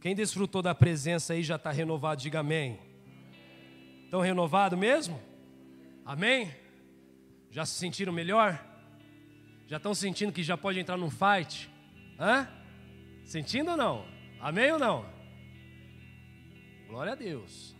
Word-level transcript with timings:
Quem 0.00 0.14
desfrutou 0.14 0.62
da 0.62 0.74
presença 0.74 1.34
aí 1.34 1.42
já 1.42 1.56
está 1.56 1.70
renovado, 1.70 2.22
diga 2.22 2.40
amém. 2.40 2.78
Estão 4.04 4.20
renovados 4.20 4.78
mesmo? 4.78 5.20
Amém? 6.04 6.50
Já 7.50 7.66
se 7.66 7.74
sentiram 7.74 8.12
melhor? 8.12 8.64
Já 9.66 9.76
estão 9.76 9.94
sentindo 9.94 10.32
que 10.32 10.42
já 10.42 10.56
pode 10.56 10.80
entrar 10.80 10.96
num 10.96 11.10
fight? 11.10 11.70
Hã? 12.18 12.48
Sentindo 13.24 13.72
ou 13.72 13.76
não? 13.76 14.06
Amém 14.40 14.72
ou 14.72 14.78
não? 14.78 15.04
Glória 16.88 17.12
a 17.12 17.14
Deus. 17.14 17.76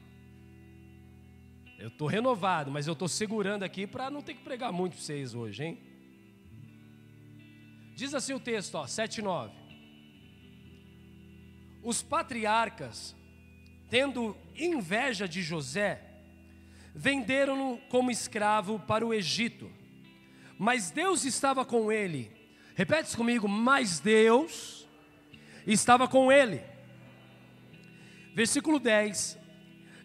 Eu 1.78 1.88
estou 1.88 2.06
renovado, 2.06 2.70
mas 2.70 2.86
eu 2.86 2.92
estou 2.92 3.08
segurando 3.08 3.62
aqui 3.62 3.86
para 3.86 4.10
não 4.10 4.20
ter 4.20 4.34
que 4.34 4.44
pregar 4.44 4.70
muito 4.70 4.92
para 4.92 5.02
vocês 5.02 5.34
hoje, 5.34 5.64
hein? 5.64 5.78
Diz 7.96 8.14
assim 8.14 8.34
o 8.34 8.40
texto, 8.40 8.74
ó, 8.74 8.86
7 8.86 9.18
e 9.18 9.22
9. 9.22 9.59
Os 11.82 12.02
patriarcas, 12.02 13.14
tendo 13.88 14.36
inveja 14.56 15.28
de 15.28 15.42
José, 15.42 16.00
venderam-no 16.94 17.78
como 17.88 18.10
escravo 18.10 18.78
para 18.80 19.06
o 19.06 19.14
Egito. 19.14 19.70
Mas 20.58 20.90
Deus 20.90 21.24
estava 21.24 21.64
com 21.64 21.90
ele. 21.90 22.30
Repete 22.74 23.16
comigo, 23.16 23.48
mas 23.48 23.98
Deus 23.98 24.86
estava 25.66 26.06
com 26.06 26.30
ele. 26.30 26.62
Versículo 28.34 28.78
10. 28.78 29.38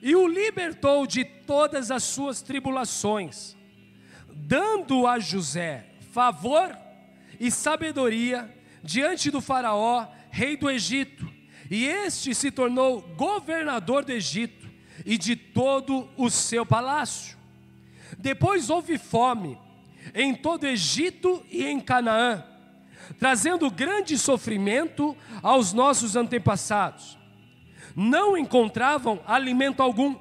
E 0.01 0.15
o 0.15 0.27
libertou 0.27 1.05
de 1.05 1.25
todas 1.25 1.91
as 1.91 2.03
suas 2.03 2.41
tribulações, 2.41 3.55
dando 4.29 5.07
a 5.07 5.19
José 5.19 5.87
favor 6.11 6.77
e 7.39 7.51
sabedoria 7.51 8.53
diante 8.83 9.29
do 9.29 9.41
Faraó, 9.41 10.07
rei 10.29 10.55
do 10.55 10.69
Egito. 10.69 11.34
E 11.69 11.85
este 11.85 12.35
se 12.35 12.51
tornou 12.51 13.01
governador 13.01 14.05
do 14.05 14.11
Egito 14.11 14.67
e 15.05 15.17
de 15.17 15.35
todo 15.35 16.07
o 16.15 16.29
seu 16.29 16.65
palácio. 16.65 17.37
Depois 18.17 18.69
houve 18.69 18.97
fome 18.97 19.57
em 20.13 20.35
todo 20.35 20.63
o 20.63 20.67
Egito 20.67 21.43
e 21.49 21.65
em 21.65 21.79
Canaã, 21.79 22.43
trazendo 23.19 23.71
grande 23.71 24.17
sofrimento 24.17 25.17
aos 25.41 25.73
nossos 25.73 26.15
antepassados. 26.15 27.17
Não 27.95 28.37
encontravam 28.37 29.21
alimento 29.25 29.81
algum. 29.81 30.15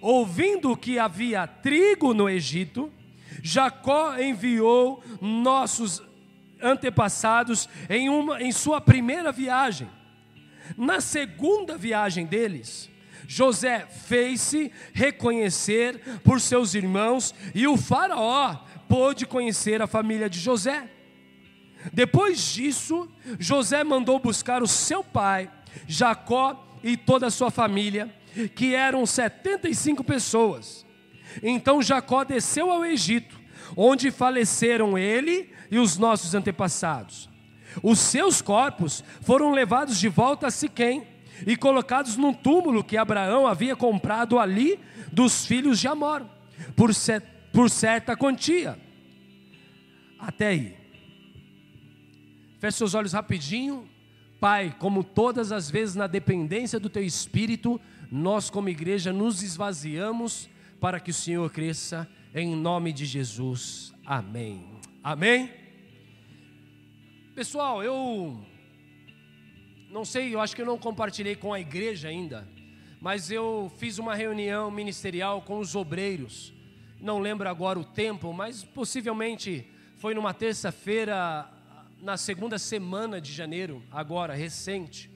Ouvindo 0.00 0.76
que 0.76 0.98
havia 0.98 1.46
trigo 1.46 2.12
no 2.12 2.28
Egito, 2.28 2.92
Jacó 3.42 4.16
enviou 4.18 5.02
nossos 5.20 6.02
antepassados 6.60 7.68
em, 7.88 8.08
uma, 8.08 8.42
em 8.42 8.52
sua 8.52 8.80
primeira 8.80 9.32
viagem. 9.32 9.88
Na 10.76 11.00
segunda 11.00 11.76
viagem 11.76 12.26
deles, 12.26 12.90
José 13.26 13.86
fez-se 13.86 14.72
reconhecer 14.92 16.00
por 16.24 16.40
seus 16.40 16.74
irmãos 16.74 17.34
e 17.54 17.66
o 17.66 17.76
Faraó 17.76 18.56
pôde 18.88 19.26
conhecer 19.26 19.82
a 19.82 19.86
família 19.86 20.30
de 20.30 20.38
José. 20.38 20.88
Depois 21.92 22.40
disso, 22.40 23.08
José 23.38 23.84
mandou 23.84 24.18
buscar 24.18 24.62
o 24.62 24.66
seu 24.66 25.04
pai, 25.04 25.50
Jacó 25.86 26.78
e 26.82 26.96
toda 26.96 27.26
a 27.26 27.30
sua 27.30 27.50
família, 27.50 28.12
que 28.54 28.74
eram 28.74 29.04
75 29.04 30.02
pessoas. 30.02 30.86
Então 31.42 31.82
Jacó 31.82 32.24
desceu 32.24 32.70
ao 32.70 32.84
Egito, 32.84 33.38
onde 33.76 34.10
faleceram 34.10 34.96
ele 34.96 35.52
e 35.70 35.78
os 35.78 35.98
nossos 35.98 36.34
antepassados. 36.34 37.28
Os 37.82 37.98
seus 37.98 38.40
corpos 38.42 39.04
foram 39.20 39.52
levados 39.52 39.98
de 39.98 40.08
volta 40.08 40.46
a 40.46 40.50
Siquém 40.50 41.06
e 41.46 41.56
colocados 41.56 42.16
num 42.16 42.32
túmulo 42.32 42.82
que 42.82 42.96
Abraão 42.96 43.46
havia 43.46 43.76
comprado 43.76 44.38
ali 44.38 44.78
dos 45.12 45.46
filhos 45.46 45.78
de 45.78 45.88
Amor, 45.88 46.26
por, 46.74 46.90
por 47.52 47.70
certa 47.70 48.16
quantia. 48.16 48.78
Até 50.18 50.48
aí. 50.48 50.76
Feche 52.58 52.78
seus 52.78 52.94
olhos 52.94 53.12
rapidinho. 53.12 53.88
Pai, 54.40 54.74
como 54.78 55.02
todas 55.02 55.50
as 55.50 55.70
vezes 55.70 55.94
na 55.94 56.06
dependência 56.06 56.78
do 56.78 56.88
Teu 56.88 57.02
Espírito, 57.02 57.80
nós 58.10 58.50
como 58.50 58.68
igreja 58.68 59.12
nos 59.12 59.42
esvaziamos 59.42 60.48
para 60.80 61.00
que 61.00 61.10
o 61.10 61.14
Senhor 61.14 61.50
cresça, 61.50 62.08
em 62.34 62.54
nome 62.54 62.92
de 62.92 63.04
Jesus. 63.04 63.92
Amém. 64.06 64.64
Amém. 65.02 65.57
Pessoal, 67.38 67.84
eu 67.84 68.44
não 69.90 70.04
sei, 70.04 70.34
eu 70.34 70.40
acho 70.40 70.56
que 70.56 70.62
eu 70.62 70.66
não 70.66 70.76
compartilhei 70.76 71.36
com 71.36 71.54
a 71.54 71.60
igreja 71.60 72.08
ainda, 72.08 72.48
mas 73.00 73.30
eu 73.30 73.70
fiz 73.78 73.96
uma 73.96 74.12
reunião 74.16 74.72
ministerial 74.72 75.40
com 75.42 75.60
os 75.60 75.76
obreiros. 75.76 76.52
Não 77.00 77.20
lembro 77.20 77.48
agora 77.48 77.78
o 77.78 77.84
tempo, 77.84 78.32
mas 78.32 78.64
possivelmente 78.64 79.70
foi 79.98 80.14
numa 80.14 80.34
terça-feira, 80.34 81.48
na 82.02 82.16
segunda 82.16 82.58
semana 82.58 83.20
de 83.20 83.32
janeiro, 83.32 83.84
agora, 83.92 84.34
recente, 84.34 85.08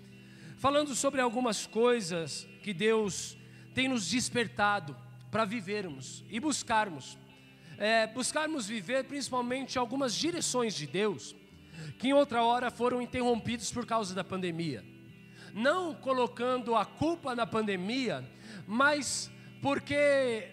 falando 0.59 0.95
sobre 0.95 1.21
algumas 1.21 1.67
coisas 1.67 2.47
que 2.63 2.73
Deus 2.73 3.37
tem 3.75 3.89
nos 3.89 4.09
despertado 4.09 4.97
para 5.29 5.45
vivermos 5.45 6.25
e 6.31 6.39
buscarmos. 6.39 7.19
É, 7.79 8.07
buscarmos 8.07 8.69
viver 8.69 9.07
principalmente 9.07 9.77
algumas 9.77 10.15
direções 10.15 10.73
de 10.77 10.87
Deus 10.87 11.35
que 11.99 12.09
em 12.09 12.13
outra 12.13 12.43
hora 12.43 12.71
foram 12.71 13.01
interrompidos 13.01 13.71
por 13.71 13.87
causa 13.87 14.15
da 14.15 14.25
pandemia. 14.25 14.85
Não 15.53 15.95
colocando 15.95 16.75
a 16.75 16.85
culpa 16.85 17.35
na 17.35 17.47
pandemia, 17.47 18.25
mas 18.67 19.31
porque 19.61 20.49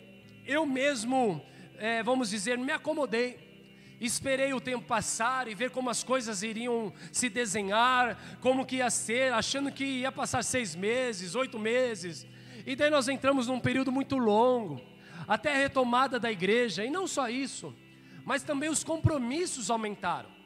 eu 0.46 0.66
mesmo, 0.66 1.42
é, 1.78 2.04
vamos 2.04 2.30
dizer, 2.30 2.58
me 2.58 2.72
acomodei. 2.72 3.50
Esperei 4.00 4.54
o 4.54 4.62
tempo 4.62 4.86
passar 4.86 5.48
e 5.48 5.54
ver 5.54 5.72
como 5.72 5.90
as 5.90 6.04
coisas 6.04 6.42
iriam 6.42 6.94
se 7.12 7.28
desenhar, 7.28 8.18
como 8.40 8.66
que 8.66 8.78
ia 8.78 8.90
ser, 8.90 9.34
achando 9.34 9.72
que 9.72 9.84
ia 9.84 10.12
passar 10.12 10.44
seis 10.44 10.74
meses, 10.74 11.36
oito 11.36 11.60
meses. 11.60 12.26
E 12.66 12.76
daí 12.76 12.90
nós 12.90 13.10
entramos 13.10 13.48
num 13.48 13.60
período 13.60 13.92
muito 13.92 14.18
longo, 14.18 14.82
até 15.28 15.52
a 15.54 15.58
retomada 15.58 16.18
da 16.20 16.32
igreja. 16.32 16.86
E 16.86 16.90
não 16.90 17.08
só 17.08 17.30
isso, 17.30 17.76
mas 18.24 18.42
também 18.42 18.70
os 18.70 18.84
compromissos 18.84 19.70
aumentaram. 19.70 20.39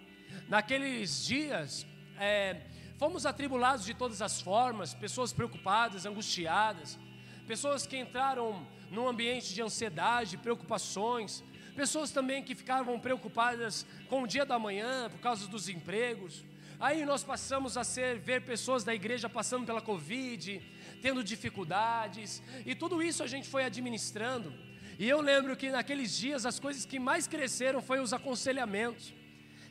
Naqueles 0.49 1.25
dias, 1.25 1.85
é, 2.19 2.61
fomos 2.97 3.25
atribulados 3.25 3.85
de 3.85 3.93
todas 3.93 4.21
as 4.21 4.41
formas, 4.41 4.93
pessoas 4.93 5.31
preocupadas, 5.31 6.05
angustiadas, 6.05 6.99
pessoas 7.47 7.87
que 7.87 7.97
entraram 7.97 8.65
num 8.91 9.07
ambiente 9.07 9.53
de 9.53 9.61
ansiedade, 9.61 10.37
preocupações, 10.37 11.43
pessoas 11.75 12.11
também 12.11 12.43
que 12.43 12.53
ficavam 12.53 12.99
preocupadas 12.99 13.85
com 14.09 14.23
o 14.23 14.27
dia 14.27 14.45
da 14.45 14.59
manhã 14.59 15.09
por 15.09 15.19
causa 15.19 15.47
dos 15.47 15.69
empregos. 15.69 16.43
Aí 16.79 17.05
nós 17.05 17.23
passamos 17.23 17.77
a 17.77 17.83
ser 17.83 18.19
ver 18.19 18.41
pessoas 18.41 18.83
da 18.83 18.93
igreja 18.93 19.29
passando 19.29 19.65
pela 19.65 19.81
Covid, 19.81 20.61
tendo 21.01 21.23
dificuldades, 21.23 22.43
e 22.65 22.75
tudo 22.75 23.01
isso 23.01 23.23
a 23.23 23.27
gente 23.27 23.47
foi 23.47 23.63
administrando. 23.63 24.53
E 24.99 25.07
eu 25.09 25.21
lembro 25.21 25.55
que 25.55 25.69
naqueles 25.69 26.15
dias 26.15 26.45
as 26.45 26.59
coisas 26.59 26.85
que 26.85 26.99
mais 26.99 27.27
cresceram 27.27 27.81
foi 27.81 27.99
os 27.99 28.13
aconselhamentos. 28.13 29.13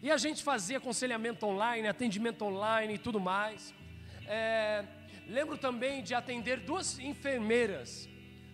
E 0.03 0.11
a 0.11 0.17
gente 0.17 0.43
fazia 0.43 0.79
aconselhamento 0.79 1.47
online, 1.47 1.87
atendimento 1.87 2.45
online 2.45 2.95
e 2.95 2.99
tudo 2.99 3.21
mais. 3.21 3.73
É, 4.27 4.85
lembro 5.29 5.57
também 5.57 6.03
de 6.03 6.13
atender 6.13 6.59
duas 6.59 6.99
enfermeiras, 6.99 8.09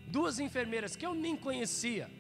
duas 0.09 0.39
enfermeiras 0.39 0.95
que 0.95 1.07
eu 1.07 1.15
nem 1.15 1.35
conhecia, 1.35 2.11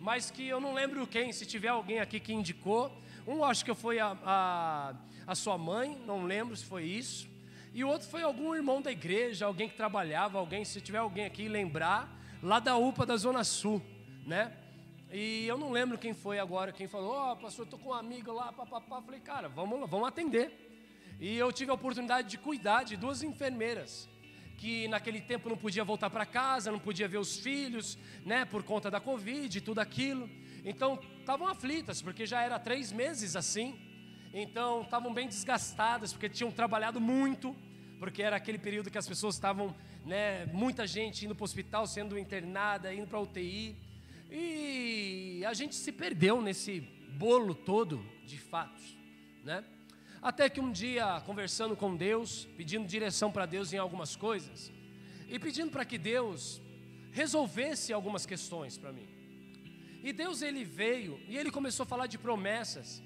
mas 0.00 0.32
que 0.32 0.48
eu 0.48 0.60
não 0.60 0.74
lembro 0.74 1.06
quem, 1.06 1.32
se 1.32 1.46
tiver 1.46 1.68
alguém 1.68 2.00
aqui 2.00 2.18
que 2.18 2.32
indicou. 2.32 3.00
Um 3.24 3.44
acho 3.44 3.64
que 3.64 3.72
foi 3.72 4.00
a, 4.00 4.18
a, 4.24 4.94
a 5.28 5.34
sua 5.36 5.56
mãe, 5.56 5.96
não 6.04 6.24
lembro 6.24 6.56
se 6.56 6.64
foi 6.64 6.82
isso. 6.82 7.30
E 7.72 7.84
o 7.84 7.88
outro 7.88 8.08
foi 8.08 8.22
algum 8.22 8.52
irmão 8.52 8.82
da 8.82 8.90
igreja, 8.90 9.46
alguém 9.46 9.68
que 9.68 9.76
trabalhava, 9.76 10.40
alguém, 10.40 10.64
se 10.64 10.80
tiver 10.80 10.98
alguém 10.98 11.24
aqui 11.24 11.46
lembrar, 11.46 12.12
lá 12.42 12.58
da 12.58 12.76
UPA 12.76 13.06
da 13.06 13.16
Zona 13.16 13.44
Sul, 13.44 13.80
né? 14.26 14.52
E 15.14 15.46
eu 15.46 15.58
não 15.58 15.70
lembro 15.70 15.98
quem 15.98 16.14
foi 16.14 16.38
agora, 16.38 16.72
quem 16.72 16.88
falou, 16.88 17.12
ó, 17.12 17.32
oh, 17.32 17.36
pastor, 17.36 17.66
estou 17.66 17.78
com 17.78 17.90
um 17.90 17.92
amigo 17.92 18.32
lá, 18.32 18.50
papapá. 18.50 19.02
Falei, 19.02 19.20
cara, 19.20 19.46
vamos 19.46 19.88
vamos 19.90 20.08
atender. 20.08 20.50
E 21.20 21.36
eu 21.36 21.52
tive 21.52 21.70
a 21.70 21.74
oportunidade 21.74 22.30
de 22.30 22.38
cuidar 22.38 22.82
de 22.82 22.96
duas 22.96 23.22
enfermeiras, 23.22 24.08
que 24.56 24.88
naquele 24.88 25.20
tempo 25.20 25.50
não 25.50 25.56
podia 25.58 25.84
voltar 25.84 26.08
para 26.08 26.24
casa, 26.24 26.72
não 26.72 26.78
podia 26.78 27.06
ver 27.06 27.18
os 27.18 27.36
filhos, 27.36 27.98
né, 28.24 28.46
por 28.46 28.62
conta 28.62 28.90
da 28.90 29.00
Covid 29.00 29.58
e 29.58 29.60
tudo 29.60 29.80
aquilo. 29.80 30.30
Então, 30.64 30.98
estavam 31.20 31.46
aflitas, 31.46 32.00
porque 32.00 32.24
já 32.24 32.40
era 32.40 32.58
três 32.58 32.90
meses 32.90 33.36
assim. 33.36 33.78
Então, 34.32 34.80
estavam 34.80 35.12
bem 35.12 35.28
desgastadas, 35.28 36.14
porque 36.14 36.30
tinham 36.30 36.50
trabalhado 36.50 36.98
muito, 36.98 37.54
porque 37.98 38.22
era 38.22 38.36
aquele 38.36 38.58
período 38.58 38.90
que 38.90 38.96
as 38.96 39.06
pessoas 39.06 39.34
estavam, 39.34 39.76
né, 40.06 40.46
muita 40.46 40.86
gente 40.86 41.26
indo 41.26 41.34
para 41.34 41.42
o 41.42 41.44
hospital, 41.44 41.86
sendo 41.86 42.18
internada, 42.18 42.94
indo 42.94 43.06
para 43.06 43.20
UTI. 43.20 43.91
E 44.34 45.44
a 45.44 45.52
gente 45.52 45.74
se 45.74 45.92
perdeu 45.92 46.40
nesse 46.40 46.80
bolo 46.80 47.54
todo 47.54 48.02
de 48.24 48.38
fatos, 48.38 48.96
né? 49.44 49.62
Até 50.22 50.48
que 50.48 50.58
um 50.58 50.72
dia, 50.72 51.20
conversando 51.26 51.76
com 51.76 51.94
Deus, 51.94 52.48
pedindo 52.56 52.86
direção 52.86 53.30
para 53.30 53.44
Deus 53.44 53.74
em 53.74 53.76
algumas 53.76 54.16
coisas, 54.16 54.72
e 55.28 55.38
pedindo 55.38 55.70
para 55.70 55.84
que 55.84 55.98
Deus 55.98 56.62
resolvesse 57.10 57.92
algumas 57.92 58.24
questões 58.24 58.78
para 58.78 58.90
mim. 58.90 59.06
E 60.02 60.14
Deus 60.14 60.40
ele 60.40 60.64
veio 60.64 61.20
e 61.28 61.36
ele 61.36 61.50
começou 61.50 61.84
a 61.84 61.86
falar 61.86 62.06
de 62.06 62.16
promessas. 62.16 63.02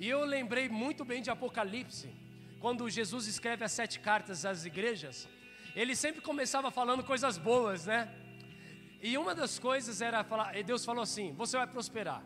E 0.00 0.08
eu 0.08 0.24
lembrei 0.24 0.68
muito 0.68 1.04
bem 1.04 1.22
de 1.22 1.30
Apocalipse, 1.30 2.08
quando 2.58 2.90
Jesus 2.90 3.28
escreve 3.28 3.64
as 3.64 3.70
sete 3.70 4.00
cartas 4.00 4.44
às 4.44 4.64
igrejas, 4.64 5.28
ele 5.76 5.94
sempre 5.94 6.20
começava 6.20 6.68
falando 6.70 7.04
coisas 7.04 7.38
boas, 7.38 7.86
né? 7.86 8.12
E 9.06 9.18
uma 9.18 9.34
das 9.34 9.58
coisas 9.58 10.00
era 10.00 10.24
falar, 10.24 10.54
Deus 10.62 10.82
falou 10.82 11.02
assim: 11.02 11.34
você 11.34 11.58
vai 11.58 11.66
prosperar. 11.66 12.22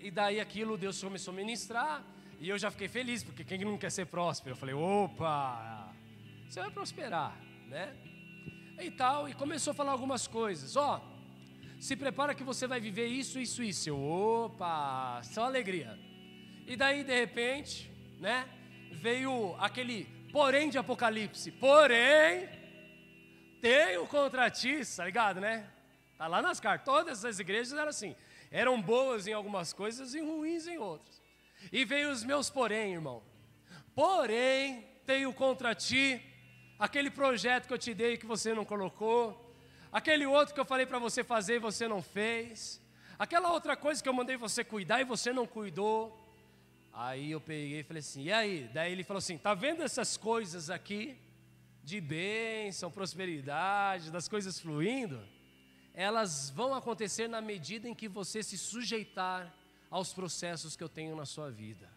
E 0.00 0.10
daí 0.10 0.40
aquilo 0.40 0.78
Deus 0.78 1.02
começou 1.02 1.34
a 1.34 1.36
ministrar, 1.36 2.02
e 2.40 2.48
eu 2.48 2.56
já 2.56 2.70
fiquei 2.70 2.88
feliz, 2.88 3.22
porque 3.22 3.44
quem 3.44 3.58
não 3.58 3.76
quer 3.76 3.90
ser 3.90 4.06
próspero? 4.06 4.54
Eu 4.54 4.56
falei: 4.56 4.74
opa, 4.74 5.92
você 6.48 6.62
vai 6.62 6.70
prosperar, 6.70 7.36
né? 7.66 7.94
E 8.80 8.90
tal, 8.90 9.28
e 9.28 9.34
começou 9.34 9.72
a 9.72 9.74
falar 9.74 9.92
algumas 9.92 10.26
coisas, 10.26 10.76
ó. 10.76 10.98
Se 11.78 11.94
prepara 11.94 12.34
que 12.34 12.42
você 12.42 12.66
vai 12.66 12.80
viver 12.80 13.08
isso, 13.08 13.38
isso, 13.38 13.62
isso. 13.62 13.90
Eu, 13.90 14.02
opa, 14.02 15.20
só 15.24 15.44
alegria. 15.44 15.98
E 16.66 16.74
daí, 16.74 17.04
de 17.04 17.14
repente, 17.14 17.92
né, 18.18 18.48
veio 18.92 19.54
aquele 19.58 20.06
porém 20.32 20.70
de 20.70 20.78
Apocalipse. 20.78 21.52
Porém, 21.52 22.48
tenho 23.60 24.06
contra 24.06 24.50
ti, 24.50 24.80
tá 24.96 25.04
ligado, 25.04 25.40
né? 25.40 25.68
Tá 26.16 26.26
lá 26.26 26.42
nas 26.42 26.58
cartas. 26.58 26.84
Todas 26.84 27.24
as 27.24 27.38
igrejas 27.38 27.72
eram 27.72 27.88
assim. 27.88 28.16
Eram 28.50 28.80
boas 28.80 29.26
em 29.26 29.32
algumas 29.32 29.72
coisas 29.72 30.14
e 30.14 30.20
ruins 30.20 30.66
em 30.66 30.78
outras. 30.78 31.22
E 31.72 31.84
veio 31.84 32.10
os 32.10 32.24
meus 32.24 32.48
porém, 32.48 32.94
irmão. 32.94 33.22
Porém, 33.94 34.86
tenho 35.04 35.32
contra 35.32 35.74
ti 35.74 36.22
aquele 36.78 37.10
projeto 37.10 37.66
que 37.66 37.74
eu 37.74 37.78
te 37.78 37.92
dei 37.92 38.16
que 38.16 38.26
você 38.26 38.54
não 38.54 38.64
colocou, 38.64 39.52
aquele 39.90 40.26
outro 40.26 40.54
que 40.54 40.60
eu 40.60 40.64
falei 40.64 40.86
para 40.86 40.98
você 40.98 41.24
fazer 41.24 41.56
e 41.56 41.58
você 41.58 41.88
não 41.88 42.00
fez, 42.00 42.80
aquela 43.18 43.52
outra 43.52 43.76
coisa 43.76 44.02
que 44.02 44.08
eu 44.08 44.12
mandei 44.12 44.36
você 44.36 44.62
cuidar 44.62 45.00
e 45.00 45.04
você 45.04 45.32
não 45.32 45.46
cuidou. 45.46 46.16
Aí 46.92 47.32
eu 47.32 47.40
peguei 47.40 47.80
e 47.80 47.82
falei 47.82 48.00
assim: 48.00 48.22
e 48.24 48.32
aí? 48.32 48.70
Daí 48.72 48.92
ele 48.92 49.04
falou 49.04 49.18
assim: 49.18 49.36
tá 49.36 49.54
vendo 49.54 49.82
essas 49.82 50.16
coisas 50.16 50.70
aqui, 50.70 51.18
de 51.90 52.00
bênção, 52.00 52.90
prosperidade, 52.90 54.10
das 54.16 54.26
coisas 54.28 54.60
fluindo? 54.60 55.18
Elas 55.94 56.50
vão 56.50 56.74
acontecer 56.74 57.26
na 57.28 57.40
medida 57.40 57.88
em 57.88 57.94
que 58.00 58.08
você 58.18 58.42
se 58.42 58.58
sujeitar 58.58 59.42
aos 59.90 60.12
processos 60.12 60.76
que 60.76 60.84
eu 60.84 60.88
tenho 60.98 61.16
na 61.16 61.26
sua 61.34 61.50
vida. 61.50 61.88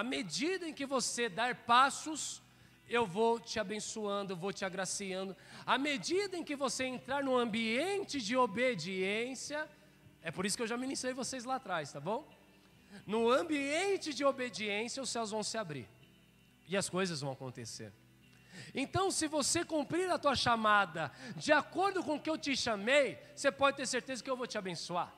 À 0.00 0.02
medida 0.02 0.68
em 0.68 0.74
que 0.78 0.84
você 0.96 1.28
dar 1.28 1.52
passos, 1.74 2.42
eu 2.88 3.06
vou 3.06 3.38
te 3.38 3.60
abençoando, 3.60 4.32
eu 4.32 4.36
vou 4.36 4.52
te 4.52 4.64
agraciando. 4.64 5.36
À 5.64 5.78
medida 5.78 6.36
em 6.36 6.42
que 6.42 6.56
você 6.56 6.84
entrar 6.84 7.22
no 7.22 7.36
ambiente 7.36 8.20
de 8.20 8.36
obediência, 8.36 9.60
é 10.22 10.30
por 10.32 10.44
isso 10.44 10.56
que 10.56 10.62
eu 10.64 10.72
já 10.74 10.76
ministrei 10.76 11.14
vocês 11.14 11.44
lá 11.44 11.54
atrás, 11.54 11.92
tá 11.92 12.00
bom? 12.00 12.20
no 13.06 13.30
ambiente 13.30 14.12
de 14.12 14.24
obediência, 14.24 15.02
os 15.02 15.10
céus 15.10 15.30
vão 15.30 15.42
se 15.42 15.56
abrir 15.56 15.86
e 16.66 16.76
as 16.76 16.88
coisas 16.88 17.20
vão 17.20 17.32
acontecer. 17.32 17.92
Então, 18.74 19.10
se 19.10 19.26
você 19.26 19.64
cumprir 19.64 20.10
a 20.10 20.18
tua 20.18 20.34
chamada 20.34 21.10
de 21.36 21.52
acordo 21.52 22.02
com 22.02 22.16
o 22.16 22.20
que 22.20 22.30
eu 22.30 22.38
te 22.38 22.56
chamei, 22.56 23.18
você 23.34 23.50
pode 23.50 23.76
ter 23.76 23.86
certeza 23.86 24.22
que 24.22 24.30
eu 24.30 24.36
vou 24.36 24.46
te 24.46 24.58
abençoar. 24.58 25.12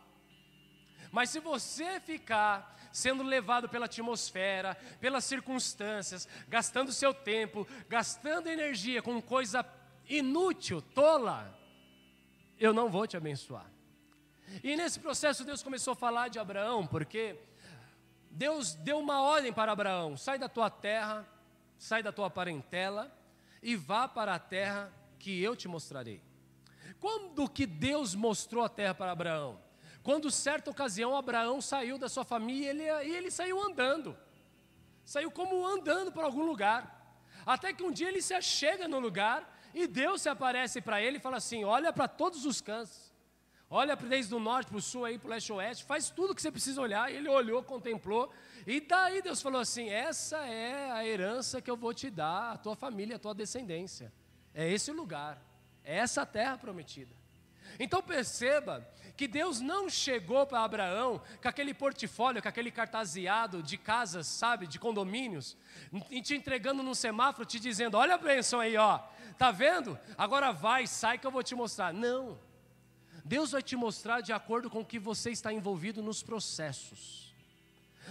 Mas 1.11 1.31
se 1.31 1.41
você 1.41 2.01
ficar 2.01 2.77
sendo 2.93 3.23
levado 3.23 3.69
pela 3.69 3.87
atmosfera, 3.87 4.77
pelas 5.01 5.25
circunstâncias, 5.25 6.29
gastando 6.49 6.93
seu 6.93 7.13
tempo, 7.13 7.67
gastando 7.89 8.49
energia 8.49 9.03
com 9.03 9.21
coisa 9.21 9.65
inútil, 10.09 10.81
tola, 10.81 11.57
eu 12.59 12.73
não 12.73 12.89
vou 12.89 13.07
te 13.07 13.17
abençoar. 13.17 13.67
E 14.63 14.77
nesse 14.77 14.99
processo 14.99 15.45
Deus 15.45 15.63
começou 15.63 15.93
a 15.93 15.97
falar 15.97 16.29
de 16.29 16.39
Abraão, 16.39 16.87
porque 16.87 17.37
Deus 18.31 18.75
deu 18.75 18.99
uma 18.99 19.23
ordem 19.23 19.53
para 19.53 19.73
Abraão: 19.73 20.17
sai 20.17 20.39
da 20.39 20.49
tua 20.49 20.69
terra, 20.69 21.27
sai 21.79 22.03
da 22.03 22.13
tua 22.13 22.29
parentela 22.31 23.20
e 23.63 23.77
vá 23.77 24.09
para 24.09 24.35
a 24.35 24.39
terra 24.39 24.93
que 25.19 25.43
eu 25.43 25.55
te 25.55 25.69
mostrarei. 25.69 26.23
Quando 26.99 27.49
que 27.49 27.67
Deus 27.67 28.15
mostrou 28.15 28.65
a 28.65 28.69
terra 28.69 28.95
para 28.95 29.13
Abraão? 29.13 29.61
Quando 30.03 30.31
certa 30.31 30.71
ocasião 30.71 31.17
Abraão 31.17 31.61
saiu 31.61 31.99
da 31.99 32.09
sua 32.09 32.25
família 32.25 32.67
e 32.67 32.69
ele, 32.69 33.09
e 33.09 33.17
ele 33.17 33.31
saiu 33.31 33.61
andando. 33.63 34.17
Saiu 35.05 35.31
como 35.31 35.67
andando 35.67 36.13
para 36.13 36.25
algum 36.25 36.45
lugar. 36.45 36.99
Até 37.45 37.73
que 37.73 37.83
um 37.83 37.91
dia 37.91 38.09
ele 38.09 38.23
se 38.23 38.35
achega 38.35 38.87
no 38.87 38.99
lugar 38.99 39.59
e 39.75 39.87
Deus 39.87 40.23
se 40.23 40.29
aparece 40.29 40.81
para 40.81 41.03
ele 41.03 41.19
e 41.19 41.21
fala 41.21 41.37
assim: 41.37 41.65
Olha 41.65 41.93
para 41.93 42.09
todos 42.09 42.45
os 42.45 42.61
cantos. 42.61 43.10
Olha 43.73 43.95
desde 43.95 44.35
o 44.35 44.41
norte 44.41 44.67
para 44.67 44.79
o 44.79 44.83
sul, 44.83 45.05
aí 45.05 45.17
para 45.17 45.29
o 45.29 45.31
leste 45.31 45.53
oeste, 45.53 45.85
faz 45.85 46.11
tudo 46.11 46.35
que 46.35 46.43
você 46.43 46.51
precisa 46.51 46.81
olhar. 46.81 47.13
Ele 47.13 47.29
olhou, 47.29 47.63
contemplou, 47.63 48.33
e 48.67 48.81
daí 48.81 49.23
Deus 49.23 49.41
falou 49.41 49.61
assim: 49.61 49.89
essa 49.89 50.39
é 50.39 50.91
a 50.91 51.07
herança 51.07 51.63
que 51.63 51.71
eu 51.71 51.77
vou 51.77 51.95
te 51.95 52.11
dar, 52.11 52.55
a 52.55 52.59
tua 52.59 52.75
família, 52.75 53.15
a 53.15 53.19
tua 53.19 53.33
descendência. 53.33 54.13
É 54.53 54.69
esse 54.69 54.91
lugar, 54.91 55.41
é 55.85 55.99
essa 55.99 56.27
terra 56.27 56.59
prometida. 56.59 57.15
Então 57.79 58.03
perceba 58.03 58.85
que 59.17 59.29
Deus 59.29 59.61
não 59.61 59.89
chegou 59.89 60.45
para 60.47 60.65
Abraão 60.65 61.23
com 61.41 61.49
aquele 61.49 61.73
portfólio, 61.73 62.43
com 62.43 62.49
aquele 62.49 62.73
cartazeado 62.73 63.63
de 63.63 63.79
casas, 63.79 64.27
sabe, 64.27 64.67
de 64.67 64.81
condomínios, 64.81 65.57
e 66.11 66.21
te 66.21 66.35
entregando 66.35 66.83
num 66.83 66.95
semáforo, 66.95 67.47
te 67.47 67.61
dizendo: 67.61 67.97
olha 67.97 68.17
a 68.17 68.19
bênção 68.19 68.59
aí, 68.59 68.77
ó, 68.77 68.99
tá 69.39 69.53
vendo? 69.53 69.97
Agora 70.19 70.51
vai, 70.51 70.89
sai 70.89 71.19
que 71.19 71.27
eu 71.27 71.31
vou 71.31 71.45
te 71.45 71.55
mostrar. 71.55 71.95
Não. 71.95 72.50
Deus 73.25 73.53
vai 73.53 73.63
te 73.63 73.77
mostrar 73.77 74.21
de 74.21 74.33
acordo 74.33 74.71
com 74.71 74.81
o 74.81 74.85
que 74.85 74.99
você 74.99 75.31
está 75.31 75.53
envolvido 75.53 76.03
nos 76.03 76.23
processos. 76.23 77.35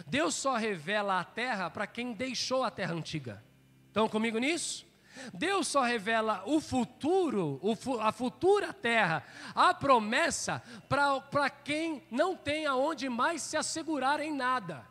Deus 0.08 0.36
só 0.36 0.56
revela 0.56 1.20
a 1.20 1.24
terra 1.24 1.70
para 1.70 1.88
quem 1.88 2.14
deixou 2.14 2.64
a 2.64 2.72
terra 2.72 2.94
antiga. 2.94 3.44
Estão 3.88 4.08
comigo 4.08 4.38
nisso? 4.38 4.88
Deus 5.34 5.68
só 5.68 5.82
revela 5.82 6.44
o 6.46 6.62
futuro, 6.62 7.60
a 8.02 8.12
futura 8.12 8.72
terra, 8.72 9.24
a 9.54 9.74
promessa, 9.74 10.64
para 10.88 11.50
quem 11.50 12.04
não 12.10 12.36
tem 12.36 12.66
aonde 12.66 13.10
mais 13.10 13.42
se 13.42 13.58
assegurar 13.58 14.20
em 14.20 14.34
nada. 14.34 14.88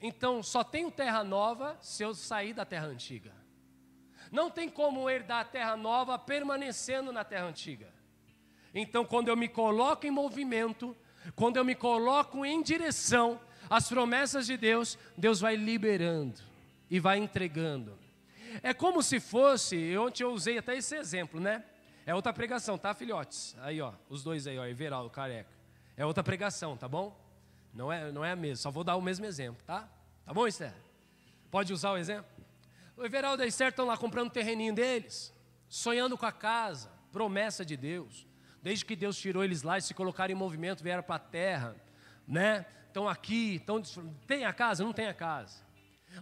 Então, 0.00 0.42
só 0.42 0.62
tenho 0.62 0.90
terra 0.90 1.24
nova 1.24 1.76
se 1.80 2.02
eu 2.02 2.14
sair 2.14 2.54
da 2.54 2.64
terra 2.64 2.86
antiga. 2.86 3.34
Não 4.30 4.50
tem 4.50 4.68
como 4.68 5.08
herdar 5.08 5.40
a 5.40 5.44
terra 5.44 5.76
nova 5.76 6.18
permanecendo 6.18 7.12
na 7.12 7.24
terra 7.24 7.46
antiga. 7.46 7.92
Então, 8.78 9.06
quando 9.06 9.28
eu 9.28 9.36
me 9.36 9.48
coloco 9.48 10.06
em 10.06 10.10
movimento, 10.10 10.94
quando 11.34 11.56
eu 11.56 11.64
me 11.64 11.74
coloco 11.74 12.44
em 12.44 12.62
direção 12.62 13.40
às 13.70 13.88
promessas 13.88 14.44
de 14.46 14.54
Deus, 14.54 14.98
Deus 15.16 15.40
vai 15.40 15.56
liberando 15.56 16.38
e 16.90 17.00
vai 17.00 17.16
entregando. 17.16 17.98
É 18.62 18.74
como 18.74 19.02
se 19.02 19.18
fosse, 19.18 19.96
ontem 19.96 20.24
eu 20.24 20.30
usei 20.30 20.58
até 20.58 20.76
esse 20.76 20.94
exemplo, 20.94 21.40
né? 21.40 21.64
É 22.04 22.14
outra 22.14 22.34
pregação, 22.34 22.76
tá, 22.76 22.92
filhotes? 22.92 23.56
Aí, 23.62 23.80
ó, 23.80 23.94
os 24.10 24.22
dois 24.22 24.46
aí, 24.46 24.58
ó, 24.58 24.66
Everaldo, 24.66 25.08
careca. 25.08 25.48
É 25.96 26.04
outra 26.04 26.22
pregação, 26.22 26.76
tá 26.76 26.86
bom? 26.86 27.18
Não 27.72 27.90
é, 27.90 28.12
não 28.12 28.22
é 28.22 28.32
a 28.32 28.36
mesma, 28.36 28.56
só 28.56 28.70
vou 28.70 28.84
dar 28.84 28.96
o 28.96 29.00
mesmo 29.00 29.24
exemplo, 29.24 29.62
tá? 29.66 29.88
Tá 30.26 30.34
bom, 30.34 30.46
Esther? 30.46 30.74
Pode 31.50 31.72
usar 31.72 31.92
o 31.92 31.96
exemplo? 31.96 32.30
O 32.94 33.02
Everaldo 33.06 33.42
e 33.42 33.46
a 33.46 33.48
Esther 33.48 33.68
estão 33.68 33.86
lá 33.86 33.96
comprando 33.96 34.28
o 34.28 34.32
terreninho 34.32 34.74
deles, 34.74 35.32
sonhando 35.66 36.18
com 36.18 36.26
a 36.26 36.32
casa, 36.32 36.90
promessa 37.10 37.64
de 37.64 37.74
Deus. 37.74 38.26
Desde 38.66 38.84
que 38.84 38.96
Deus 38.96 39.16
tirou 39.16 39.44
eles 39.44 39.62
lá 39.62 39.78
e 39.78 39.80
se 39.80 39.94
colocaram 39.94 40.32
em 40.32 40.34
movimento, 40.34 40.82
vieram 40.82 41.00
para 41.00 41.14
a 41.14 41.20
terra, 41.20 41.76
né? 42.26 42.66
Estão 42.88 43.08
aqui, 43.08 43.54
estão 43.60 43.80
tem 44.26 44.44
a 44.44 44.52
casa, 44.52 44.82
não 44.82 44.92
tem 44.92 45.06
a 45.06 45.14
casa. 45.14 45.62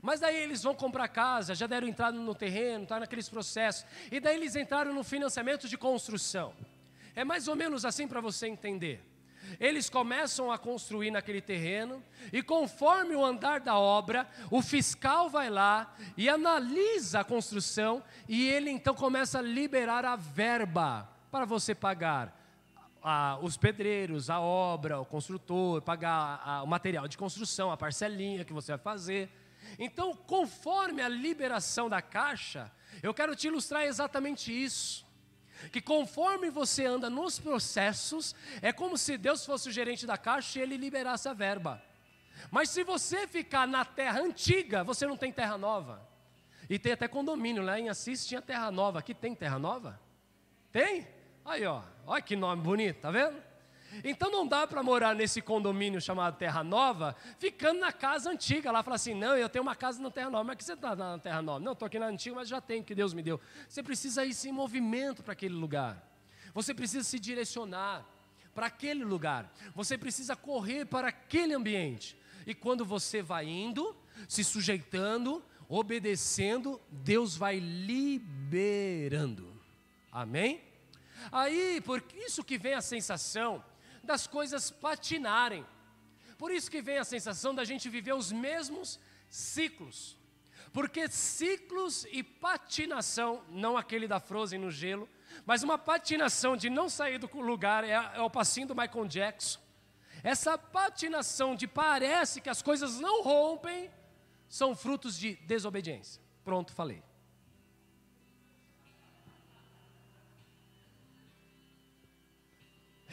Mas 0.02 0.20
daí 0.20 0.36
eles 0.36 0.62
vão 0.62 0.74
comprar 0.74 1.08
casa, 1.08 1.54
já 1.54 1.66
deram 1.66 1.88
entrada 1.88 2.18
no 2.18 2.34
terreno, 2.34 2.82
está 2.82 3.00
naqueles 3.00 3.30
processos. 3.30 3.86
E 4.12 4.20
daí 4.20 4.36
eles 4.36 4.54
entraram 4.56 4.92
no 4.92 5.02
financiamento 5.02 5.66
de 5.66 5.78
construção. 5.78 6.52
É 7.16 7.24
mais 7.24 7.48
ou 7.48 7.56
menos 7.56 7.82
assim 7.86 8.06
para 8.06 8.20
você 8.20 8.46
entender. 8.46 9.02
Eles 9.58 9.88
começam 9.88 10.52
a 10.52 10.58
construir 10.58 11.10
naquele 11.10 11.40
terreno, 11.40 12.04
e 12.30 12.42
conforme 12.42 13.14
o 13.16 13.24
andar 13.24 13.60
da 13.60 13.78
obra, 13.78 14.28
o 14.50 14.60
fiscal 14.60 15.30
vai 15.30 15.48
lá 15.48 15.96
e 16.14 16.28
analisa 16.28 17.20
a 17.20 17.24
construção, 17.24 18.04
e 18.28 18.46
ele 18.46 18.68
então 18.68 18.94
começa 18.94 19.38
a 19.38 19.42
liberar 19.42 20.04
a 20.04 20.14
verba 20.14 21.13
para 21.34 21.44
você 21.44 21.74
pagar 21.74 22.40
a, 23.02 23.40
os 23.42 23.56
pedreiros, 23.56 24.30
a 24.30 24.38
obra, 24.38 25.00
o 25.00 25.04
construtor, 25.04 25.82
pagar 25.82 26.40
a, 26.44 26.62
o 26.62 26.66
material 26.68 27.08
de 27.08 27.18
construção, 27.18 27.72
a 27.72 27.76
parcelinha 27.76 28.44
que 28.44 28.52
você 28.52 28.70
vai 28.70 28.78
fazer. 28.78 29.28
Então, 29.76 30.14
conforme 30.14 31.02
a 31.02 31.08
liberação 31.08 31.88
da 31.88 32.00
caixa, 32.00 32.70
eu 33.02 33.12
quero 33.12 33.34
te 33.34 33.48
ilustrar 33.48 33.82
exatamente 33.82 34.52
isso. 34.52 35.04
Que 35.72 35.80
conforme 35.80 36.50
você 36.50 36.84
anda 36.84 37.10
nos 37.10 37.40
processos, 37.40 38.32
é 38.62 38.72
como 38.72 38.96
se 38.96 39.18
Deus 39.18 39.44
fosse 39.44 39.68
o 39.70 39.72
gerente 39.72 40.06
da 40.06 40.16
caixa 40.16 40.60
e 40.60 40.62
ele 40.62 40.76
liberasse 40.76 41.28
a 41.28 41.32
verba. 41.32 41.82
Mas 42.48 42.70
se 42.70 42.84
você 42.84 43.26
ficar 43.26 43.66
na 43.66 43.84
terra 43.84 44.20
antiga, 44.20 44.84
você 44.84 45.04
não 45.04 45.16
tem 45.16 45.32
terra 45.32 45.58
nova. 45.58 46.08
E 46.70 46.78
tem 46.78 46.92
até 46.92 47.08
condomínio, 47.08 47.64
lá 47.64 47.76
em 47.76 47.88
Assis 47.88 48.24
tinha 48.24 48.40
terra 48.40 48.70
nova. 48.70 49.00
Aqui 49.00 49.12
tem 49.12 49.34
terra 49.34 49.58
nova? 49.58 50.00
Tem? 50.70 51.13
Aí, 51.44 51.64
ó. 51.64 51.82
Olha 52.06 52.22
que 52.22 52.36
nome 52.36 52.62
bonito, 52.62 53.00
tá 53.00 53.10
vendo? 53.10 53.36
Então 54.02 54.30
não 54.30 54.46
dá 54.46 54.66
para 54.66 54.82
morar 54.82 55.14
nesse 55.14 55.40
condomínio 55.40 56.00
chamado 56.00 56.36
Terra 56.36 56.64
Nova, 56.64 57.14
ficando 57.38 57.78
na 57.80 57.92
casa 57.92 58.30
antiga 58.30 58.72
lá, 58.72 58.82
falar 58.82 58.96
assim: 58.96 59.14
não, 59.14 59.36
eu 59.36 59.48
tenho 59.48 59.62
uma 59.62 59.76
casa 59.76 60.02
na 60.02 60.10
Terra 60.10 60.30
Nova, 60.30 60.44
mas 60.44 60.56
que 60.56 60.64
você 60.64 60.72
está 60.72 60.96
na 60.96 61.18
Terra 61.18 61.42
Nova? 61.42 61.60
Não, 61.60 61.72
estou 61.72 61.86
aqui 61.86 61.98
na 61.98 62.06
antiga, 62.06 62.36
mas 62.36 62.48
já 62.48 62.60
tenho, 62.60 62.82
que 62.82 62.94
Deus 62.94 63.12
me 63.14 63.22
deu. 63.22 63.40
Você 63.68 63.82
precisa 63.82 64.24
ir 64.24 64.34
em 64.46 64.52
movimento 64.52 65.22
para 65.22 65.32
aquele 65.32 65.54
lugar, 65.54 66.02
você 66.52 66.74
precisa 66.74 67.04
se 67.04 67.20
direcionar 67.20 68.04
para 68.54 68.66
aquele 68.66 69.04
lugar, 69.04 69.52
você 69.74 69.98
precisa 69.98 70.34
correr 70.34 70.86
para 70.86 71.08
aquele 71.08 71.54
ambiente. 71.54 72.16
E 72.46 72.54
quando 72.54 72.84
você 72.84 73.22
vai 73.22 73.46
indo, 73.46 73.96
se 74.28 74.44
sujeitando, 74.44 75.42
obedecendo, 75.68 76.80
Deus 76.90 77.36
vai 77.36 77.58
liberando. 77.58 79.52
Amém? 80.12 80.73
Aí, 81.30 81.80
por 81.80 82.02
isso 82.14 82.44
que 82.44 82.58
vem 82.58 82.74
a 82.74 82.80
sensação 82.80 83.64
das 84.02 84.26
coisas 84.26 84.70
patinarem. 84.70 85.64
Por 86.38 86.50
isso 86.50 86.70
que 86.70 86.82
vem 86.82 86.98
a 86.98 87.04
sensação 87.04 87.54
da 87.54 87.64
gente 87.64 87.88
viver 87.88 88.14
os 88.14 88.30
mesmos 88.32 88.98
ciclos. 89.28 90.18
Porque 90.72 91.08
ciclos 91.08 92.04
e 92.10 92.22
patinação, 92.22 93.42
não 93.48 93.76
aquele 93.76 94.08
da 94.08 94.18
Frozen 94.18 94.58
no 94.58 94.70
gelo, 94.70 95.08
mas 95.46 95.62
uma 95.62 95.78
patinação 95.78 96.56
de 96.56 96.68
não 96.68 96.88
sair 96.88 97.18
do 97.18 97.28
lugar, 97.40 97.84
é, 97.84 97.92
é 97.92 98.20
o 98.20 98.30
passinho 98.30 98.66
do 98.66 98.74
Michael 98.74 99.06
Jackson. 99.06 99.60
Essa 100.22 100.56
patinação 100.56 101.54
de 101.54 101.66
parece 101.66 102.40
que 102.40 102.48
as 102.48 102.62
coisas 102.62 102.98
não 102.98 103.22
rompem, 103.22 103.90
são 104.48 104.74
frutos 104.74 105.18
de 105.18 105.36
desobediência. 105.36 106.22
Pronto, 106.44 106.72
falei. 106.72 107.02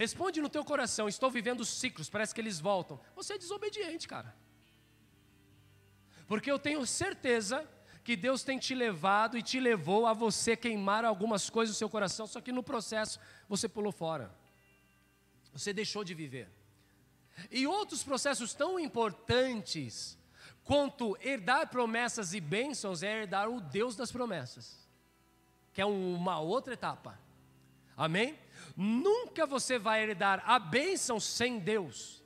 Responde 0.01 0.41
no 0.41 0.49
teu 0.49 0.65
coração: 0.65 1.07
estou 1.07 1.29
vivendo 1.29 1.63
ciclos, 1.63 2.09
parece 2.09 2.33
que 2.33 2.41
eles 2.41 2.59
voltam. 2.59 2.99
Você 3.15 3.33
é 3.33 3.37
desobediente, 3.37 4.07
cara. 4.07 4.35
Porque 6.27 6.49
eu 6.49 6.57
tenho 6.57 6.83
certeza 6.87 7.69
que 8.03 8.15
Deus 8.15 8.41
tem 8.41 8.57
te 8.57 8.73
levado 8.73 9.37
e 9.37 9.43
te 9.43 9.59
levou 9.59 10.07
a 10.07 10.13
você 10.13 10.57
queimar 10.57 11.05
algumas 11.05 11.51
coisas 11.51 11.75
no 11.75 11.77
seu 11.77 11.87
coração, 11.87 12.25
só 12.25 12.41
que 12.41 12.51
no 12.51 12.63
processo 12.63 13.19
você 13.47 13.69
pulou 13.69 13.91
fora. 13.91 14.33
Você 15.53 15.71
deixou 15.71 16.03
de 16.03 16.15
viver. 16.15 16.49
E 17.51 17.67
outros 17.67 18.01
processos 18.01 18.55
tão 18.55 18.79
importantes 18.79 20.17
quanto 20.63 21.15
herdar 21.21 21.69
promessas 21.69 22.33
e 22.33 22.41
bênçãos 22.41 23.03
é 23.03 23.19
herdar 23.19 23.47
o 23.47 23.61
Deus 23.61 23.95
das 23.95 24.11
promessas, 24.11 24.79
que 25.71 25.79
é 25.79 25.85
uma 25.85 26.39
outra 26.39 26.73
etapa. 26.73 27.19
Amém? 27.95 28.39
Nunca 28.75 29.45
você 29.45 29.77
vai 29.77 30.03
herdar 30.03 30.43
a 30.45 30.57
bênção 30.59 31.19
sem 31.19 31.59
Deus. 31.59 32.21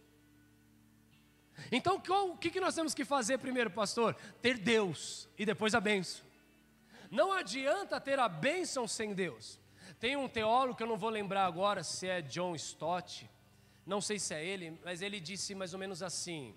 Então, 1.71 2.01
o 2.31 2.37
que 2.37 2.59
nós 2.59 2.75
temos 2.75 2.93
que 2.93 3.05
fazer 3.05 3.37
primeiro, 3.37 3.71
pastor? 3.71 4.15
Ter 4.41 4.57
Deus 4.57 5.27
e 5.37 5.45
depois 5.45 5.73
a 5.73 5.79
bênção. 5.79 6.25
Não 7.09 7.31
adianta 7.31 7.99
ter 7.99 8.19
a 8.19 8.27
bênção 8.27 8.87
sem 8.87 9.13
Deus. 9.13 9.59
Tem 9.99 10.15
um 10.15 10.27
teólogo 10.27 10.75
que 10.75 10.83
eu 10.83 10.87
não 10.87 10.97
vou 10.97 11.09
lembrar 11.09 11.45
agora 11.45 11.83
se 11.83 12.07
é 12.07 12.21
John 12.21 12.55
Stott, 12.55 13.29
não 13.85 14.01
sei 14.01 14.19
se 14.19 14.33
é 14.33 14.43
ele, 14.43 14.79
mas 14.83 15.01
ele 15.01 15.19
disse 15.19 15.55
mais 15.55 15.73
ou 15.73 15.79
menos 15.79 16.03
assim: 16.03 16.55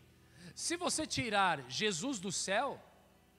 se 0.54 0.76
você 0.76 1.06
tirar 1.06 1.64
Jesus 1.68 2.18
do 2.18 2.32
céu, 2.32 2.82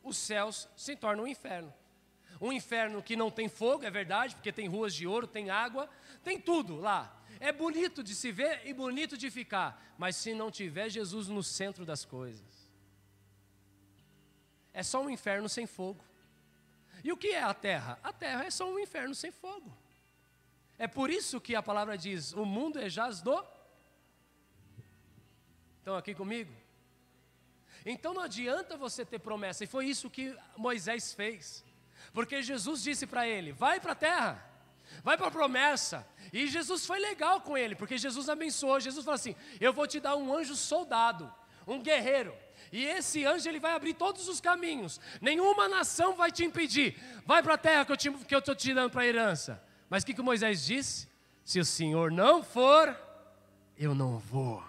os 0.03 0.15
céus 0.18 0.70
se 0.75 0.96
tornam 0.96 1.25
um 1.25 1.27
inferno. 1.27 1.74
Um 2.41 2.53
inferno 2.53 3.03
que 3.03 3.15
não 3.15 3.29
tem 3.29 3.50
fogo, 3.50 3.84
é 3.84 3.91
verdade, 3.91 4.36
porque 4.36 4.51
tem 4.51 4.67
ruas 4.67 4.93
de 4.93 5.05
ouro, 5.05 5.27
tem 5.27 5.50
água, 5.50 5.89
tem 6.24 6.39
tudo 6.39 6.77
lá. 6.77 7.22
É 7.39 7.51
bonito 7.51 8.03
de 8.03 8.15
se 8.15 8.31
ver 8.31 8.62
e 8.65 8.74
bonito 8.74 9.17
de 9.17 9.29
ficar, 9.29 9.93
mas 9.98 10.15
se 10.15 10.34
não 10.34 10.50
tiver 10.50 10.89
Jesus 10.89 11.27
no 11.27 11.43
centro 11.43 11.86
das 11.86 12.05
coisas, 12.05 12.69
é 14.74 14.84
só 14.84 15.01
um 15.01 15.10
inferno 15.10 15.50
sem 15.50 15.65
fogo. 15.67 16.03
E 17.03 17.12
o 17.12 17.17
que 17.17 17.29
é 17.29 17.43
a 17.43 17.53
terra? 17.53 18.00
A 18.03 18.13
terra 18.13 18.46
é 18.46 18.51
só 18.51 18.69
um 18.69 18.79
inferno 18.79 19.15
sem 19.15 19.31
fogo. 19.31 19.75
É 20.77 20.88
por 20.88 21.10
isso 21.10 21.41
que 21.41 21.55
a 21.55 21.62
palavra 21.62 21.98
diz: 21.98 22.34
o 22.34 22.46
mundo 22.46 22.79
é 22.79 22.89
jaz 22.89 23.22
do. 23.22 23.46
Estão 25.79 25.96
aqui 25.96 26.13
comigo? 26.15 26.51
Então 27.86 28.13
não 28.13 28.22
adianta 28.22 28.77
você 28.77 29.05
ter 29.05 29.19
promessa, 29.19 29.63
e 29.63 29.67
foi 29.67 29.88
isso 29.88 30.10
que 30.10 30.36
Moisés 30.55 31.13
fez. 31.13 31.63
Porque 32.13 32.41
Jesus 32.41 32.83
disse 32.83 33.05
para 33.05 33.27
ele: 33.27 33.51
vai 33.51 33.79
para 33.79 33.93
a 33.93 33.95
terra, 33.95 34.45
vai 35.03 35.17
para 35.17 35.27
a 35.27 35.31
promessa. 35.31 36.07
E 36.31 36.47
Jesus 36.47 36.85
foi 36.85 36.99
legal 36.99 37.41
com 37.41 37.57
ele, 37.57 37.75
porque 37.75 37.97
Jesus 37.97 38.29
abençoou. 38.29 38.79
Jesus 38.79 39.03
falou 39.03 39.15
assim: 39.15 39.35
eu 39.59 39.73
vou 39.73 39.87
te 39.87 39.99
dar 39.99 40.15
um 40.15 40.33
anjo 40.33 40.55
soldado, 40.55 41.31
um 41.65 41.81
guerreiro. 41.81 42.33
E 42.71 42.85
esse 42.85 43.25
anjo 43.25 43.49
ele 43.49 43.59
vai 43.59 43.73
abrir 43.73 43.95
todos 43.95 44.27
os 44.27 44.39
caminhos. 44.39 44.99
Nenhuma 45.19 45.67
nação 45.67 46.15
vai 46.15 46.31
te 46.31 46.45
impedir. 46.45 46.95
Vai 47.25 47.41
para 47.41 47.55
a 47.55 47.57
terra 47.57 47.85
que 47.85 47.91
eu 47.91 48.39
estou 48.39 48.55
te, 48.55 48.67
te 48.67 48.73
dando 48.73 48.91
para 48.91 49.05
herança. 49.05 49.61
Mas 49.89 50.03
o 50.03 50.05
que, 50.05 50.13
que 50.13 50.21
Moisés 50.21 50.65
disse? 50.65 51.07
Se 51.43 51.59
o 51.59 51.65
Senhor 51.65 52.11
não 52.11 52.43
for, 52.43 52.95
eu 53.75 53.95
não 53.95 54.19
vou. 54.19 54.63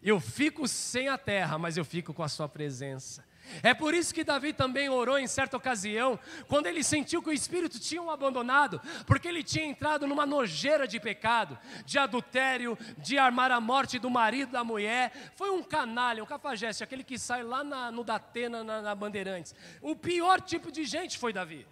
Eu 0.00 0.20
fico 0.20 0.68
sem 0.68 1.08
a 1.08 1.18
terra, 1.18 1.58
mas 1.58 1.76
eu 1.76 1.84
fico 1.84 2.14
com 2.14 2.22
a 2.22 2.28
sua 2.28 2.48
presença. 2.48 3.24
É 3.62 3.74
por 3.74 3.94
isso 3.94 4.14
que 4.14 4.24
Davi 4.24 4.52
também 4.52 4.88
orou 4.88 5.18
em 5.18 5.26
certa 5.26 5.56
ocasião, 5.56 6.18
quando 6.48 6.66
ele 6.66 6.82
sentiu 6.82 7.22
que 7.22 7.28
o 7.28 7.32
espírito 7.32 7.78
tinha 7.78 8.02
o 8.02 8.10
abandonado, 8.10 8.80
porque 9.06 9.28
ele 9.28 9.42
tinha 9.42 9.64
entrado 9.64 10.06
numa 10.06 10.26
nojeira 10.26 10.86
de 10.86 10.98
pecado, 11.00 11.58
de 11.84 11.98
adultério, 11.98 12.78
de 12.98 13.18
armar 13.18 13.50
a 13.50 13.60
morte 13.60 13.98
do 13.98 14.10
marido 14.10 14.52
da 14.52 14.64
mulher. 14.64 15.12
Foi 15.34 15.50
um 15.50 15.62
canalha, 15.62 16.22
um 16.22 16.26
cafajeste, 16.26 16.84
aquele 16.84 17.04
que 17.04 17.18
sai 17.18 17.42
lá 17.42 17.62
na, 17.62 17.90
no 17.90 18.04
Datena, 18.04 18.62
na, 18.62 18.82
na 18.82 18.94
Bandeirantes. 18.94 19.54
O 19.80 19.94
pior 19.94 20.40
tipo 20.40 20.70
de 20.70 20.84
gente 20.84 21.18
foi 21.18 21.32
Davi. 21.32 21.66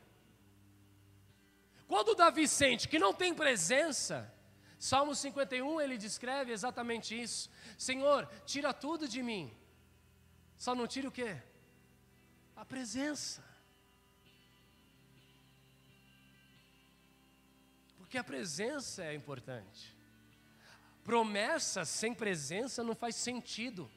Quando 1.87 2.15
Davi 2.15 2.49
sente 2.49 2.89
que 2.89 2.99
não 2.99 3.13
tem 3.13 3.35
presença, 3.35 4.33
Salmo 4.79 5.15
51 5.15 5.81
ele 5.81 5.97
descreve 5.97 6.53
exatamente 6.53 7.21
isso: 7.21 7.51
Senhor, 7.79 8.29
tira 8.45 8.73
tudo 8.73 9.07
de 9.09 9.23
mim, 9.23 9.57
só 10.57 10.75
não 10.75 10.87
tire 10.87 11.07
o 11.07 11.13
quê? 11.13 11.37
A 12.65 12.67
presença. 12.67 13.45
Porque 17.99 18.17
a 18.17 18.25
presença 18.25 19.05
é 19.05 19.15
importante. 19.15 19.95
Promessa 21.05 21.85
sem 21.85 22.15
presença 22.15 22.83
não 22.83 22.95
faz 22.95 23.17
sentido. 23.17 23.91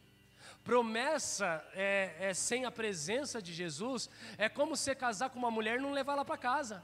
Promessa 0.65 1.65
é, 1.73 2.15
é, 2.19 2.33
sem 2.33 2.65
a 2.65 2.71
presença 2.71 3.41
de 3.41 3.53
Jesus 3.53 4.09
é 4.37 4.49
como 4.49 4.75
você 4.75 4.93
casar 4.93 5.29
com 5.29 5.39
uma 5.39 5.49
mulher 5.49 5.79
e 5.79 5.81
não 5.81 5.93
levar 5.93 6.13
ela 6.13 6.25
para 6.25 6.37
casa. 6.37 6.83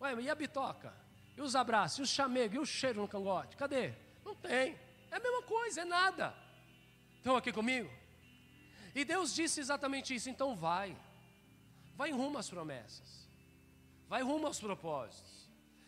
Ué, 0.00 0.20
e 0.22 0.28
a 0.28 0.34
bitoca? 0.34 0.92
E 1.36 1.40
os 1.40 1.54
abraços? 1.54 1.98
E 1.98 2.02
o 2.02 2.06
chamego? 2.06 2.56
E 2.56 2.58
o 2.58 2.66
cheiro 2.66 3.00
no 3.00 3.06
cangote? 3.06 3.56
Cadê? 3.56 3.94
Não 4.24 4.34
tem. 4.34 4.76
É 5.08 5.16
a 5.16 5.20
mesma 5.20 5.42
coisa, 5.42 5.82
é 5.82 5.84
nada. 5.84 6.34
Estão 7.18 7.36
aqui 7.36 7.52
comigo? 7.52 8.03
E 8.94 9.04
Deus 9.04 9.34
disse 9.34 9.60
exatamente 9.60 10.14
isso, 10.14 10.30
então 10.30 10.54
vai. 10.54 10.96
Vai 11.96 12.10
rumo 12.12 12.38
às 12.38 12.48
promessas. 12.48 13.28
Vai 14.08 14.22
rumo 14.22 14.46
aos 14.46 14.60
propósitos. 14.60 15.44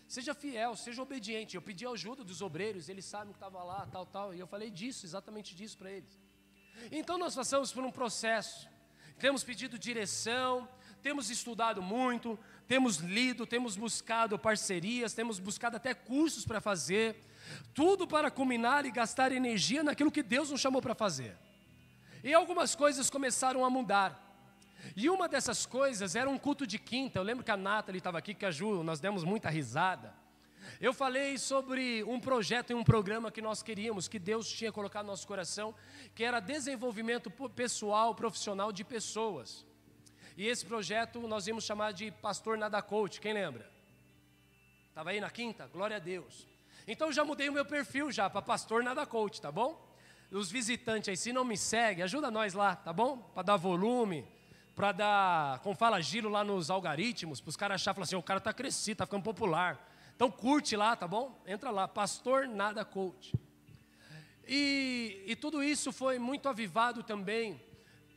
Seja 0.09 0.35
fiel, 0.35 0.77
seja 0.77 1.03
obediente. 1.03 1.57
Eu 1.57 1.63
pedi 1.63 1.87
ajuda 1.87 2.25
dos 2.25 2.41
obreiros, 2.41 2.89
eles 2.89 3.05
sabem 3.05 3.33
que 3.33 3.37
estava 3.37 3.63
lá, 3.63 3.87
tal, 3.87 4.07
tal. 4.07 4.35
E 4.35 4.41
eu 4.41 4.47
falei 4.47 4.71
disso, 4.71 5.05
exatamente 5.05 5.55
disso 5.55 5.77
para 5.77 5.91
eles. 5.91 6.19
Então 6.91 7.19
nós 7.19 7.35
passamos 7.35 7.73
por 7.73 7.85
um 7.85 7.91
processo. 7.91 8.69
Temos 9.19 9.43
pedido 9.43 9.79
direção, 9.79 10.69
temos 11.03 11.31
estudado 11.31 11.81
muito, 11.81 12.39
temos 12.69 12.97
lido, 12.97 13.47
temos 13.47 13.77
buscado 13.77 14.39
parcerias, 14.39 15.15
temos 15.15 15.39
buscado 15.39 15.77
até 15.77 15.95
cursos 15.95 16.45
para 16.45 16.61
fazer. 16.61 17.17
Tudo 17.75 18.07
para 18.07 18.31
culminar 18.31 18.85
e 18.87 18.91
gastar 18.91 19.31
energia 19.33 19.83
naquilo 19.83 20.11
que 20.11 20.23
Deus 20.23 20.51
nos 20.51 20.61
chamou 20.61 20.83
para 20.83 20.95
fazer. 20.95 21.37
E 22.27 22.35
algumas 22.35 22.75
coisas 22.75 23.09
começaram 23.09 23.65
a 23.65 23.71
mudar. 23.71 24.21
E 24.97 25.09
uma 25.09 25.29
dessas 25.29 25.65
coisas 25.65 26.17
era 26.17 26.29
um 26.29 26.37
culto 26.37 26.67
de 26.67 26.77
quinta. 26.77 27.21
Eu 27.21 27.23
lembro 27.23 27.45
que 27.45 27.53
a 27.53 27.57
Nathalie 27.57 27.99
estava 27.99 28.19
aqui, 28.19 28.35
que 28.35 28.45
a 28.45 28.51
Ju, 28.51 28.83
nós 28.83 28.99
demos 28.99 29.23
muita 29.23 29.49
risada. 29.49 30.13
Eu 30.81 30.93
falei 30.93 31.39
sobre 31.39 32.03
um 32.03 32.19
projeto 32.19 32.71
e 32.71 32.75
um 32.75 32.83
programa 32.83 33.31
que 33.31 33.41
nós 33.41 33.63
queríamos, 33.63 34.09
que 34.09 34.19
Deus 34.19 34.51
tinha 34.51 34.73
colocado 34.73 35.05
no 35.05 35.13
nosso 35.13 35.25
coração, 35.25 35.73
que 36.17 36.25
era 36.25 36.41
desenvolvimento 36.41 37.31
pessoal, 37.55 38.13
profissional 38.13 38.73
de 38.73 38.83
pessoas. 38.83 39.65
E 40.37 40.49
esse 40.49 40.67
projeto 40.67 41.21
nós 41.29 41.47
íamos 41.47 41.63
chamar 41.63 41.93
de 41.93 42.11
Pastor 42.11 42.59
Nada 42.59 42.83
Coach, 42.83 43.21
quem 43.21 43.35
lembra? 43.35 43.71
Estava 44.89 45.11
aí 45.11 45.21
na 45.21 45.31
quinta? 45.31 45.69
Glória 45.69 45.95
a 45.95 46.01
Deus. 46.01 46.49
Então 46.89 47.13
já 47.13 47.25
mudei 47.25 47.49
o 47.49 47.53
meu 47.53 47.65
perfil 47.65 48.11
já 48.11 48.29
para 48.29 48.43
Pastor 48.43 48.83
Nada 48.83 49.07
Coach, 49.07 49.41
tá 49.41 49.53
bom? 49.53 49.86
Os 50.31 50.51
visitantes 50.51 51.09
aí, 51.09 51.17
se 51.17 51.33
não 51.33 51.45
me 51.45 51.57
segue, 51.57 52.03
ajuda 52.03 52.31
nós 52.31 52.55
lá, 52.55 52.75
tá 52.75 52.93
bom? 52.93 53.19
Para 53.19 53.43
dar 53.43 53.57
volume, 53.57 54.27
para 54.75 54.93
dar, 54.93 55.59
como 55.61 55.75
fala, 55.75 56.01
giro 56.01 56.29
lá 56.29 56.45
nos 56.45 56.69
algoritmos, 56.69 57.41
para 57.41 57.49
os 57.49 57.57
caras 57.57 57.81
acharem, 57.81 58.03
assim, 58.03 58.17
o 58.17 58.23
cara 58.23 58.41
tá 58.41 58.53
crescido, 58.53 58.99
tá 58.99 59.07
ficando 59.07 59.23
popular. 59.23 59.91
Então 60.15 60.31
curte 60.31 60.77
lá, 60.77 60.97
tá 60.97 61.07
bom? 61.07 61.41
Entra 61.47 61.71
lá, 61.71 61.87
Pastor 61.87 62.49
Nada 62.49 62.85
Coach. 62.85 63.33
E, 64.47 65.23
e 65.27 65.37
tudo 65.37 65.63
isso 65.63 65.93
foi 65.93 66.19
muito 66.19 66.49
avivado 66.49 67.03
também 67.03 67.61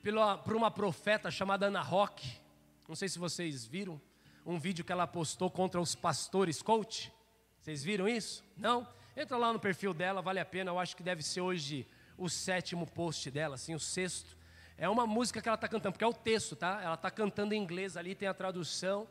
pela, 0.04 0.38
por 0.38 0.56
uma 0.56 0.70
profeta 0.70 1.32
chamada 1.32 1.68
Ana 1.68 1.82
Roque. 1.82 2.40
Não 2.88 2.96
sei 2.96 3.10
se 3.10 3.20
vocês 3.20 3.66
viram 3.66 4.02
um 4.46 4.60
vídeo 4.60 4.84
que 4.84 4.92
ela 4.92 5.08
postou 5.08 5.50
contra 5.50 5.80
os 5.80 5.96
pastores 5.96 6.62
coach. 6.62 7.12
Vocês 7.60 7.84
viram 7.84 8.08
isso? 8.08 8.44
Não? 8.58 8.88
Entra 9.16 9.38
lá 9.38 9.52
no 9.52 9.60
perfil 9.60 9.94
dela, 9.94 10.22
vale 10.22 10.40
a 10.40 10.46
pena. 10.46 10.72
Eu 10.72 10.80
acho 10.80 10.96
que 10.96 11.04
deve 11.04 11.22
ser 11.22 11.42
hoje 11.42 11.88
o 12.20 12.30
sétimo 12.30 12.86
post 12.86 13.32
dela, 13.32 13.56
assim, 13.56 13.74
o 13.74 13.80
sexto. 13.80 14.38
É 14.78 14.88
uma 14.88 15.08
música 15.08 15.42
que 15.42 15.48
ela 15.48 15.56
está 15.56 15.68
cantando, 15.68 15.94
porque 15.94 16.04
é 16.04 16.08
o 16.08 16.14
texto, 16.14 16.56
tá? 16.56 16.82
Ela 16.84 16.94
está 16.96 17.10
cantando 17.10 17.54
em 17.54 17.62
inglês 17.62 17.98
ali, 17.98 18.14
tem 18.14 18.28
a 18.28 18.34
tradução. 18.34 19.08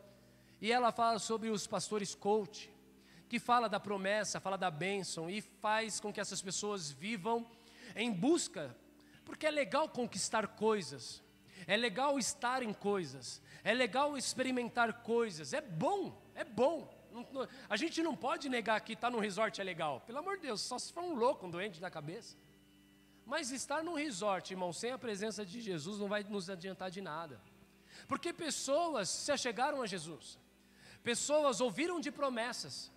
E 0.60 0.70
ela 0.70 0.92
fala 0.92 1.18
sobre 1.18 1.48
os 1.48 1.66
pastores 1.66 2.14
coach, 2.14 2.70
que 3.28 3.38
fala 3.38 3.68
da 3.68 3.80
promessa, 3.80 4.40
fala 4.40 4.56
da 4.56 4.70
bênção 4.70 5.28
e 5.28 5.40
faz 5.40 6.00
com 6.00 6.12
que 6.12 6.20
essas 6.20 6.42
pessoas 6.42 6.90
vivam 6.90 7.46
em 7.96 8.12
busca, 8.12 8.76
porque 9.24 9.46
é 9.46 9.50
legal 9.50 9.88
conquistar 9.88 10.48
coisas, 10.48 11.22
é 11.66 11.76
legal 11.76 12.18
estar 12.18 12.62
em 12.62 12.72
coisas, 12.72 13.42
é 13.62 13.74
legal 13.74 14.16
experimentar 14.16 15.02
coisas, 15.02 15.52
é 15.52 15.60
bom, 15.60 16.20
é 16.34 16.44
bom. 16.44 16.88
A 17.68 17.76
gente 17.76 18.02
não 18.02 18.16
pode 18.16 18.48
negar 18.48 18.80
que 18.80 18.92
estar 18.94 19.08
tá 19.08 19.10
no 19.10 19.18
resort 19.18 19.60
é 19.60 19.64
legal, 19.64 20.00
pelo 20.00 20.18
amor 20.18 20.36
de 20.36 20.42
Deus, 20.42 20.60
só 20.62 20.78
se 20.78 20.92
for 20.92 21.02
um 21.02 21.14
louco, 21.14 21.46
um 21.46 21.50
doente 21.50 21.80
da 21.80 21.90
cabeça. 21.90 22.36
Mas 23.32 23.50
estar 23.50 23.84
num 23.84 23.92
resort, 23.92 24.54
irmão, 24.54 24.72
sem 24.72 24.90
a 24.90 24.96
presença 24.96 25.44
de 25.44 25.60
Jesus 25.60 25.98
não 25.98 26.08
vai 26.08 26.24
nos 26.24 26.48
adiantar 26.48 26.90
de 26.90 27.02
nada. 27.02 27.38
Porque 28.06 28.32
pessoas 28.32 29.10
se 29.10 29.30
achegaram 29.30 29.82
a 29.82 29.86
Jesus, 29.86 30.38
pessoas 31.02 31.60
ouviram 31.60 32.00
de 32.00 32.10
promessas, 32.10 32.90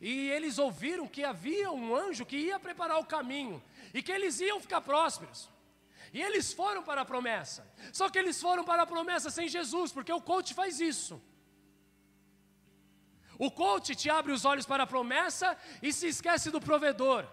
e 0.00 0.30
eles 0.30 0.58
ouviram 0.58 1.06
que 1.06 1.22
havia 1.22 1.70
um 1.70 1.94
anjo 1.94 2.26
que 2.26 2.36
ia 2.36 2.58
preparar 2.58 2.98
o 2.98 3.06
caminho, 3.06 3.62
e 3.94 4.02
que 4.02 4.10
eles 4.10 4.40
iam 4.40 4.58
ficar 4.58 4.80
prósperos. 4.80 5.48
E 6.12 6.20
eles 6.20 6.52
foram 6.52 6.82
para 6.82 7.02
a 7.02 7.04
promessa. 7.04 7.64
Só 7.92 8.10
que 8.10 8.18
eles 8.18 8.40
foram 8.40 8.64
para 8.64 8.82
a 8.82 8.86
promessa 8.86 9.30
sem 9.30 9.46
Jesus, 9.46 9.92
porque 9.92 10.12
o 10.12 10.20
coach 10.20 10.54
faz 10.54 10.80
isso. 10.80 11.22
O 13.38 13.48
coach 13.48 13.94
te 13.94 14.10
abre 14.10 14.32
os 14.32 14.44
olhos 14.44 14.66
para 14.66 14.82
a 14.82 14.86
promessa 14.88 15.56
e 15.80 15.92
se 15.92 16.08
esquece 16.08 16.50
do 16.50 16.60
provedor. 16.60 17.24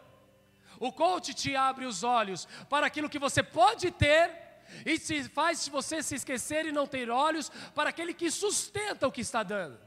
O 0.79 0.91
coach 0.91 1.33
te 1.33 1.55
abre 1.55 1.85
os 1.85 2.03
olhos 2.03 2.47
para 2.69 2.85
aquilo 2.85 3.09
que 3.09 3.19
você 3.19 3.41
pode 3.41 3.91
ter 3.91 4.45
e 4.85 4.97
se 4.97 5.23
faz 5.29 5.67
você 5.67 6.01
se 6.01 6.15
esquecer 6.15 6.65
e 6.65 6.71
não 6.71 6.87
ter 6.87 7.09
olhos 7.09 7.49
para 7.73 7.89
aquele 7.89 8.13
que 8.13 8.31
sustenta 8.31 9.07
o 9.07 9.11
que 9.11 9.21
está 9.21 9.43
dando. 9.43 9.79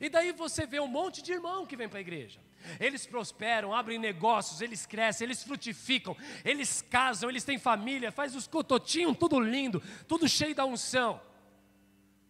E 0.00 0.08
daí 0.08 0.32
você 0.32 0.66
vê 0.66 0.80
um 0.80 0.86
monte 0.86 1.22
de 1.22 1.32
irmão 1.32 1.66
que 1.66 1.76
vem 1.76 1.88
para 1.88 1.98
a 1.98 2.00
igreja. 2.00 2.40
Eles 2.78 3.04
prosperam, 3.06 3.74
abrem 3.74 3.98
negócios, 3.98 4.60
eles 4.60 4.86
crescem, 4.86 5.24
eles 5.24 5.42
frutificam, 5.42 6.16
eles 6.44 6.80
casam, 6.80 7.28
eles 7.28 7.44
têm 7.44 7.58
família, 7.58 8.12
faz 8.12 8.36
os 8.36 8.46
cototinhos, 8.46 9.16
tudo 9.18 9.40
lindo, 9.40 9.82
tudo 10.06 10.28
cheio 10.28 10.54
da 10.54 10.64
unção. 10.64 11.20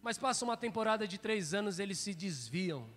Mas 0.01 0.17
passa 0.17 0.43
uma 0.43 0.57
temporada 0.57 1.07
de 1.07 1.17
três 1.17 1.53
anos, 1.53 1.79
eles 1.79 1.99
se 1.99 2.13
desviam. 2.13 2.89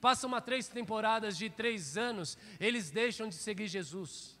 Passa 0.00 0.26
uma 0.26 0.40
três 0.40 0.68
temporadas 0.68 1.36
de 1.36 1.48
três 1.50 1.96
anos, 1.96 2.38
eles 2.58 2.90
deixam 2.90 3.28
de 3.28 3.34
seguir 3.34 3.66
Jesus. 3.66 4.38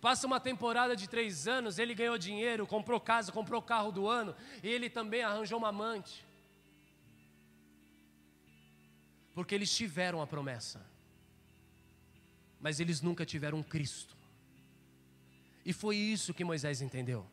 Passa 0.00 0.26
uma 0.26 0.40
temporada 0.40 0.94
de 0.96 1.08
três 1.08 1.46
anos, 1.46 1.78
ele 1.78 1.94
ganhou 1.94 2.16
dinheiro, 2.16 2.66
comprou 2.66 3.00
casa, 3.00 3.32
comprou 3.32 3.60
carro 3.60 3.92
do 3.92 4.08
ano, 4.08 4.34
e 4.62 4.68
ele 4.68 4.88
também 4.88 5.22
arranjou 5.22 5.58
uma 5.58 5.68
amante. 5.68 6.24
Porque 9.34 9.54
eles 9.54 9.74
tiveram 9.74 10.20
a 10.20 10.26
promessa 10.26 10.92
mas 12.62 12.78
eles 12.78 13.00
nunca 13.00 13.26
tiveram 13.26 13.60
Cristo. 13.60 14.16
E 15.66 15.72
foi 15.72 15.96
isso 15.96 16.32
que 16.32 16.44
Moisés 16.44 16.80
entendeu. 16.80 17.26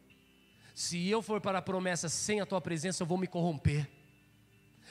Se 0.74 1.08
eu 1.08 1.22
for 1.22 1.40
para 1.40 1.60
a 1.60 1.62
promessa 1.62 2.10
sem 2.10 2.42
a 2.42 2.48
tua 2.48 2.60
presença, 2.60 3.04
eu 3.04 3.08
vou 3.08 3.18
me 3.18 3.28
corromper. 3.28 3.88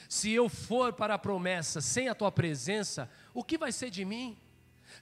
Se 0.07 0.31
eu 0.31 0.47
for 0.47 0.93
para 0.93 1.15
a 1.15 1.19
promessa 1.19 1.81
sem 1.81 2.07
a 2.07 2.15
tua 2.15 2.31
presença, 2.31 3.09
o 3.33 3.43
que 3.43 3.57
vai 3.57 3.71
ser 3.71 3.89
de 3.89 4.05
mim? 4.05 4.37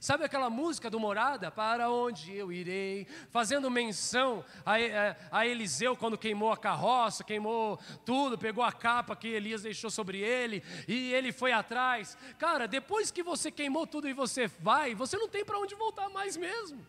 Sabe 0.00 0.24
aquela 0.24 0.48
música 0.48 0.88
do 0.88 1.00
Morada? 1.00 1.50
Para 1.50 1.90
onde 1.90 2.34
eu 2.34 2.52
irei? 2.52 3.06
Fazendo 3.30 3.70
menção 3.70 4.44
a, 4.64 4.74
a, 4.74 5.38
a, 5.40 5.46
Eliseu 5.46 5.96
quando 5.96 6.16
queimou 6.16 6.52
a 6.52 6.56
carroça, 6.56 7.24
queimou 7.24 7.78
tudo, 8.04 8.38
pegou 8.38 8.62
a 8.62 8.70
capa 8.70 9.16
que 9.16 9.26
Elias 9.26 9.62
deixou 9.62 9.90
sobre 9.90 10.18
ele 10.18 10.62
e 10.86 11.12
ele 11.12 11.32
foi 11.32 11.52
atrás. 11.52 12.16
Cara, 12.38 12.68
depois 12.68 13.10
que 13.10 13.22
você 13.22 13.50
queimou 13.50 13.86
tudo 13.86 14.08
e 14.08 14.12
você 14.12 14.46
vai, 14.46 14.94
você 14.94 15.16
não 15.16 15.28
tem 15.28 15.44
para 15.44 15.58
onde 15.58 15.74
voltar 15.74 16.08
mais 16.08 16.36
mesmo. 16.36 16.86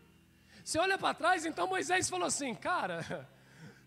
Você 0.63 0.77
olha 0.77 0.97
para 0.97 1.15
trás, 1.15 1.45
então 1.45 1.67
Moisés 1.67 2.09
falou 2.09 2.27
assim: 2.27 2.53
Cara, 2.53 3.27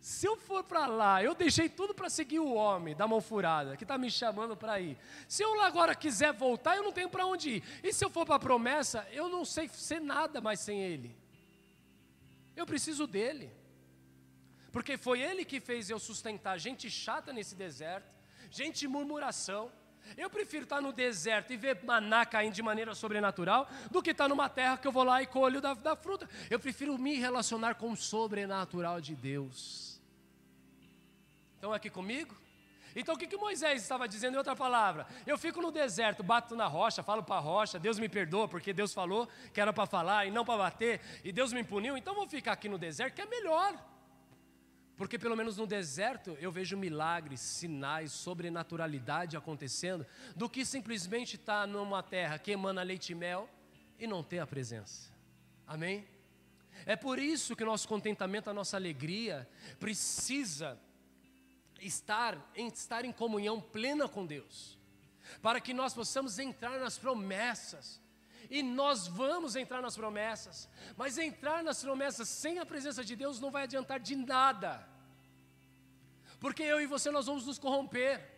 se 0.02 0.26
eu 0.26 0.36
for 0.36 0.64
para 0.64 0.84
lá, 0.88 1.22
eu 1.22 1.32
deixei 1.32 1.68
tudo 1.68 1.94
para 1.94 2.10
seguir 2.10 2.40
o 2.40 2.54
homem 2.54 2.92
da 2.92 3.06
mão 3.06 3.20
furada, 3.20 3.76
que 3.76 3.84
está 3.84 3.96
me 3.96 4.10
chamando 4.10 4.56
para 4.56 4.80
ir. 4.80 4.98
Se 5.28 5.44
eu 5.44 5.60
agora 5.60 5.94
quiser 5.94 6.32
voltar, 6.32 6.76
eu 6.76 6.82
não 6.82 6.90
tenho 6.90 7.08
para 7.08 7.24
onde 7.24 7.50
ir. 7.50 7.64
E 7.84 7.92
se 7.92 8.04
eu 8.04 8.10
for 8.10 8.26
para 8.26 8.34
a 8.34 8.40
promessa, 8.40 9.06
eu 9.12 9.28
não 9.28 9.44
sei 9.44 9.68
ser 9.68 10.00
nada 10.00 10.40
mais 10.40 10.58
sem 10.58 10.82
Ele. 10.82 11.16
Eu 12.56 12.66
preciso 12.66 13.06
dele. 13.06 13.48
Porque 14.72 14.96
foi 14.96 15.20
Ele 15.20 15.44
que 15.44 15.60
fez 15.60 15.88
eu 15.88 16.00
sustentar 16.00 16.58
gente 16.58 16.90
chata 16.90 17.32
nesse 17.32 17.54
deserto, 17.54 18.10
gente 18.50 18.88
murmuração. 18.88 19.70
Eu 20.16 20.28
prefiro 20.28 20.64
estar 20.64 20.80
no 20.80 20.92
deserto 20.92 21.52
e 21.52 21.56
ver 21.56 21.84
maná 21.84 22.26
caindo 22.26 22.54
de 22.54 22.62
maneira 22.62 22.92
sobrenatural 22.92 23.70
do 23.88 24.02
que 24.02 24.10
estar 24.10 24.26
numa 24.26 24.48
terra 24.48 24.76
que 24.76 24.88
eu 24.88 24.90
vou 24.90 25.04
lá 25.04 25.22
e 25.22 25.28
colho 25.28 25.60
da, 25.60 25.74
da 25.74 25.94
fruta. 25.94 26.28
Eu 26.50 26.58
prefiro 26.58 26.98
me 26.98 27.14
relacionar 27.14 27.76
com 27.76 27.92
o 27.92 27.96
sobrenatural 27.96 29.00
de 29.00 29.14
Deus. 29.14 29.91
Estão 31.62 31.72
aqui 31.72 31.88
comigo? 31.88 32.34
Então 32.96 33.14
o 33.14 33.16
que, 33.16 33.24
que 33.24 33.36
Moisés 33.36 33.82
estava 33.82 34.08
dizendo 34.08 34.34
em 34.34 34.36
outra 34.36 34.56
palavra? 34.56 35.06
Eu 35.24 35.38
fico 35.38 35.62
no 35.62 35.70
deserto, 35.70 36.20
bato 36.20 36.56
na 36.56 36.66
rocha, 36.66 37.04
falo 37.04 37.22
para 37.22 37.36
a 37.36 37.38
rocha, 37.38 37.78
Deus 37.78 38.00
me 38.00 38.08
perdoa, 38.08 38.48
porque 38.48 38.72
Deus 38.72 38.92
falou 38.92 39.28
que 39.54 39.60
era 39.60 39.72
para 39.72 39.86
falar 39.86 40.26
e 40.26 40.30
não 40.32 40.44
para 40.44 40.58
bater, 40.58 41.00
e 41.22 41.30
Deus 41.30 41.52
me 41.52 41.62
puniu, 41.62 41.96
então 41.96 42.16
vou 42.16 42.28
ficar 42.28 42.50
aqui 42.50 42.68
no 42.68 42.78
deserto, 42.78 43.14
que 43.14 43.22
é 43.22 43.26
melhor. 43.26 43.80
Porque 44.96 45.16
pelo 45.16 45.36
menos 45.36 45.56
no 45.56 45.64
deserto 45.64 46.36
eu 46.40 46.50
vejo 46.50 46.76
milagres, 46.76 47.38
sinais, 47.38 48.10
sobrenaturalidade 48.10 49.36
acontecendo, 49.36 50.04
do 50.34 50.50
que 50.50 50.64
simplesmente 50.64 51.36
estar 51.36 51.60
tá 51.60 51.66
numa 51.68 52.02
terra 52.02 52.40
que 52.40 52.50
emana 52.50 52.82
leite 52.82 53.12
e 53.12 53.14
mel 53.14 53.48
e 54.00 54.08
não 54.08 54.24
ter 54.24 54.40
a 54.40 54.46
presença. 54.48 55.12
Amém? 55.64 56.08
É 56.84 56.96
por 56.96 57.20
isso 57.20 57.54
que 57.54 57.62
o 57.62 57.66
nosso 57.66 57.86
contentamento, 57.86 58.50
a 58.50 58.52
nossa 58.52 58.76
alegria 58.76 59.48
precisa 59.78 60.76
estar 61.82 62.38
em, 62.54 62.68
estar 62.68 63.04
em 63.04 63.12
comunhão 63.12 63.60
plena 63.60 64.08
com 64.08 64.24
Deus, 64.24 64.78
para 65.40 65.60
que 65.60 65.74
nós 65.74 65.92
possamos 65.92 66.38
entrar 66.38 66.78
nas 66.78 66.96
promessas. 66.96 68.00
E 68.50 68.62
nós 68.62 69.06
vamos 69.06 69.56
entrar 69.56 69.80
nas 69.80 69.96
promessas, 69.96 70.68
mas 70.96 71.16
entrar 71.16 71.62
nas 71.62 71.82
promessas 71.82 72.28
sem 72.28 72.58
a 72.58 72.66
presença 72.66 73.02
de 73.02 73.16
Deus 73.16 73.40
não 73.40 73.50
vai 73.50 73.62
adiantar 73.62 73.98
de 73.98 74.14
nada, 74.14 74.86
porque 76.38 76.62
eu 76.62 76.80
e 76.80 76.86
você 76.86 77.10
nós 77.10 77.26
vamos 77.26 77.46
nos 77.46 77.58
corromper. 77.58 78.31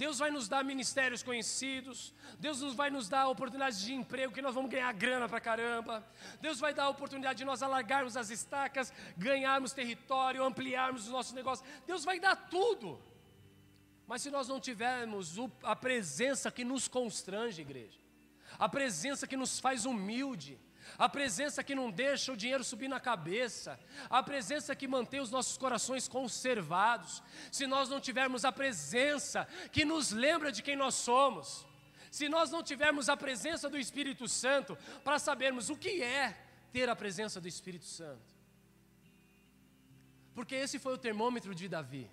Deus 0.00 0.18
vai 0.18 0.30
nos 0.30 0.48
dar 0.48 0.64
ministérios 0.64 1.22
conhecidos, 1.22 2.14
Deus 2.38 2.62
nos 2.62 2.74
vai 2.74 2.88
nos 2.88 3.06
dar 3.06 3.28
oportunidades 3.28 3.78
de 3.82 3.92
emprego 3.92 4.32
que 4.32 4.40
nós 4.40 4.54
vamos 4.54 4.70
ganhar 4.70 4.90
grana 4.94 5.28
pra 5.28 5.38
caramba. 5.38 6.02
Deus 6.40 6.58
vai 6.58 6.72
dar 6.72 6.84
a 6.84 6.88
oportunidade 6.88 7.40
de 7.40 7.44
nós 7.44 7.62
alargarmos 7.62 8.16
as 8.16 8.30
estacas, 8.30 8.90
ganharmos 9.14 9.74
território, 9.74 10.42
ampliarmos 10.42 11.02
os 11.02 11.10
nossos 11.10 11.34
negócios. 11.34 11.68
Deus 11.86 12.02
vai 12.02 12.18
dar 12.18 12.34
tudo. 12.34 12.98
Mas 14.06 14.22
se 14.22 14.30
nós 14.30 14.48
não 14.48 14.58
tivermos 14.58 15.36
a 15.62 15.76
presença 15.76 16.50
que 16.50 16.64
nos 16.64 16.88
constrange, 16.88 17.60
igreja, 17.60 18.00
a 18.58 18.70
presença 18.70 19.26
que 19.26 19.36
nos 19.36 19.60
faz 19.60 19.84
humilde, 19.84 20.58
a 20.98 21.08
presença 21.08 21.62
que 21.62 21.74
não 21.74 21.90
deixa 21.90 22.32
o 22.32 22.36
dinheiro 22.36 22.64
subir 22.64 22.88
na 22.88 23.00
cabeça, 23.00 23.78
a 24.08 24.22
presença 24.22 24.74
que 24.74 24.88
mantém 24.88 25.20
os 25.20 25.30
nossos 25.30 25.56
corações 25.56 26.08
conservados. 26.08 27.22
Se 27.50 27.66
nós 27.66 27.88
não 27.88 28.00
tivermos 28.00 28.44
a 28.44 28.52
presença 28.52 29.46
que 29.72 29.84
nos 29.84 30.10
lembra 30.10 30.50
de 30.50 30.62
quem 30.62 30.76
nós 30.76 30.94
somos, 30.94 31.66
se 32.10 32.28
nós 32.28 32.50
não 32.50 32.62
tivermos 32.62 33.08
a 33.08 33.16
presença 33.16 33.68
do 33.68 33.78
Espírito 33.78 34.26
Santo 34.26 34.76
para 35.04 35.18
sabermos 35.18 35.70
o 35.70 35.76
que 35.76 36.02
é 36.02 36.36
ter 36.72 36.88
a 36.88 36.96
presença 36.96 37.40
do 37.40 37.48
Espírito 37.48 37.84
Santo. 37.84 38.34
Porque 40.34 40.54
esse 40.54 40.78
foi 40.78 40.94
o 40.94 40.98
termômetro 40.98 41.54
de 41.54 41.68
Davi. 41.68 42.10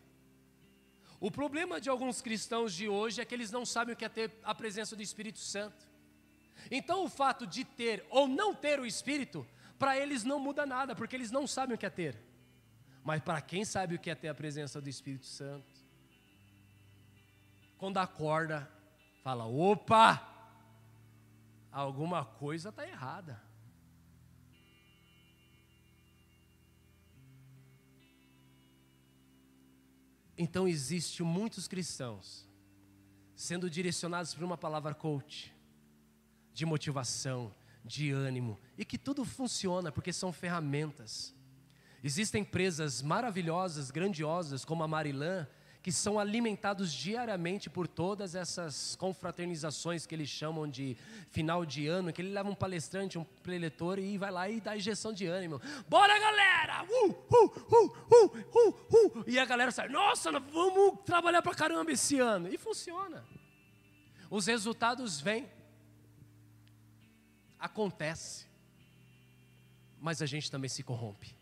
O 1.20 1.32
problema 1.32 1.82
de 1.82 1.90
alguns 1.90 2.22
cristãos 2.22 2.74
de 2.74 2.88
hoje 2.88 3.22
é 3.22 3.26
que 3.26 3.34
eles 3.34 3.52
não 3.52 3.66
sabem 3.66 3.94
o 3.94 3.98
que 3.98 4.06
é 4.06 4.10
ter 4.10 4.32
a 4.44 4.54
presença 4.54 4.96
do 4.96 5.02
Espírito 5.02 5.40
Santo. 5.40 5.87
Então, 6.70 7.06
o 7.06 7.10
fato 7.10 7.48
de 7.48 7.64
ter 7.64 8.06
ou 8.10 8.28
não 8.28 8.54
ter 8.54 8.80
o 8.80 8.86
Espírito 8.86 9.48
Para 9.78 9.98
eles 9.98 10.24
não 10.24 10.40
muda 10.40 10.66
nada, 10.66 10.96
porque 10.96 11.16
eles 11.16 11.32
não 11.32 11.46
sabem 11.46 11.76
o 11.76 11.78
que 11.78 11.86
é 11.86 11.90
ter. 11.90 12.18
Mas 13.04 13.22
para 13.22 13.40
quem 13.40 13.64
sabe 13.64 13.96
o 13.96 14.00
que 14.00 14.10
é 14.10 14.16
ter 14.16 14.28
a 14.28 14.36
presença 14.36 14.82
do 14.82 14.90
Espírito 14.90 15.26
Santo, 15.26 15.86
quando 17.78 17.98
acorda, 17.98 18.70
fala: 19.24 19.46
opa, 19.46 20.28
alguma 21.72 22.26
coisa 22.26 22.70
está 22.70 22.88
errada. 22.88 23.42
Então 30.38 30.68
existe 30.68 31.24
muitos 31.24 31.68
cristãos 31.68 32.48
sendo 33.36 33.70
direcionados 33.70 34.34
por 34.34 34.44
uma 34.44 34.58
palavra 34.58 34.94
coach, 34.94 35.56
de 36.58 36.66
motivação, 36.66 37.54
de 37.86 38.10
ânimo, 38.10 38.60
e 38.76 38.84
que 38.84 38.98
tudo 38.98 39.24
funciona 39.24 39.92
porque 39.92 40.12
são 40.12 40.34
ferramentas. 40.34 41.32
Existem 42.04 42.42
empresas 42.42 43.00
maravilhosas, 43.00 43.92
grandiosas, 43.92 44.66
como 44.66 44.82
a 44.82 44.88
Marilã, 44.88 45.48
que 45.84 45.92
são 45.92 46.18
alimentados 46.18 46.92
diariamente 46.92 47.70
por 47.70 47.88
todas 47.88 48.34
essas 48.34 48.96
confraternizações 48.96 50.08
que 50.08 50.16
eles 50.16 50.30
chamam 50.30 50.68
de 50.68 50.98
final 51.30 51.64
de 51.64 51.86
ano, 51.86 52.12
que 52.12 52.24
ele 52.24 52.34
leva 52.34 52.50
um 52.50 52.56
palestrante, 52.56 53.20
um 53.20 53.24
preletor 53.44 54.00
e 54.00 54.18
vai 54.18 54.32
lá 54.32 54.50
e 54.50 54.60
dá 54.60 54.76
injeção 54.76 55.14
de 55.14 55.28
ânimo. 55.28 55.62
Bora, 55.88 56.20
galera! 56.20 56.88
Uh, 56.90 57.12
uh, 57.36 58.32
uh, 58.96 59.24
e 59.28 59.38
a 59.38 59.46
galera 59.46 59.70
sai, 59.70 59.90
nossa, 59.90 60.32
vamos 60.32 61.02
trabalhar 61.06 61.44
pra 61.44 61.54
caramba 61.54 61.92
esse 61.92 62.18
ano. 62.20 62.52
E 62.52 62.58
funciona. 62.58 63.24
Os 64.28 64.48
resultados 64.48 65.22
vêm. 65.22 65.48
Acontece. 67.60 68.46
Mas 70.00 70.22
a 70.22 70.26
gente 70.26 70.52
também 70.52 70.70
se 70.70 70.84
corrompe. 70.84 71.36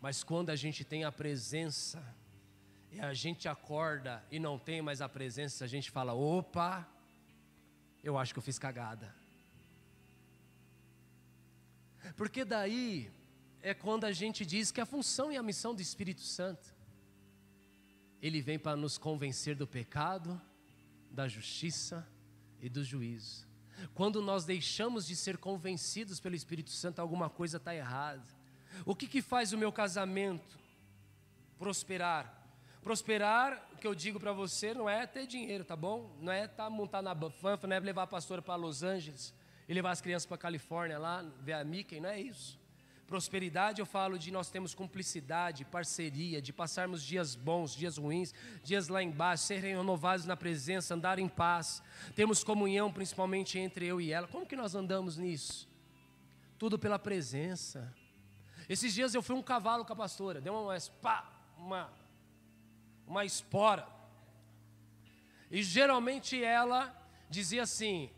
Mas 0.00 0.22
quando 0.22 0.50
a 0.50 0.56
gente 0.56 0.84
tem 0.84 1.04
a 1.04 1.12
presença 1.12 2.02
e 2.90 3.00
a 3.00 3.12
gente 3.14 3.48
acorda 3.48 4.24
e 4.30 4.38
não 4.38 4.58
tem 4.58 4.82
mais 4.82 5.00
a 5.00 5.08
presença, 5.08 5.64
a 5.64 5.68
gente 5.68 5.90
fala: 5.90 6.12
opa, 6.14 6.88
eu 8.02 8.18
acho 8.18 8.32
que 8.32 8.38
eu 8.38 8.42
fiz 8.42 8.58
cagada. 8.58 9.14
Porque 12.16 12.44
daí 12.44 13.10
é 13.60 13.74
quando 13.74 14.04
a 14.04 14.12
gente 14.12 14.46
diz 14.46 14.70
que 14.70 14.80
a 14.80 14.86
função 14.86 15.32
e 15.32 15.36
a 15.36 15.42
missão 15.42 15.74
do 15.74 15.82
Espírito 15.82 16.20
Santo, 16.20 16.74
ele 18.22 18.40
vem 18.40 18.58
para 18.58 18.76
nos 18.76 18.96
convencer 18.96 19.56
do 19.56 19.66
pecado, 19.66 20.40
da 21.10 21.26
justiça 21.26 22.06
e 22.60 22.68
do 22.68 22.84
juízo. 22.84 23.45
Quando 23.94 24.22
nós 24.22 24.44
deixamos 24.44 25.06
de 25.06 25.16
ser 25.16 25.38
convencidos 25.38 26.20
pelo 26.20 26.34
Espírito 26.34 26.70
Santo, 26.70 27.00
alguma 27.00 27.28
coisa 27.28 27.56
está 27.56 27.74
errada. 27.74 28.22
O 28.84 28.94
que, 28.94 29.06
que 29.06 29.22
faz 29.22 29.52
o 29.52 29.58
meu 29.58 29.72
casamento 29.72 30.58
prosperar? 31.58 32.32
Prosperar, 32.82 33.68
o 33.72 33.76
que 33.76 33.86
eu 33.86 33.94
digo 33.94 34.20
para 34.20 34.32
você, 34.32 34.72
não 34.72 34.88
é 34.88 35.06
ter 35.06 35.26
dinheiro, 35.26 35.64
tá 35.64 35.74
bom? 35.74 36.16
Não 36.20 36.32
é 36.32 36.44
estar 36.44 36.64
tá 36.64 36.70
montado 36.70 37.04
na 37.04 37.30
fanfa, 37.30 37.66
não 37.66 37.74
é 37.74 37.80
levar 37.80 38.02
a 38.02 38.06
pastora 38.06 38.40
para 38.40 38.54
Los 38.54 38.82
Angeles 38.82 39.34
e 39.68 39.74
levar 39.74 39.90
as 39.90 40.00
crianças 40.00 40.26
para 40.26 40.38
Califórnia 40.38 40.98
lá, 40.98 41.24
ver 41.40 41.54
a 41.54 41.64
Mickey, 41.64 42.00
não 42.00 42.08
é 42.08 42.20
isso. 42.20 42.58
Prosperidade 43.06 43.80
eu 43.80 43.86
falo 43.86 44.18
de 44.18 44.30
nós 44.30 44.50
temos 44.50 44.74
cumplicidade, 44.74 45.64
parceria, 45.64 46.42
de 46.42 46.52
passarmos 46.52 47.02
dias 47.02 47.36
bons, 47.36 47.74
dias 47.74 47.96
ruins, 47.96 48.34
dias 48.64 48.88
lá 48.88 49.02
embaixo, 49.02 49.44
serem 49.44 49.76
renovados 49.76 50.26
na 50.26 50.36
presença, 50.36 50.94
andar 50.94 51.18
em 51.18 51.28
paz. 51.28 51.82
Temos 52.14 52.42
comunhão 52.42 52.92
principalmente 52.92 53.58
entre 53.58 53.86
eu 53.86 54.00
e 54.00 54.12
ela. 54.12 54.26
Como 54.26 54.46
que 54.46 54.56
nós 54.56 54.74
andamos 54.74 55.16
nisso? 55.16 55.68
Tudo 56.58 56.78
pela 56.78 56.98
presença. 56.98 57.94
Esses 58.68 58.92
dias 58.92 59.14
eu 59.14 59.22
fui 59.22 59.36
um 59.36 59.42
cavalo 59.42 59.84
com 59.84 59.92
a 59.92 59.96
pastora, 59.96 60.40
deu 60.40 60.52
uma, 60.52 60.76
pá, 61.00 61.30
uma 61.56 61.90
uma 63.06 63.24
espora. 63.24 63.86
E 65.50 65.62
geralmente 65.62 66.42
ela 66.42 66.94
dizia 67.30 67.62
assim: 67.62 68.10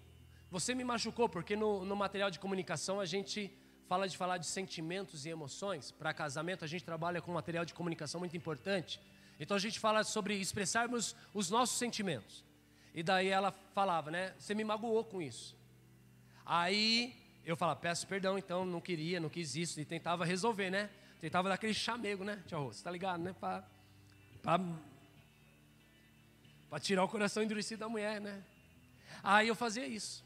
Você 0.50 0.74
me 0.74 0.82
machucou, 0.82 1.28
porque 1.28 1.54
no, 1.54 1.84
no 1.84 1.94
material 1.94 2.30
de 2.30 2.38
comunicação 2.38 2.98
a 2.98 3.04
gente 3.04 3.52
fala 3.88 4.06
de 4.06 4.16
falar 4.16 4.36
de 4.36 4.46
sentimentos 4.46 5.24
e 5.24 5.30
emoções. 5.30 5.90
Para 5.90 6.12
casamento 6.12 6.64
a 6.64 6.68
gente 6.68 6.84
trabalha 6.84 7.22
com 7.22 7.32
material 7.32 7.64
de 7.64 7.72
comunicação 7.72 8.20
muito 8.20 8.36
importante. 8.36 9.00
Então 9.40 9.56
a 9.56 9.60
gente 9.60 9.80
fala 9.80 10.04
sobre 10.04 10.34
expressarmos 10.34 11.16
os 11.32 11.48
nossos 11.48 11.78
sentimentos. 11.78 12.44
E 12.94 13.02
daí 13.02 13.28
ela 13.28 13.50
falava, 13.74 14.10
né? 14.10 14.34
Você 14.38 14.54
me 14.54 14.64
magoou 14.64 15.04
com 15.04 15.22
isso. 15.22 15.56
Aí 16.44 17.16
eu 17.44 17.56
falava, 17.56 17.80
peço 17.80 18.06
perdão, 18.06 18.36
então 18.36 18.64
não 18.66 18.80
queria, 18.80 19.18
não 19.18 19.28
quis 19.28 19.56
isso. 19.56 19.80
E 19.80 19.84
tentava 19.84 20.24
resolver, 20.24 20.70
né? 20.70 20.90
Tentava 21.20 21.48
dar 21.48 21.54
aquele 21.54 21.74
chamego, 21.74 22.24
né? 22.24 22.42
Tchau, 22.46 22.72
você 22.72 22.84
tá 22.84 22.90
ligado, 22.90 23.22
né? 23.22 23.34
Pra 23.40 23.64
para 26.70 26.80
tirar 26.80 27.04
o 27.04 27.08
coração 27.08 27.42
endurecido 27.42 27.80
da 27.80 27.88
mulher, 27.88 28.20
né? 28.20 28.42
Aí 29.22 29.48
eu 29.48 29.54
fazia 29.54 29.86
isso. 29.86 30.24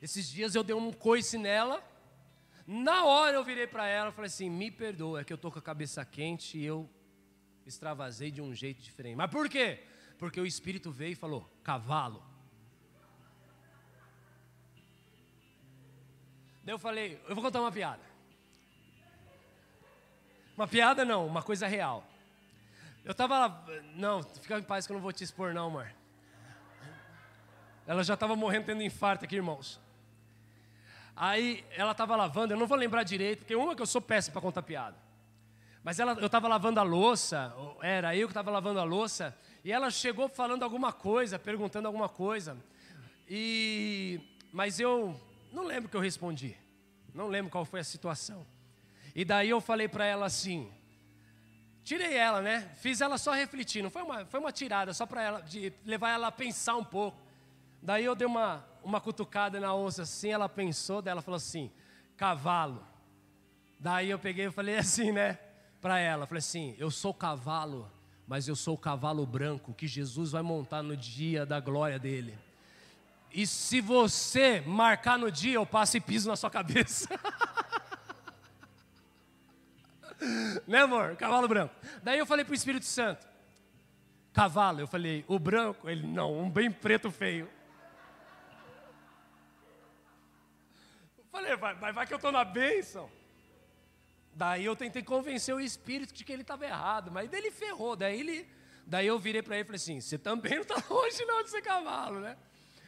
Esses 0.00 0.28
dias 0.28 0.54
eu 0.54 0.62
dei 0.62 0.74
um 0.74 0.92
coice 0.92 1.38
nela. 1.38 1.82
Na 2.66 3.04
hora 3.04 3.36
eu 3.36 3.44
virei 3.44 3.66
para 3.66 3.86
ela 3.86 4.10
e 4.10 4.12
falei 4.12 4.28
assim: 4.28 4.48
me 4.48 4.70
perdoa, 4.70 5.20
é 5.20 5.24
que 5.24 5.32
eu 5.32 5.38
tô 5.38 5.50
com 5.50 5.58
a 5.58 5.62
cabeça 5.62 6.04
quente 6.04 6.58
e 6.58 6.64
eu 6.64 6.88
extravasei 7.66 8.30
de 8.30 8.40
um 8.40 8.54
jeito 8.54 8.82
diferente. 8.82 9.16
Mas 9.16 9.30
por 9.30 9.48
quê? 9.48 9.82
Porque 10.18 10.40
o 10.40 10.46
Espírito 10.46 10.90
veio 10.90 11.12
e 11.12 11.16
falou: 11.16 11.50
cavalo. 11.62 12.22
Daí 16.64 16.74
eu 16.74 16.78
falei: 16.78 17.20
eu 17.28 17.34
vou 17.34 17.42
contar 17.42 17.60
uma 17.60 17.72
piada. 17.72 18.02
Uma 20.56 20.68
piada 20.68 21.04
não, 21.04 21.26
uma 21.26 21.42
coisa 21.42 21.66
real. 21.66 22.06
Eu 23.04 23.14
tava 23.14 23.38
lá, 23.38 23.66
não, 23.96 24.22
fica 24.22 24.58
em 24.58 24.62
paz 24.62 24.86
que 24.86 24.92
eu 24.92 24.94
não 24.94 25.02
vou 25.02 25.12
te 25.12 25.24
expor 25.24 25.52
não, 25.52 25.66
amor. 25.66 25.92
Ela 27.84 28.04
já 28.04 28.14
estava 28.14 28.36
morrendo 28.36 28.66
tendo 28.66 28.82
infarto 28.82 29.24
aqui, 29.24 29.34
irmãos. 29.34 29.80
Aí 31.14 31.64
ela 31.76 31.92
estava 31.92 32.16
lavando, 32.16 32.54
eu 32.54 32.58
não 32.58 32.66
vou 32.66 32.76
lembrar 32.76 33.02
direito, 33.02 33.40
porque 33.40 33.54
uma 33.54 33.76
que 33.76 33.82
eu 33.82 33.86
sou 33.86 34.00
péssimo 34.00 34.32
para 34.32 34.42
contar 34.42 34.62
piada. 34.62 34.96
Mas 35.84 35.98
ela, 35.98 36.12
eu 36.12 36.26
estava 36.26 36.48
lavando 36.48 36.80
a 36.80 36.82
louça, 36.82 37.54
era 37.82 38.16
eu 38.16 38.28
que 38.28 38.32
estava 38.32 38.50
lavando 38.50 38.80
a 38.80 38.84
louça, 38.84 39.36
e 39.64 39.72
ela 39.72 39.90
chegou 39.90 40.28
falando 40.28 40.62
alguma 40.62 40.92
coisa, 40.92 41.38
perguntando 41.38 41.86
alguma 41.86 42.08
coisa. 42.08 42.56
E 43.28 44.20
mas 44.52 44.78
eu 44.78 45.18
não 45.52 45.64
lembro 45.64 45.86
o 45.86 45.90
que 45.90 45.96
eu 45.96 46.00
respondi. 46.00 46.56
Não 47.14 47.28
lembro 47.28 47.50
qual 47.50 47.64
foi 47.64 47.80
a 47.80 47.84
situação. 47.84 48.46
E 49.14 49.24
daí 49.24 49.50
eu 49.50 49.60
falei 49.60 49.88
para 49.88 50.04
ela 50.04 50.26
assim: 50.26 50.70
Tirei 51.84 52.14
ela, 52.14 52.40
né? 52.40 52.70
Fiz 52.80 53.00
ela 53.00 53.18
só 53.18 53.32
refletir. 53.32 53.82
Não 53.82 53.90
foi 53.90 54.02
uma, 54.02 54.24
foi 54.26 54.38
uma 54.38 54.52
tirada 54.52 54.94
só 54.94 55.04
para 55.04 55.22
ela, 55.22 55.40
de 55.40 55.72
levar 55.84 56.10
ela 56.10 56.28
a 56.28 56.32
pensar 56.32 56.76
um 56.76 56.84
pouco. 56.84 57.18
Daí 57.82 58.04
eu 58.04 58.14
dei 58.14 58.26
uma, 58.26 58.64
uma 58.84 59.00
cutucada 59.00 59.60
na 59.60 59.74
onça 59.74 60.02
assim, 60.02 60.30
ela 60.30 60.48
pensou, 60.48 61.02
daí 61.02 61.12
ela 61.12 61.22
falou 61.22 61.36
assim: 61.36 61.70
cavalo. 62.16 62.86
Daí 63.78 64.10
eu 64.10 64.18
peguei 64.18 64.46
e 64.46 64.50
falei 64.50 64.76
assim, 64.78 65.12
né? 65.12 65.38
Para 65.80 65.98
ela, 65.98 66.26
falei 66.26 66.38
assim: 66.38 66.74
eu 66.78 66.90
sou 66.90 67.12
cavalo, 67.12 67.90
mas 68.26 68.46
eu 68.46 68.54
sou 68.54 68.74
o 68.74 68.78
cavalo 68.78 69.26
branco 69.26 69.74
que 69.74 69.86
Jesus 69.86 70.32
vai 70.32 70.42
montar 70.42 70.82
no 70.82 70.96
dia 70.96 71.44
da 71.44 71.60
glória 71.60 71.98
dele. 71.98 72.38
E 73.32 73.46
se 73.46 73.80
você 73.80 74.62
marcar 74.66 75.18
no 75.18 75.30
dia, 75.30 75.54
eu 75.54 75.64
passo 75.64 75.96
e 75.96 76.00
piso 76.00 76.28
na 76.28 76.36
sua 76.36 76.50
cabeça. 76.50 77.08
né, 80.66 80.80
amor? 80.80 81.16
Cavalo 81.16 81.48
branco. 81.48 81.74
Daí 82.02 82.18
eu 82.18 82.26
falei 82.26 82.44
para 82.44 82.52
o 82.52 82.54
Espírito 82.54 82.84
Santo: 82.84 83.26
Cavalo. 84.32 84.80
Eu 84.80 84.86
falei: 84.86 85.24
O 85.26 85.38
branco? 85.38 85.88
Ele: 85.88 86.06
Não, 86.06 86.38
um 86.38 86.50
bem 86.50 86.70
preto 86.70 87.10
feio. 87.10 87.48
Falei: 91.32 91.56
Vai, 91.56 91.74
vai, 91.74 91.92
vai 91.92 92.06
que 92.06 92.12
eu 92.12 92.16
estou 92.16 92.30
na 92.30 92.44
bênção. 92.44 93.10
Daí 94.34 94.64
eu 94.64 94.76
tentei 94.76 95.02
convencer 95.02 95.54
o 95.54 95.60
Espírito 95.60 96.14
de 96.14 96.24
que 96.24 96.32
ele 96.32 96.42
estava 96.42 96.64
errado, 96.64 97.10
mas 97.10 97.28
daí 97.28 97.40
ele 97.40 97.50
ferrou. 97.50 97.96
Daí, 97.96 98.20
ele, 98.20 98.48
daí 98.86 99.06
eu 99.06 99.18
virei 99.18 99.42
para 99.42 99.56
ele 99.56 99.62
e 99.62 99.66
falei 99.66 99.76
assim: 99.76 100.00
Você 100.00 100.18
também 100.18 100.54
não 100.54 100.62
está 100.62 100.76
longe 100.88 101.24
não 101.24 101.42
de 101.42 101.50
ser 101.50 101.62
cavalo, 101.62 102.20
né? 102.20 102.36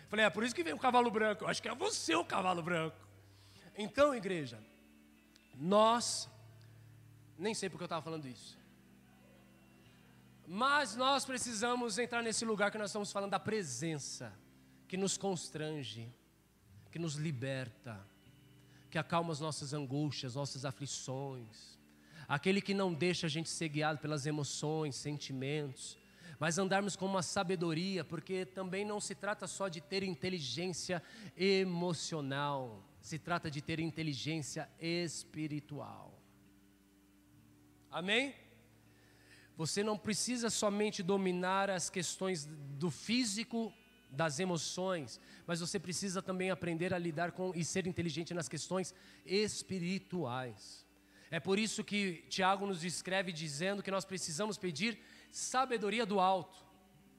Falei: 0.08 0.24
É 0.24 0.30
por 0.30 0.44
isso 0.44 0.54
que 0.54 0.62
veio 0.62 0.76
o 0.76 0.78
cavalo 0.78 1.10
branco. 1.10 1.44
Eu 1.44 1.48
acho 1.48 1.60
que 1.60 1.68
é 1.68 1.74
você 1.74 2.14
o 2.14 2.24
cavalo 2.24 2.62
branco. 2.62 2.96
Então, 3.76 4.14
igreja, 4.14 4.62
nós 5.56 6.30
nem 7.36 7.54
sei 7.54 7.68
porque 7.68 7.82
eu 7.82 7.86
estava 7.86 8.02
falando 8.02 8.28
isso. 8.28 8.56
Mas 10.46 10.94
nós 10.94 11.24
precisamos 11.24 11.98
entrar 11.98 12.22
nesse 12.22 12.44
lugar 12.44 12.70
que 12.70 12.78
nós 12.78 12.90
estamos 12.90 13.10
falando 13.10 13.30
da 13.30 13.40
presença, 13.40 14.32
que 14.86 14.96
nos 14.96 15.16
constrange, 15.16 16.12
que 16.92 16.98
nos 16.98 17.14
liberta, 17.14 18.06
que 18.94 18.98
acalma 18.98 19.32
as 19.32 19.40
nossas 19.40 19.74
angústias, 19.74 20.36
nossas 20.36 20.64
aflições. 20.64 21.76
Aquele 22.28 22.60
que 22.62 22.72
não 22.72 22.94
deixa 22.94 23.26
a 23.26 23.28
gente 23.28 23.48
ser 23.48 23.68
guiado 23.68 23.98
pelas 23.98 24.24
emoções, 24.24 24.94
sentimentos, 24.94 25.98
mas 26.38 26.58
andarmos 26.58 26.94
com 26.94 27.04
uma 27.04 27.20
sabedoria, 27.20 28.04
porque 28.04 28.46
também 28.46 28.84
não 28.84 29.00
se 29.00 29.12
trata 29.16 29.48
só 29.48 29.66
de 29.66 29.80
ter 29.80 30.04
inteligência 30.04 31.02
emocional, 31.36 32.88
se 33.00 33.18
trata 33.18 33.50
de 33.50 33.60
ter 33.60 33.80
inteligência 33.80 34.70
espiritual. 34.78 36.16
Amém? 37.90 38.32
Você 39.56 39.82
não 39.82 39.98
precisa 39.98 40.50
somente 40.50 41.02
dominar 41.02 41.68
as 41.68 41.90
questões 41.90 42.46
do 42.78 42.92
físico, 42.92 43.72
das 44.14 44.38
emoções, 44.38 45.20
mas 45.46 45.60
você 45.60 45.78
precisa 45.78 46.22
também 46.22 46.50
aprender 46.50 46.94
a 46.94 46.98
lidar 46.98 47.32
com 47.32 47.52
e 47.54 47.64
ser 47.64 47.86
inteligente 47.86 48.32
nas 48.32 48.48
questões 48.48 48.94
espirituais. 49.24 50.84
É 51.30 51.40
por 51.40 51.58
isso 51.58 51.82
que 51.82 52.24
Tiago 52.28 52.66
nos 52.66 52.84
escreve 52.84 53.32
dizendo 53.32 53.82
que 53.82 53.90
nós 53.90 54.04
precisamos 54.04 54.56
pedir 54.56 54.98
sabedoria 55.30 56.06
do 56.06 56.20
alto. 56.20 56.64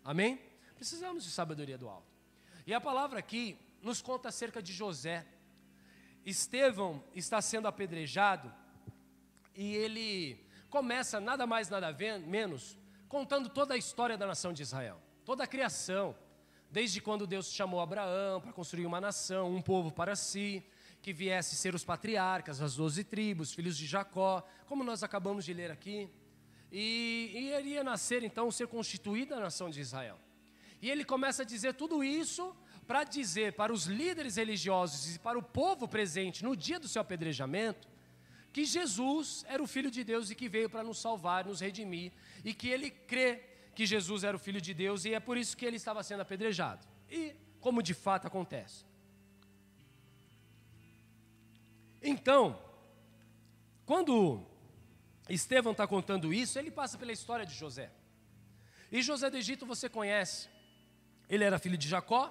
Amém? 0.03 0.39
Precisamos 0.75 1.23
de 1.23 1.31
sabedoria 1.31 1.77
do 1.77 1.89
alto. 1.89 2.13
E 2.65 2.73
a 2.73 2.79
palavra 2.79 3.19
aqui 3.19 3.59
nos 3.81 4.01
conta 4.01 4.29
acerca 4.29 4.61
de 4.61 4.71
José. 4.73 5.25
Estevão 6.25 7.03
está 7.13 7.41
sendo 7.41 7.67
apedrejado 7.67 8.51
e 9.53 9.75
ele 9.75 10.43
começa 10.69 11.19
nada 11.19 11.45
mais 11.45 11.69
nada 11.69 11.95
menos 12.25 12.77
contando 13.07 13.49
toda 13.49 13.73
a 13.73 13.77
história 13.77 14.17
da 14.17 14.25
nação 14.25 14.51
de 14.51 14.61
Israel, 14.61 14.99
toda 15.23 15.43
a 15.43 15.47
criação, 15.47 16.15
desde 16.75 16.99
quando 16.99 17.25
Deus 17.25 17.53
chamou 17.53 17.79
Abraão 17.79 18.41
para 18.41 18.51
construir 18.51 18.85
uma 18.85 18.99
nação, 18.99 19.55
um 19.55 19.61
povo 19.61 19.93
para 19.93 20.13
si, 20.13 20.61
que 21.01 21.13
viesse 21.13 21.55
ser 21.55 21.73
os 21.73 21.85
patriarcas, 21.85 22.61
as 22.61 22.75
doze 22.75 23.01
tribos, 23.01 23.53
filhos 23.53 23.77
de 23.77 23.85
Jacó, 23.85 24.45
como 24.65 24.83
nós 24.83 25.01
acabamos 25.01 25.45
de 25.45 25.53
ler 25.53 25.71
aqui. 25.71 26.09
E, 26.69 27.31
e 27.33 27.57
iria 27.57 27.81
nascer 27.81 28.23
então, 28.23 28.51
ser 28.51 28.67
constituída 28.67 29.37
a 29.37 29.39
nação 29.39 29.69
de 29.69 29.79
Israel. 29.79 30.19
E 30.81 30.91
ele 30.91 31.05
começa 31.05 31.43
a 31.43 31.45
dizer 31.45 31.75
tudo 31.75 32.03
isso 32.03 32.53
para 32.85 33.05
dizer 33.05 33.53
para 33.53 33.71
os 33.71 33.85
líderes 33.85 34.35
religiosos 34.35 35.15
e 35.15 35.19
para 35.19 35.39
o 35.39 35.41
povo 35.41 35.87
presente 35.87 36.43
no 36.43 36.57
dia 36.57 36.77
do 36.77 36.89
seu 36.89 37.01
apedrejamento 37.01 37.87
que 38.51 38.65
Jesus 38.65 39.45
era 39.47 39.63
o 39.63 39.67
Filho 39.67 39.89
de 39.89 40.03
Deus 40.03 40.29
e 40.29 40.35
que 40.35 40.49
veio 40.49 40.69
para 40.69 40.83
nos 40.83 40.97
salvar, 40.97 41.45
nos 41.45 41.61
redimir, 41.61 42.11
e 42.43 42.53
que 42.53 42.67
ele 42.67 42.89
crê 42.89 43.54
que 43.75 43.85
Jesus 43.85 44.23
era 44.23 44.35
o 44.35 44.39
Filho 44.39 44.61
de 44.61 44.73
Deus 44.73 45.03
e 45.05 45.13
é 45.13 45.19
por 45.19 45.37
isso 45.37 45.55
que 45.57 45.65
ele 45.65 45.75
estava 45.75 46.01
sendo 46.01 46.21
apedrejado. 46.21 46.87
E 47.09 47.35
como 47.59 47.83
de 47.83 47.93
fato 47.93 48.25
acontece. 48.25 48.85
Então, 52.01 52.59
quando 53.85 54.45
Estevão 55.27 55.73
está 55.73 55.85
contando 55.85 56.33
isso, 56.33 56.57
ele 56.57 56.71
passa 56.71 56.97
pela 56.97 57.11
história 57.11 57.45
de 57.45 57.53
José. 57.53 57.91
E 58.91 59.01
José 59.01 59.29
do 59.29 59.37
Egito 59.37 59.65
você 59.65 59.89
conhece. 59.89 60.47
Ele 61.27 61.43
era 61.43 61.59
filho 61.59 61.77
de 61.77 61.87
Jacó, 61.87 62.23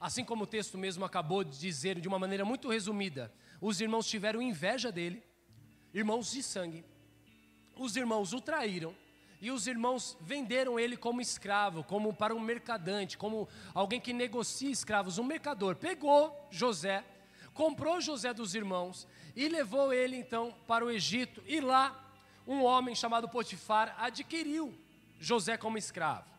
assim 0.00 0.24
como 0.24 0.44
o 0.44 0.46
texto 0.46 0.78
mesmo 0.78 1.04
acabou 1.04 1.44
de 1.44 1.58
dizer 1.58 2.00
de 2.00 2.08
uma 2.08 2.18
maneira 2.18 2.44
muito 2.44 2.68
resumida. 2.68 3.32
Os 3.60 3.80
irmãos 3.80 4.06
tiveram 4.06 4.40
inveja 4.40 4.90
dele, 4.90 5.22
irmãos 5.92 6.32
de 6.32 6.42
sangue. 6.42 6.84
Os 7.76 7.96
irmãos 7.96 8.32
o 8.32 8.40
traíram 8.40 8.94
e 9.42 9.50
os 9.50 9.66
irmãos 9.66 10.16
venderam 10.22 10.80
ele 10.80 10.96
como 10.96 11.20
escravo, 11.20 11.84
como 11.84 12.14
para 12.14 12.34
um 12.34 12.40
mercadante, 12.40 13.18
como 13.18 13.46
alguém 13.74 14.00
que 14.00 14.14
negocia 14.14 14.70
escravos, 14.70 15.18
um 15.18 15.24
mercador. 15.24 15.76
Pegou 15.76 16.48
José 16.50 17.04
comprou 17.52 18.00
José 18.00 18.32
dos 18.32 18.54
irmãos 18.54 19.06
e 19.36 19.48
levou 19.48 19.92
ele 19.92 20.16
então 20.16 20.54
para 20.66 20.84
o 20.84 20.90
Egito. 20.90 21.42
E 21.46 21.60
lá, 21.60 21.98
um 22.46 22.62
homem 22.62 22.94
chamado 22.94 23.28
Potifar 23.28 23.94
adquiriu 23.98 24.74
José 25.20 25.56
como 25.56 25.78
escravo. 25.78 26.30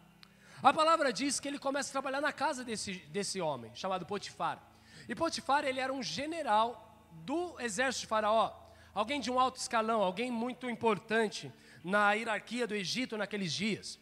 A 0.62 0.74
palavra 0.74 1.12
diz 1.12 1.39
que 1.39 1.48
ele 1.48 1.60
começa 1.60 1.89
a 1.89 1.92
trabalhar 1.92 2.22
na 2.22 2.32
casa 2.32 2.63
desse, 2.63 2.94
desse 3.10 3.42
homem, 3.42 3.72
chamado 3.76 4.06
Potifar. 4.06 4.62
E 5.08 5.16
Potifar, 5.16 5.66
ele 5.66 5.80
era 5.80 5.92
um 5.92 6.02
general 6.02 6.98
do 7.12 7.60
exército 7.60 8.02
de 8.02 8.08
Faraó, 8.08 8.54
alguém 8.94 9.20
de 9.20 9.30
um 9.30 9.39
alto 9.39 9.58
escalão, 9.58 10.02
alguém 10.02 10.32
muito 10.32 10.70
importante 10.70 11.52
na 11.84 12.13
hierarquia 12.13 12.65
do 12.65 12.76
Egito 12.76 13.17
naqueles 13.17 13.52
dias. 13.52 14.00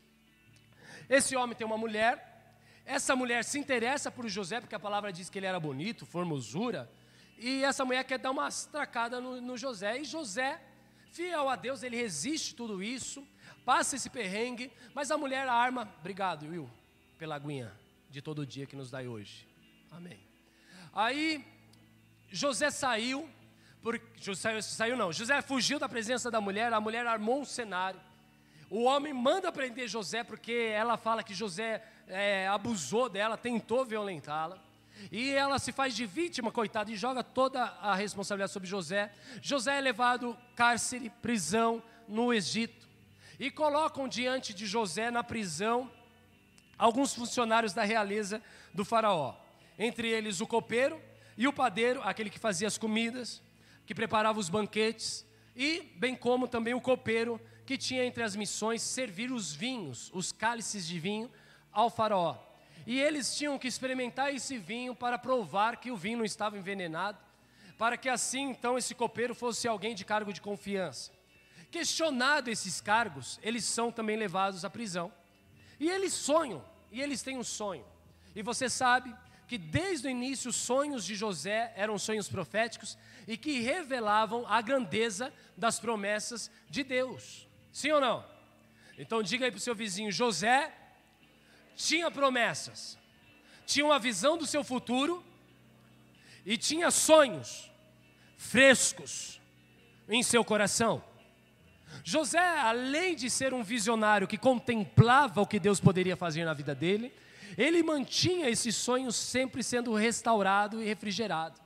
Esse 1.10 1.36
homem 1.36 1.56
tem 1.56 1.66
uma 1.66 1.78
mulher, 1.78 2.56
essa 2.86 3.16
mulher 3.16 3.44
se 3.44 3.60
interessa 3.60 4.12
por 4.12 4.28
José, 4.30 4.62
porque 4.62 4.76
a 4.76 4.80
palavra 4.80 5.12
diz 5.12 5.30
que 5.30 5.40
ele 5.40 5.46
era 5.46 5.60
bonito, 5.60 6.06
formosura, 6.06 6.90
e 7.38 7.64
essa 7.64 7.84
mulher 7.84 8.04
quer 8.04 8.20
dar 8.20 8.32
uma 8.32 8.50
tracada 8.50 9.20
no, 9.20 9.42
no 9.42 9.58
José. 9.58 10.00
E 10.00 10.06
José, 10.06 10.62
fiel 11.12 11.50
a 11.50 11.56
Deus, 11.56 11.82
ele 11.82 11.98
resiste 11.98 12.56
tudo 12.56 12.84
isso, 12.84 13.28
passa 13.66 13.96
esse 13.96 14.10
perrengue, 14.10 14.72
mas 14.94 15.10
a 15.10 15.18
mulher 15.18 15.48
arma. 15.48 15.92
Obrigado, 16.00 16.48
Will, 16.48 16.70
pela 17.18 17.36
aguinha 17.36 17.72
de 18.10 18.22
todo 18.22 18.46
dia 18.46 18.68
que 18.68 18.76
nos 18.76 18.92
dá 18.92 19.00
hoje. 19.00 19.48
Amém. 19.90 20.20
Aí 20.94 21.44
José 22.30 22.70
saiu, 22.70 23.30
por, 23.82 24.00
José 24.16 24.62
saiu 24.62 24.96
não, 24.96 25.12
José 25.12 25.42
fugiu 25.42 25.80
da 25.80 25.90
presença 25.90 26.30
da 26.30 26.40
mulher, 26.40 26.72
a 26.72 26.80
mulher 26.80 27.06
armou 27.08 27.42
um 27.42 27.46
cenário. 27.46 28.00
O 28.70 28.84
homem 28.84 29.12
manda 29.12 29.52
prender 29.52 29.88
José 29.88 30.24
porque 30.24 30.54
ela 30.54 30.96
fala 30.96 31.24
que 31.24 31.34
José 31.34 31.84
é, 32.08 32.48
abusou 32.48 33.10
dela, 33.10 33.36
tentou 33.36 33.84
violentá-la. 33.84 34.58
E 35.12 35.32
ela 35.32 35.58
se 35.58 35.72
faz 35.72 35.96
de 35.96 36.06
vítima, 36.06 36.52
coitada, 36.52 36.92
e 36.92 36.96
joga 36.96 37.24
toda 37.24 37.64
a 37.64 37.96
responsabilidade 37.96 38.54
sobre 38.54 38.70
José. 38.70 39.12
José 39.42 39.78
é 39.78 39.82
levado 39.82 40.38
cárcere, 40.56 41.10
prisão 41.10 41.82
no 42.08 42.34
Egito. 42.34 42.88
E 43.40 43.50
colocam 43.50 44.08
diante 44.08 44.54
de 44.54 44.66
José 44.68 45.10
na 45.10 45.24
prisão 45.24 45.92
alguns 46.78 47.14
funcionários 47.14 47.74
da 47.74 47.84
realeza 47.84 48.42
do 48.74 48.86
faraó. 48.86 49.36
Entre 49.78 50.08
eles 50.08 50.40
o 50.40 50.48
copeiro 50.48 51.02
e 51.38 51.48
o 51.48 51.54
padeiro, 51.54 52.02
aquele 52.04 52.30
que 52.30 52.40
fazia 52.40 52.68
as 52.68 52.78
comidas, 52.78 53.42
que 53.92 53.96
preparava 53.96 54.40
os 54.40 54.48
banquetes, 54.48 55.26
e 55.54 55.82
bem 55.98 56.16
como 56.16 56.48
também 56.48 56.74
o 56.74 56.80
copeiro, 56.80 57.42
que 57.66 57.78
tinha 57.78 58.06
entre 58.06 58.24
as 58.24 58.38
missões 58.38 58.82
servir 58.82 59.34
os 59.34 59.54
vinhos, 59.54 60.10
os 60.14 60.32
cálices 60.32 60.88
de 60.88 60.98
vinho 60.98 61.30
ao 61.74 61.90
faraó. 61.90 62.38
E 62.88 62.98
eles 62.98 63.36
tinham 63.36 63.60
que 63.60 63.68
experimentar 63.68 64.34
esse 64.34 64.58
vinho 64.58 64.96
para 64.96 65.20
provar 65.20 65.76
que 65.76 65.92
o 65.92 65.98
vinho 65.98 66.20
não 66.20 66.24
estava 66.24 66.58
envenenado, 66.58 67.18
para 67.78 67.98
que 67.98 68.08
assim 68.08 68.52
então 68.52 68.78
esse 68.78 68.96
copeiro 68.96 69.36
fosse 69.36 69.68
alguém 69.68 69.94
de 69.94 70.06
cargo 70.06 70.32
de 70.32 70.40
confiança. 70.40 71.12
Questionado 71.70 72.50
esses 72.50 72.80
cargos, 72.80 73.42
eles 73.44 73.66
são 73.66 73.92
também 73.92 74.16
levados 74.16 74.64
à 74.64 74.70
prisão. 74.70 75.12
E 75.78 75.90
eles 75.90 76.14
sonham, 76.14 76.64
e 76.90 77.02
eles 77.02 77.22
têm 77.22 77.38
um 77.38 77.44
sonho. 77.44 77.86
E 78.34 78.42
você 78.42 78.70
sabe 78.70 79.14
que 79.50 79.58
desde 79.58 80.08
o 80.08 80.10
início 80.10 80.50
os 80.50 80.56
sonhos 80.56 81.04
de 81.04 81.14
José 81.14 81.74
eram 81.76 82.00
sonhos 82.00 82.30
proféticos 82.30 82.98
e 83.28 83.38
que 83.38 83.62
revelavam 83.62 84.46
a 84.48 84.62
grandeza 84.62 85.34
das 85.56 85.80
promessas 85.80 86.50
de 86.70 86.84
Deus. 86.84 87.48
Sim 87.72 87.92
ou 87.92 88.02
não? 88.02 88.26
Então 88.98 89.24
diga 89.24 89.46
aí 89.46 89.52
para 89.52 89.58
o 89.58 89.62
seu 89.62 89.76
vizinho: 89.76 90.12
José 90.12 90.74
tinha 91.76 92.12
promessas, 92.12 92.98
tinha 93.66 93.86
uma 93.86 94.00
visão 94.00 94.38
do 94.38 94.46
seu 94.46 94.64
futuro 94.64 95.24
e 96.46 96.58
tinha 96.58 96.92
sonhos 96.92 97.72
frescos 98.38 99.40
em 100.10 100.22
seu 100.24 100.44
coração. 100.44 101.04
José, 102.04 102.40
além 102.40 103.16
de 103.16 103.30
ser 103.30 103.54
um 103.54 103.64
visionário 103.64 104.28
que 104.28 104.38
contemplava 104.38 105.42
o 105.42 105.48
que 105.48 105.60
Deus 105.60 105.80
poderia 105.80 106.16
fazer 106.16 106.46
na 106.46 106.54
vida 106.54 106.74
dele, 106.74 107.14
ele 107.58 107.84
mantinha 107.84 108.50
esses 108.50 108.76
sonhos 108.76 109.16
sempre 109.16 109.64
sendo 109.64 109.94
restaurado 109.94 110.82
e 110.82 110.86
refrigerado. 110.86 111.60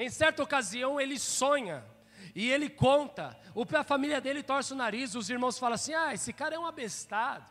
Em 0.00 0.08
certa 0.08 0.42
ocasião, 0.42 0.98
ele 0.98 1.18
sonha 1.18 1.84
e 2.34 2.50
ele 2.50 2.70
conta, 2.70 3.38
a 3.78 3.84
família 3.84 4.18
dele 4.18 4.42
torce 4.42 4.72
o 4.72 4.76
nariz, 4.76 5.14
os 5.14 5.28
irmãos 5.28 5.58
falam 5.58 5.74
assim: 5.74 5.92
ah, 5.92 6.14
esse 6.14 6.32
cara 6.32 6.54
é 6.54 6.58
um 6.58 6.64
abestado. 6.64 7.44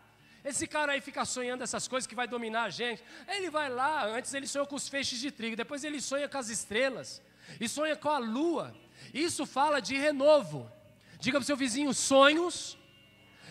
Esse 0.43 0.65
cara 0.65 0.93
aí 0.93 1.01
fica 1.01 1.23
sonhando 1.25 1.63
essas 1.63 1.87
coisas 1.87 2.07
que 2.07 2.15
vai 2.15 2.27
dominar 2.27 2.63
a 2.63 2.69
gente. 2.71 3.03
Ele 3.27 3.51
vai 3.51 3.69
lá, 3.69 4.07
antes 4.07 4.33
ele 4.33 4.47
sonhou 4.47 4.65
com 4.65 4.75
os 4.75 4.89
feixes 4.89 5.19
de 5.19 5.29
trigo, 5.29 5.55
depois 5.55 5.83
ele 5.83 6.01
sonha 6.01 6.27
com 6.27 6.39
as 6.39 6.49
estrelas, 6.49 7.21
e 7.59 7.69
sonha 7.69 7.95
com 7.95 8.09
a 8.09 8.17
lua. 8.17 8.75
Isso 9.13 9.45
fala 9.45 9.79
de 9.79 9.95
renovo. 9.95 10.67
Diga 11.19 11.37
para 11.37 11.43
o 11.43 11.45
seu 11.45 11.55
vizinho: 11.55 11.93
sonhos 11.93 12.75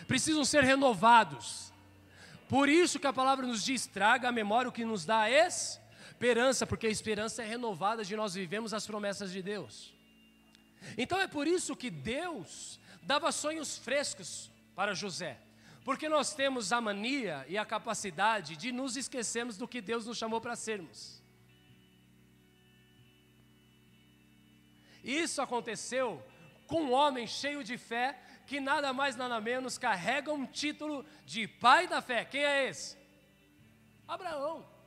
precisam 0.09 0.43
ser 0.43 0.65
renovados. 0.65 1.71
Por 2.49 2.67
isso 2.67 2.99
que 2.99 3.07
a 3.07 3.13
palavra 3.13 3.47
nos 3.47 3.63
diz: 3.63 3.87
traga 3.87 4.27
a 4.27 4.31
memória 4.33 4.67
o 4.67 4.73
que 4.73 4.83
nos 4.83 5.05
dá 5.05 5.29
esperança, 6.19 6.67
porque 6.67 6.85
a 6.85 6.89
esperança 6.89 7.41
é 7.41 7.47
renovada 7.47 8.03
de 8.03 8.13
nós 8.13 8.33
vivemos 8.33 8.73
as 8.73 8.85
promessas 8.85 9.31
de 9.31 9.41
Deus. 9.41 9.93
Então 10.97 11.17
é 11.17 11.27
por 11.27 11.47
isso 11.47 11.77
que 11.77 11.89
Deus 11.89 12.77
dava 13.01 13.31
sonhos 13.31 13.77
frescos 13.77 14.51
para 14.75 14.93
José. 14.93 15.39
Porque 15.85 16.09
nós 16.09 16.33
temos 16.33 16.73
a 16.73 16.81
mania 16.81 17.45
e 17.47 17.57
a 17.57 17.65
capacidade 17.65 18.57
de 18.57 18.69
nos 18.69 18.97
esquecermos 18.97 19.55
do 19.55 19.65
que 19.65 19.79
Deus 19.79 20.05
nos 20.05 20.17
chamou 20.17 20.41
para 20.41 20.57
sermos. 20.57 21.23
Isso 25.01 25.41
aconteceu 25.41 26.21
com 26.67 26.81
um 26.81 26.91
homem 26.91 27.25
cheio 27.27 27.63
de 27.63 27.77
fé, 27.77 28.19
que 28.45 28.59
nada 28.59 28.91
mais 28.91 29.15
nada 29.15 29.39
menos 29.39 29.77
carrega 29.77 30.33
um 30.33 30.45
título 30.45 31.05
de 31.25 31.47
pai 31.47 31.87
da 31.87 32.01
fé. 32.01 32.25
Quem 32.25 32.43
é 32.43 32.67
esse? 32.67 32.97
Abraão. 34.05 34.78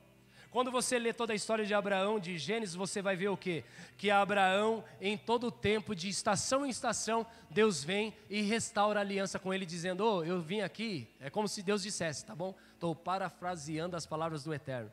Quando 0.53 0.69
você 0.69 0.99
lê 0.99 1.11
toda 1.11 1.33
a 1.33 1.35
história 1.35 1.65
de 1.65 1.73
Abraão, 1.73 2.19
de 2.19 2.37
Gênesis, 2.37 2.75
você 2.75 3.01
vai 3.01 3.15
ver 3.15 3.29
o 3.29 3.35
quê? 3.35 3.63
Que 3.97 4.11
Abraão, 4.11 4.83
em 5.01 5.17
todo 5.17 5.47
o 5.47 5.51
tempo, 5.51 5.95
de 5.95 6.07
estação 6.07 6.63
em 6.63 6.69
estação, 6.69 7.25
Deus 7.49 7.83
vem 7.83 8.13
e 8.29 8.39
restaura 8.43 8.99
a 8.99 9.01
aliança 9.01 9.39
com 9.39 9.51
ele, 9.51 9.65
dizendo: 9.65 10.05
Oh, 10.05 10.23
eu 10.23 10.39
vim 10.39 10.61
aqui. 10.61 11.07
É 11.19 11.27
como 11.27 11.47
se 11.47 11.63
Deus 11.63 11.81
dissesse, 11.81 12.23
tá 12.23 12.35
bom? 12.35 12.53
Estou 12.75 12.93
parafraseando 12.93 13.95
as 13.95 14.05
palavras 14.05 14.43
do 14.43 14.53
Eterno. 14.53 14.91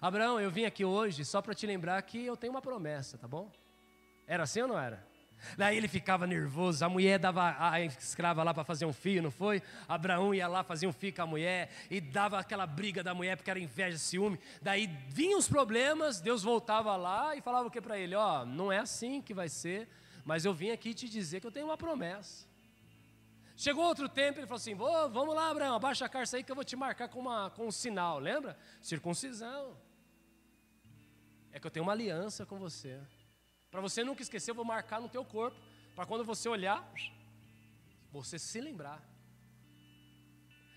Abraão, 0.00 0.40
eu 0.40 0.50
vim 0.50 0.64
aqui 0.64 0.84
hoje 0.84 1.24
só 1.24 1.40
para 1.40 1.54
te 1.54 1.68
lembrar 1.68 2.02
que 2.02 2.26
eu 2.26 2.36
tenho 2.36 2.52
uma 2.52 2.60
promessa, 2.60 3.16
tá 3.16 3.28
bom? 3.28 3.48
Era 4.26 4.42
assim 4.42 4.62
ou 4.62 4.66
não 4.66 4.76
era? 4.76 5.06
Daí 5.56 5.76
ele 5.76 5.88
ficava 5.88 6.26
nervoso, 6.26 6.84
a 6.84 6.88
mulher 6.88 7.18
dava 7.18 7.56
a 7.58 7.80
escrava 7.80 8.42
lá 8.42 8.52
para 8.52 8.64
fazer 8.64 8.84
um 8.86 8.92
fio, 8.92 9.22
não 9.22 9.30
foi? 9.30 9.62
Abraão 9.88 10.34
ia 10.34 10.48
lá 10.48 10.64
fazer 10.64 10.86
um 10.86 10.92
fio 10.92 11.14
com 11.14 11.22
a 11.22 11.26
mulher 11.26 11.70
e 11.90 12.00
dava 12.00 12.38
aquela 12.38 12.66
briga 12.66 13.02
da 13.02 13.14
mulher 13.14 13.36
porque 13.36 13.50
era 13.50 13.60
inveja, 13.60 13.98
ciúme. 13.98 14.38
Daí 14.60 14.86
vinham 15.08 15.38
os 15.38 15.48
problemas, 15.48 16.20
Deus 16.20 16.42
voltava 16.42 16.96
lá 16.96 17.36
e 17.36 17.40
falava 17.40 17.68
o 17.68 17.70
que 17.70 17.80
para 17.80 17.98
ele? 17.98 18.14
Ó, 18.14 18.42
oh, 18.42 18.46
não 18.46 18.72
é 18.72 18.78
assim 18.78 19.22
que 19.22 19.34
vai 19.34 19.48
ser, 19.48 19.88
mas 20.24 20.44
eu 20.44 20.52
vim 20.52 20.70
aqui 20.70 20.92
te 20.92 21.08
dizer 21.08 21.40
que 21.40 21.46
eu 21.46 21.52
tenho 21.52 21.66
uma 21.66 21.76
promessa. 21.76 22.46
Chegou 23.56 23.84
outro 23.84 24.08
tempo, 24.08 24.38
ele 24.38 24.46
falou 24.46 24.58
assim: 24.58 24.74
oh, 24.74 25.08
vamos 25.08 25.34
lá, 25.34 25.50
Abraão, 25.50 25.76
abaixa 25.76 26.04
a 26.04 26.08
carça 26.08 26.36
aí 26.36 26.44
que 26.44 26.50
eu 26.50 26.56
vou 26.56 26.64
te 26.64 26.76
marcar 26.76 27.08
com, 27.08 27.20
uma, 27.20 27.50
com 27.50 27.66
um 27.66 27.72
sinal, 27.72 28.18
lembra? 28.18 28.56
Circuncisão. 28.82 29.76
É 31.52 31.58
que 31.58 31.66
eu 31.66 31.70
tenho 31.70 31.84
uma 31.84 31.92
aliança 31.92 32.44
com 32.44 32.58
você. 32.58 33.00
Para 33.76 33.82
você 33.82 34.02
nunca 34.02 34.22
esquecer, 34.22 34.52
eu 34.52 34.54
vou 34.54 34.64
marcar 34.64 35.02
no 35.02 35.06
teu 35.06 35.22
corpo, 35.22 35.60
para 35.94 36.06
quando 36.06 36.24
você 36.24 36.48
olhar, 36.48 36.82
você 38.10 38.38
se 38.38 38.58
lembrar. 38.58 39.02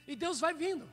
E 0.05 0.17
Deus 0.17 0.41
vai 0.41 0.53
vindo, 0.53 0.85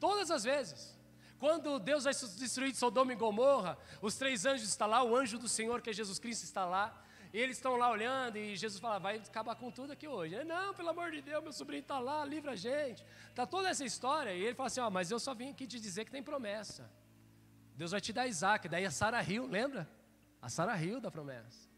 todas 0.00 0.30
as 0.30 0.44
vezes. 0.44 0.98
Quando 1.38 1.78
Deus 1.78 2.04
vai 2.04 2.14
destruir 2.14 2.74
Sodoma 2.74 3.12
e 3.12 3.16
Gomorra, 3.16 3.76
os 4.00 4.16
três 4.16 4.46
anjos 4.46 4.66
estão 4.66 4.88
lá, 4.88 5.02
o 5.02 5.14
anjo 5.14 5.38
do 5.38 5.46
Senhor, 5.46 5.82
que 5.82 5.90
é 5.90 5.92
Jesus 5.92 6.18
Cristo, 6.18 6.44
está 6.44 6.64
lá. 6.64 7.04
E 7.34 7.38
eles 7.38 7.58
estão 7.58 7.76
lá 7.76 7.90
olhando 7.90 8.38
e 8.38 8.56
Jesus 8.56 8.80
fala, 8.80 8.98
vai 8.98 9.16
acabar 9.16 9.56
com 9.56 9.70
tudo 9.70 9.92
aqui 9.92 10.08
hoje. 10.08 10.36
Ele, 10.36 10.44
não, 10.44 10.72
pelo 10.72 10.88
amor 10.88 11.10
de 11.10 11.20
Deus, 11.20 11.42
meu 11.42 11.52
sobrinho 11.52 11.82
está 11.82 11.98
lá, 11.98 12.24
livra 12.24 12.52
a 12.52 12.56
gente. 12.56 13.04
Está 13.28 13.44
toda 13.44 13.68
essa 13.68 13.84
história. 13.84 14.32
E 14.32 14.42
ele 14.42 14.54
fala 14.54 14.68
assim, 14.68 14.80
mas 14.90 15.10
eu 15.10 15.20
só 15.20 15.34
vim 15.34 15.50
aqui 15.50 15.66
te 15.66 15.78
dizer 15.78 16.06
que 16.06 16.10
tem 16.10 16.22
promessa. 16.22 16.90
Deus 17.74 17.90
vai 17.90 18.00
te 18.00 18.10
dar 18.10 18.26
Isaac. 18.26 18.70
Daí 18.70 18.86
a 18.86 18.90
Sara 18.90 19.20
riu, 19.20 19.46
lembra? 19.46 19.86
A 20.40 20.48
Sara 20.48 20.74
riu 20.74 21.00
da 21.00 21.10
promessa. 21.10 21.68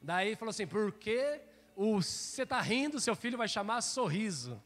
Daí 0.00 0.36
falou 0.36 0.50
assim: 0.50 0.66
porque 0.66 1.40
você 1.76 2.42
está 2.42 2.60
rindo, 2.60 3.00
seu 3.00 3.14
filho 3.14 3.38
vai 3.38 3.48
chamar 3.48 3.80
sorriso. 3.80 4.62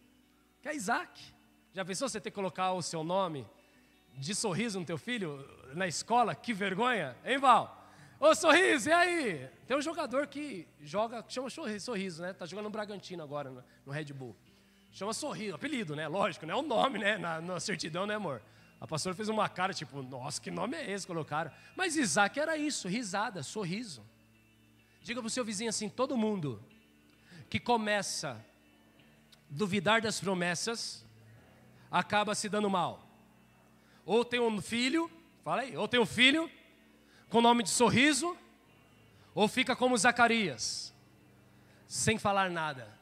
Que 0.60 0.68
é 0.68 0.74
Isaac. 0.74 1.20
Já 1.72 1.84
pensou 1.84 2.08
você 2.08 2.20
ter 2.20 2.30
que 2.30 2.34
colocar 2.34 2.72
o 2.72 2.82
seu 2.82 3.04
nome 3.04 3.46
de 4.14 4.34
sorriso 4.34 4.80
no 4.80 4.86
teu 4.86 4.96
filho 4.96 5.46
na 5.74 5.86
escola? 5.86 6.34
Que 6.34 6.52
vergonha, 6.52 7.16
hein, 7.24 7.38
Val? 7.38 7.84
Ô 8.18 8.34
sorriso, 8.34 8.88
e 8.88 8.92
aí? 8.92 9.48
Tem 9.66 9.76
um 9.76 9.82
jogador 9.82 10.26
que 10.26 10.66
joga, 10.80 11.22
chama 11.28 11.50
sorriso, 11.50 12.22
né? 12.22 12.32
Tá 12.32 12.46
jogando 12.46 12.64
no 12.64 12.70
Bragantino 12.70 13.22
agora, 13.22 13.50
no 13.84 13.92
Red 13.92 14.06
Bull. 14.06 14.34
Chama 14.90 15.12
sorriso, 15.12 15.54
apelido, 15.54 15.94
né? 15.94 16.08
Lógico, 16.08 16.46
né? 16.46 16.54
É 16.54 16.56
o 16.56 16.62
nome, 16.62 16.98
né? 16.98 17.18
Na, 17.18 17.42
na 17.42 17.60
certidão, 17.60 18.06
né, 18.06 18.14
amor? 18.14 18.40
A 18.80 18.86
pastora 18.86 19.14
fez 19.14 19.28
uma 19.28 19.48
cara 19.48 19.72
tipo, 19.72 20.02
nossa, 20.02 20.40
que 20.40 20.50
nome 20.50 20.76
é 20.76 20.90
esse? 20.90 21.06
Colocaram. 21.06 21.50
Mas 21.74 21.96
Isaac 21.96 22.38
era 22.38 22.56
isso, 22.56 22.88
risada, 22.88 23.42
sorriso. 23.42 24.02
Diga 25.02 25.20
para 25.20 25.28
o 25.28 25.30
seu 25.30 25.44
vizinho 25.44 25.70
assim: 25.70 25.88
todo 25.88 26.16
mundo 26.16 26.62
que 27.48 27.58
começa 27.58 28.32
a 28.32 28.36
duvidar 29.48 30.02
das 30.02 30.20
promessas 30.20 31.04
acaba 31.90 32.34
se 32.34 32.48
dando 32.48 32.68
mal. 32.68 33.06
Ou 34.04 34.24
tem 34.24 34.40
um 34.40 34.60
filho, 34.60 35.10
fala 35.42 35.62
aí, 35.62 35.76
ou 35.76 35.88
tem 35.88 35.98
um 35.98 36.06
filho 36.06 36.50
com 37.30 37.40
nome 37.40 37.62
de 37.62 37.70
sorriso, 37.70 38.36
ou 39.34 39.48
fica 39.48 39.74
como 39.74 39.96
Zacarias, 39.96 40.92
sem 41.86 42.18
falar 42.18 42.50
nada. 42.50 42.94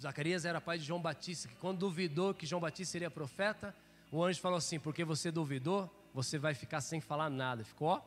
Zacarias 0.00 0.44
era 0.44 0.60
pai 0.60 0.78
de 0.78 0.84
João 0.84 1.00
Batista, 1.00 1.48
que 1.48 1.56
quando 1.56 1.78
duvidou 1.78 2.34
que 2.34 2.46
João 2.46 2.60
Batista 2.60 2.92
seria 2.92 3.10
profeta, 3.10 3.74
o 4.10 4.22
anjo 4.22 4.40
falou 4.40 4.58
assim: 4.58 4.78
porque 4.78 5.04
você 5.04 5.30
duvidou, 5.30 5.90
você 6.12 6.38
vai 6.38 6.54
ficar 6.54 6.80
sem 6.80 7.00
falar 7.00 7.28
nada. 7.28 7.64
Ficou, 7.64 7.88
ó, 7.88 8.00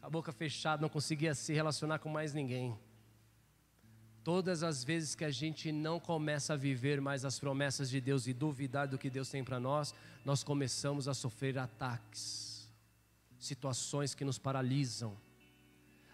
com 0.00 0.06
a 0.06 0.10
boca 0.10 0.32
fechada, 0.32 0.82
não 0.82 0.88
conseguia 0.88 1.34
se 1.34 1.52
relacionar 1.52 1.98
com 1.98 2.08
mais 2.08 2.34
ninguém. 2.34 2.76
Todas 4.24 4.62
as 4.62 4.84
vezes 4.84 5.14
que 5.14 5.24
a 5.24 5.30
gente 5.30 5.72
não 5.72 5.98
começa 5.98 6.52
a 6.52 6.56
viver 6.56 7.00
mais 7.00 7.24
as 7.24 7.38
promessas 7.38 7.88
de 7.88 8.00
Deus 8.00 8.26
e 8.26 8.34
duvidar 8.34 8.86
do 8.86 8.98
que 8.98 9.08
Deus 9.08 9.30
tem 9.30 9.42
para 9.42 9.58
nós, 9.58 9.94
nós 10.24 10.44
começamos 10.44 11.08
a 11.08 11.14
sofrer 11.14 11.58
ataques, 11.58 12.68
situações 13.38 14.14
que 14.14 14.24
nos 14.24 14.38
paralisam. 14.38 15.16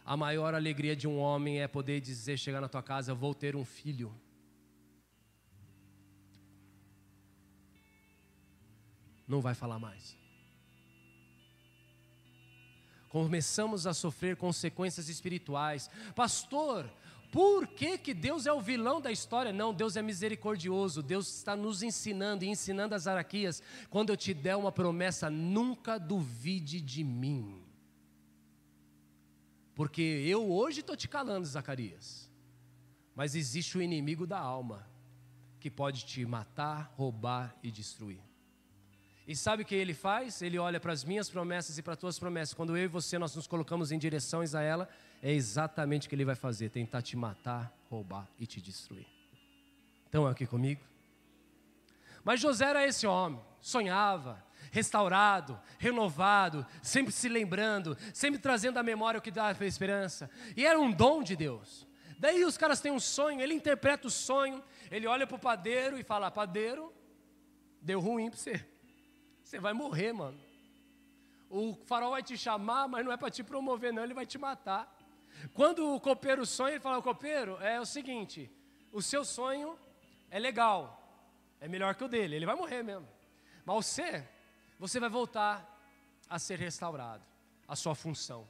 A 0.05 0.17
maior 0.17 0.55
alegria 0.55 0.95
de 0.95 1.09
um 1.09 1.19
homem 1.19 1.61
é 1.61 1.67
poder 1.67 2.01
dizer, 2.01 2.39
chegar 2.39 2.61
na 2.61 2.69
tua 2.69 2.83
casa, 2.83 3.15
vou 3.15 3.35
ter 3.35 3.57
um 3.57 3.65
filho. 3.65 4.15
Não 9.27 9.41
vai 9.41 9.55
falar 9.55 9.79
mais. 9.79 10.17
Começamos 13.09 13.87
a 13.87 13.95
sofrer 13.95 14.37
consequências 14.37 15.09
espirituais. 15.09 15.89
Pastor, 16.17 16.91
por 17.31 17.67
que, 17.67 17.97
que 17.99 18.13
Deus 18.13 18.47
é 18.47 18.53
o 18.53 18.61
vilão 18.61 19.01
da 19.01 19.11
história? 19.11 19.53
Não, 19.53 19.73
Deus 19.73 19.97
é 19.97 20.03
misericordioso. 20.03 21.03
Deus 21.03 21.29
está 21.37 21.57
nos 21.57 21.83
ensinando 21.83 22.45
e 22.45 22.49
ensinando 22.49 22.95
as 22.95 23.07
araquias. 23.07 23.63
Quando 23.89 24.11
eu 24.11 24.17
te 24.17 24.35
der 24.35 24.57
uma 24.57 24.73
promessa, 24.73 25.31
nunca 25.31 25.99
duvide 25.99 26.81
de 26.81 27.05
mim. 27.05 27.63
Porque 29.75 30.03
eu 30.03 30.51
hoje 30.51 30.81
estou 30.81 30.97
te 30.97 31.09
calando, 31.09 31.47
Zacarias. 31.47 32.31
Mas 33.15 33.35
existe 33.35 33.79
o 33.79 33.83
inimigo 33.83 34.27
da 34.27 34.39
alma 34.39 34.89
que 35.61 35.71
pode 35.71 36.05
te 36.05 36.25
matar, 36.27 36.93
roubar 36.97 37.57
e 37.63 37.71
destruir. 37.71 38.21
E 39.27 39.35
sabe 39.35 39.63
o 39.63 39.67
que 39.67 39.75
ele 39.75 39.95
faz? 39.95 40.43
Ele 40.43 40.59
olha 40.59 40.79
para 40.79 40.93
as 40.93 41.03
minhas 41.03 41.31
promessas 41.31 41.79
e 41.79 41.83
para 41.83 41.95
as 41.95 41.99
tuas 41.99 42.19
promessas. 42.19 42.53
Quando 42.53 42.77
eu 42.77 42.85
e 42.85 42.89
você 42.89 43.19
nós 43.19 43.35
nos 43.35 43.47
colocamos 43.47 43.91
em 43.91 43.99
direções 43.99 44.55
a 44.55 44.61
ela, 44.61 44.89
é 45.23 45.33
exatamente 45.33 46.07
o 46.07 46.11
que 46.11 46.15
ele 46.15 46.25
vai 46.25 46.35
fazer: 46.35 46.69
tentar 46.69 47.01
te 47.01 47.17
matar, 47.17 47.75
roubar 47.89 48.29
e 48.39 48.47
te 48.47 48.61
destruir. 48.61 49.07
Estão 50.05 50.27
aqui 50.27 50.47
comigo? 50.47 50.83
Mas 52.23 52.41
José 52.41 52.67
era 52.67 52.87
esse 52.87 53.07
homem, 53.07 53.41
sonhava, 53.61 54.45
restaurado, 54.71 55.59
renovado, 55.79 56.67
sempre 56.83 57.13
se 57.13 57.29
lembrando, 57.29 57.97
sempre 58.13 58.39
trazendo 58.39 58.79
à 58.79 58.83
memória 58.83 59.19
o 59.19 59.23
que 59.23 59.31
dá 59.31 59.51
esperança. 59.53 60.31
E 60.57 60.67
era 60.67 60.79
um 60.79 60.91
dom 60.93 61.23
de 61.23 61.35
Deus. 61.35 61.87
Daí 62.19 62.45
os 62.45 62.57
caras 62.57 62.81
têm 62.81 62.93
um 62.93 63.01
sonho, 63.01 63.41
ele 63.41 63.55
interpreta 63.55 64.07
o 64.07 64.11
sonho, 64.11 64.63
ele 64.91 65.07
olha 65.07 65.27
para 65.27 65.37
o 65.37 65.41
padeiro 65.41 65.99
e 65.99 66.03
fala: 66.03 66.31
Padeiro, 66.31 66.93
deu 67.81 68.01
ruim 68.01 68.31
para 68.31 68.39
você. 68.39 68.74
Você 69.45 69.61
vai 69.61 69.73
morrer, 69.73 70.13
mano. 70.13 70.41
O 71.51 71.75
farol 71.85 72.13
vai 72.13 72.23
te 72.23 72.37
chamar, 72.37 72.89
mas 72.89 73.05
não 73.05 73.13
é 73.13 73.17
para 73.17 73.31
te 73.31 73.45
promover, 73.45 73.93
não, 73.93 74.03
ele 74.03 74.15
vai 74.15 74.27
te 74.27 74.39
matar. 74.39 74.93
Quando 75.53 75.95
o 75.95 76.01
copeiro 76.01 76.45
sonha, 76.47 76.73
ele 76.73 76.81
fala: 76.81 77.01
Copeiro, 77.03 77.59
é 77.61 77.81
o 77.81 77.85
seguinte, 77.85 78.51
o 78.91 79.03
seu 79.03 79.25
sonho 79.25 79.79
é 80.31 80.39
legal, 80.39 81.01
é 81.61 81.69
melhor 81.69 81.95
que 81.95 82.03
o 82.03 82.09
dele, 82.09 82.35
ele 82.35 82.47
vai 82.47 82.57
morrer 82.57 82.83
mesmo. 82.83 83.07
Mas 83.65 83.77
você, 83.77 84.27
você 84.79 84.99
vai 84.99 85.09
voltar 85.09 85.71
a 86.29 86.39
ser 86.39 86.59
restaurado, 86.59 87.23
a 87.69 87.77
sua 87.77 87.95
função. 87.95 88.49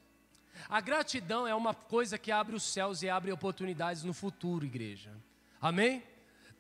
A 0.68 0.80
gratidão 0.80 1.46
é 1.46 1.54
uma 1.54 1.74
coisa 1.74 2.16
que 2.16 2.30
abre 2.30 2.54
os 2.54 2.62
céus 2.62 3.02
e 3.02 3.10
abre 3.10 3.32
oportunidades 3.32 4.04
no 4.04 4.14
futuro, 4.14 4.64
igreja. 4.64 5.12
Amém? 5.60 6.02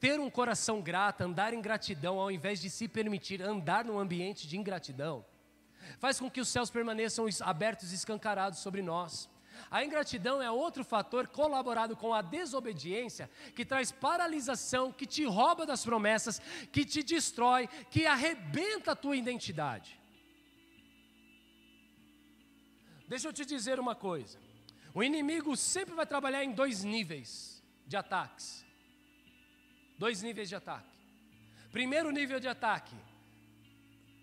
Ter 0.00 0.20
um 0.20 0.30
coração 0.30 0.80
grato, 0.80 1.22
andar 1.22 1.54
em 1.54 1.60
gratidão, 1.60 2.20
ao 2.20 2.30
invés 2.30 2.60
de 2.60 2.68
se 2.70 2.88
permitir 2.88 3.42
andar 3.42 3.84
num 3.84 3.98
ambiente 3.98 4.46
de 4.46 4.56
ingratidão, 4.56 5.24
faz 5.98 6.18
com 6.18 6.30
que 6.30 6.40
os 6.40 6.48
céus 6.48 6.70
permaneçam 6.70 7.26
abertos 7.40 7.92
e 7.92 7.94
escancarados 7.94 8.58
sobre 8.58 8.82
nós. 8.82 9.28
A 9.70 9.84
ingratidão 9.84 10.42
é 10.42 10.50
outro 10.50 10.84
fator 10.84 11.28
colaborado 11.28 11.96
com 11.96 12.12
a 12.12 12.22
desobediência 12.22 13.30
que 13.54 13.64
traz 13.64 13.92
paralisação, 13.92 14.92
que 14.92 15.06
te 15.06 15.24
rouba 15.24 15.64
das 15.64 15.84
promessas, 15.84 16.40
que 16.72 16.84
te 16.84 17.02
destrói, 17.02 17.68
que 17.90 18.06
arrebenta 18.06 18.92
a 18.92 18.96
tua 18.96 19.16
identidade. 19.16 20.00
Deixa 23.06 23.28
eu 23.28 23.32
te 23.32 23.44
dizer 23.44 23.78
uma 23.78 23.94
coisa: 23.94 24.38
o 24.92 25.02
inimigo 25.02 25.56
sempre 25.56 25.94
vai 25.94 26.06
trabalhar 26.06 26.42
em 26.44 26.52
dois 26.52 26.82
níveis 26.82 27.62
de 27.86 27.96
ataques. 27.96 28.63
Dois 29.98 30.22
níveis 30.22 30.48
de 30.48 30.56
ataque. 30.56 30.96
Primeiro 31.70 32.10
nível 32.10 32.40
de 32.40 32.48
ataque: 32.48 32.96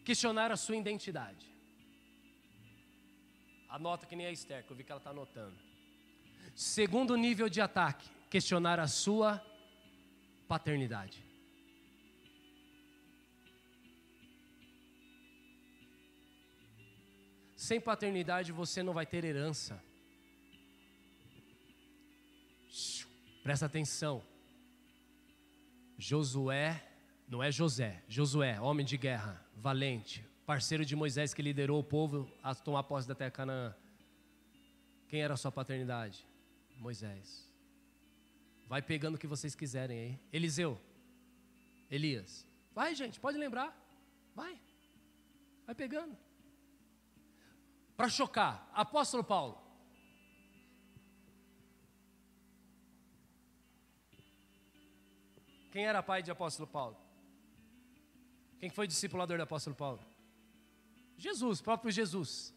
questionar 0.04 0.52
a 0.52 0.58
sua 0.58 0.76
identidade. 0.76 1.50
Anota 3.70 4.06
que 4.06 4.16
nem 4.16 4.28
a 4.28 4.32
Esther, 4.32 4.64
que 4.64 4.72
eu 4.72 4.76
vi 4.76 4.84
que 4.84 4.92
ela 4.92 5.00
está 5.00 5.12
anotando. 5.12 5.58
Segundo 6.56 7.16
nível 7.16 7.50
de 7.50 7.62
ataque: 7.62 8.10
questionar 8.30 8.80
a 8.80 8.88
sua 8.88 9.44
paternidade. 10.48 11.32
sem 17.72 17.80
paternidade 17.80 18.52
você 18.52 18.82
não 18.84 18.92
vai 18.92 19.06
ter 19.06 19.24
herança. 19.24 19.82
Presta 23.44 23.68
atenção. 23.68 24.22
Josué, 26.02 26.84
não 27.28 27.44
é 27.44 27.52
José, 27.52 28.04
Josué, 28.08 28.60
homem 28.60 28.84
de 28.84 28.98
guerra, 28.98 29.40
valente, 29.56 30.26
parceiro 30.48 30.84
de 30.84 30.96
Moisés 30.96 31.32
que 31.32 31.44
liderou 31.44 31.80
o 31.80 31.84
povo 31.84 32.28
a 32.42 32.56
tomar 32.56 32.82
posse 32.82 33.08
da 33.08 33.14
terra 33.14 33.30
Canaã. 33.30 33.76
Quem 35.08 35.22
era 35.22 35.36
a 35.36 35.38
sua 35.38 35.52
paternidade? 35.52 36.26
Moisés. 36.80 37.48
Vai 38.68 38.82
pegando 38.82 39.14
o 39.14 39.18
que 39.20 39.28
vocês 39.28 39.54
quiserem 39.54 40.00
aí. 40.00 40.20
Eliseu, 40.34 40.82
Elias. 41.92 42.48
Vai, 42.74 42.96
gente, 42.96 43.20
pode 43.20 43.38
lembrar. 43.38 43.70
Vai. 44.36 44.60
Vai 45.68 45.76
pegando. 45.76 46.18
Para 47.96 48.10
chocar, 48.10 48.68
apóstolo 48.74 49.24
Paulo. 49.24 49.61
Quem 55.72 55.86
era 55.86 56.04
pai 56.04 56.22
de 56.22 56.30
apóstolo 56.30 56.68
Paulo? 56.68 56.98
Quem 58.60 58.70
foi 58.70 58.86
discipulador 58.86 59.38
do 59.38 59.44
apóstolo 59.44 59.76
Paulo? 59.76 60.00
Jesus, 61.18 61.62
próprio 61.62 61.92
Jesus. 61.92 62.54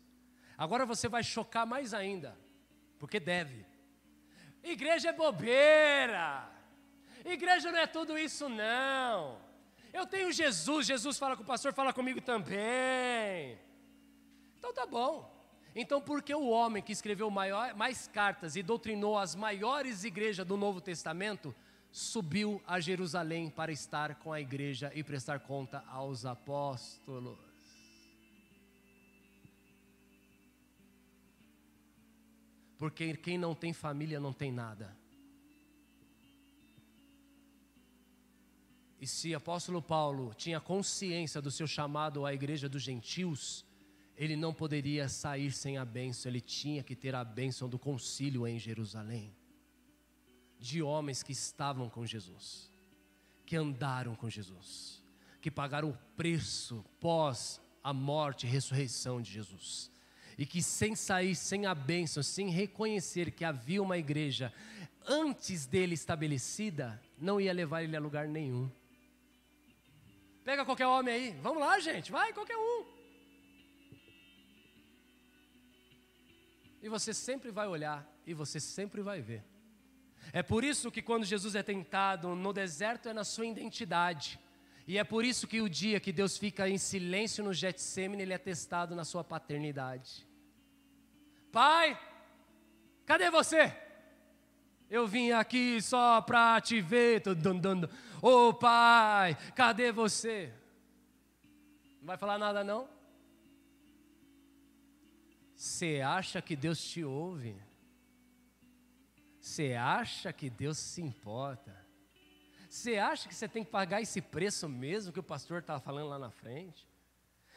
Agora 0.59 0.85
você 0.85 1.09
vai 1.09 1.23
chocar 1.23 1.65
mais 1.67 1.95
ainda, 1.95 2.37
porque 2.99 3.19
deve. 3.21 3.65
Igreja 4.63 5.11
é 5.11 5.13
bobeira. 5.13 6.51
Igreja 7.25 7.71
não 7.71 7.79
é 7.79 7.87
tudo 7.87 8.19
isso, 8.19 8.49
não. 8.49 9.39
Eu 9.93 10.07
tenho 10.07 10.33
Jesus, 10.33 10.87
Jesus 10.87 11.17
fala 11.17 11.37
com 11.37 11.43
o 11.43 11.47
pastor, 11.47 11.73
fala 11.73 11.93
comigo 11.93 12.21
também. 12.21 13.59
Então 14.59 14.73
tá 14.75 14.85
bom. 14.85 15.33
Então, 15.75 16.01
por 16.01 16.23
que 16.23 16.35
o 16.35 16.49
homem 16.49 16.83
que 16.83 16.93
escreveu 16.93 17.31
maior, 17.31 17.75
mais 17.75 18.07
cartas 18.07 18.55
e 18.55 18.63
doutrinou 18.63 19.19
as 19.19 19.35
maiores 19.35 20.05
igrejas 20.05 20.47
do 20.47 20.57
Novo 20.57 20.81
Testamento 20.81 21.55
subiu 21.97 22.61
a 22.67 22.81
Jerusalém 22.81 23.49
para 23.49 23.71
estar 23.71 24.17
com 24.17 24.33
a 24.33 24.41
igreja 24.41 24.91
e 24.97 25.05
prestar 25.05 25.39
conta 25.39 25.79
aos 25.87 26.27
apóstolos? 26.27 27.39
Porque 32.77 33.17
quem 33.17 33.39
não 33.39 33.55
tem 33.55 33.73
família 33.73 34.19
não 34.19 34.33
tem 34.33 34.51
nada. 34.51 34.93
E 39.01 39.07
se 39.07 39.33
apóstolo 39.33 39.81
Paulo 39.81 40.35
tinha 40.35 40.59
consciência 40.59 41.41
do 41.41 41.49
seu 41.49 41.69
chamado 41.69 42.27
à 42.27 42.35
igreja 42.35 42.69
dos 42.69 42.83
gentios, 42.83 43.65
ele 44.17 44.35
não 44.35 44.53
poderia 44.53 45.09
sair 45.09 45.53
sem 45.53 45.79
a 45.79 45.85
bênção, 45.85 46.29
ele 46.29 46.41
tinha 46.41 46.83
que 46.83 46.97
ter 46.97 47.15
a 47.15 47.23
bênção 47.23 47.69
do 47.69 47.79
concílio 47.79 48.49
em 48.49 48.59
Jerusalém. 48.59 49.33
De 50.65 50.83
homens 50.83 51.23
que 51.23 51.33
estavam 51.33 51.91
com 51.91 52.07
Jesus, 52.07 52.73
que 53.45 53.55
andaram 53.55 54.17
com 54.17 54.31
Jesus, 54.31 55.03
que 55.43 55.51
pagaram 55.51 55.91
o 55.91 55.99
preço 56.17 56.83
pós 56.99 57.61
a 57.83 57.93
morte 57.93 58.47
e 58.47 58.49
ressurreição 58.49 59.21
de 59.21 59.31
Jesus. 59.31 59.91
E 60.39 60.47
que 60.47 60.63
sem 60.63 60.97
sair 60.97 61.37
sem 61.37 61.67
a 61.67 61.75
bênção, 61.75 62.23
sem 62.23 62.49
reconhecer 62.49 63.31
que 63.31 63.45
havia 63.45 63.83
uma 63.83 63.99
igreja 63.99 64.51
antes 65.07 65.67
dele 65.67 65.93
estabelecida, 65.93 66.99
não 67.19 67.39
ia 67.39 67.53
levar 67.53 67.83
ele 67.83 67.95
a 67.95 68.01
lugar 68.01 68.27
nenhum. 68.27 68.71
Pega 70.43 70.65
qualquer 70.65 70.87
homem 70.87 71.15
aí, 71.15 71.39
vamos 71.43 71.61
lá, 71.61 71.79
gente, 71.79 72.11
vai, 72.11 72.33
qualquer 72.33 72.57
um. 72.57 72.87
E 76.81 76.89
você 76.89 77.13
sempre 77.13 77.51
vai 77.51 77.69
olhar 77.69 78.11
e 78.27 78.33
você 78.33 78.59
sempre 78.59 79.03
vai 79.03 79.21
ver. 79.21 79.45
É 80.33 80.43
por 80.43 80.65
isso 80.65 80.91
que 80.91 81.03
quando 81.03 81.25
Jesus 81.25 81.55
é 81.55 81.63
tentado 81.63 82.35
no 82.35 82.53
deserto 82.53 83.09
é 83.09 83.13
na 83.13 83.25
sua 83.25 83.47
identidade. 83.47 84.39
E 84.87 84.99
é 84.99 85.05
por 85.05 85.25
isso 85.25 85.47
que 85.47 85.61
o 85.61 85.69
dia 85.69 85.99
que 85.99 86.13
Deus 86.13 86.37
fica 86.37 86.69
em 86.69 86.77
silêncio 86.77 87.43
no 87.43 87.53
Getsemane, 87.53 88.23
ele 88.23 88.35
é 88.35 88.39
testado 88.39 88.95
na 88.95 89.05
sua 89.05 89.25
paternidade. 89.25 90.27
Pai, 91.51 91.99
cadê 93.07 93.31
você? 93.31 93.75
Eu 94.91 95.07
vim 95.07 95.31
aqui 95.31 95.81
só 95.81 96.21
para 96.21 96.61
te 96.61 96.81
ver. 96.81 97.23
Ô 98.21 98.53
pai, 98.53 99.37
cadê 99.55 99.91
você? 99.91 100.53
Não 102.01 102.09
vai 102.09 102.19
falar 102.19 102.39
nada 102.39 102.63
não? 102.63 102.89
Você 105.55 106.03
acha 106.05 106.43
que 106.43 106.55
Deus 106.55 106.83
te 106.85 107.03
ouve? 107.03 107.57
Você 109.45 109.75
acha 109.75 110.33
que 110.33 110.49
Deus 110.49 110.79
se 110.79 111.03
importa? 111.03 111.77
Você 112.67 112.97
acha 112.97 113.29
que 113.29 113.35
você 113.35 113.47
tem 113.47 113.63
que 113.63 113.71
pagar 113.71 114.01
esse 114.01 114.23
preço 114.23 114.67
mesmo 114.67 115.13
que 115.13 115.21
o 115.21 115.23
pastor 115.23 115.61
estava 115.61 115.79
falando 115.79 116.09
lá 116.09 116.19
na 116.19 116.31
frente? 116.31 116.89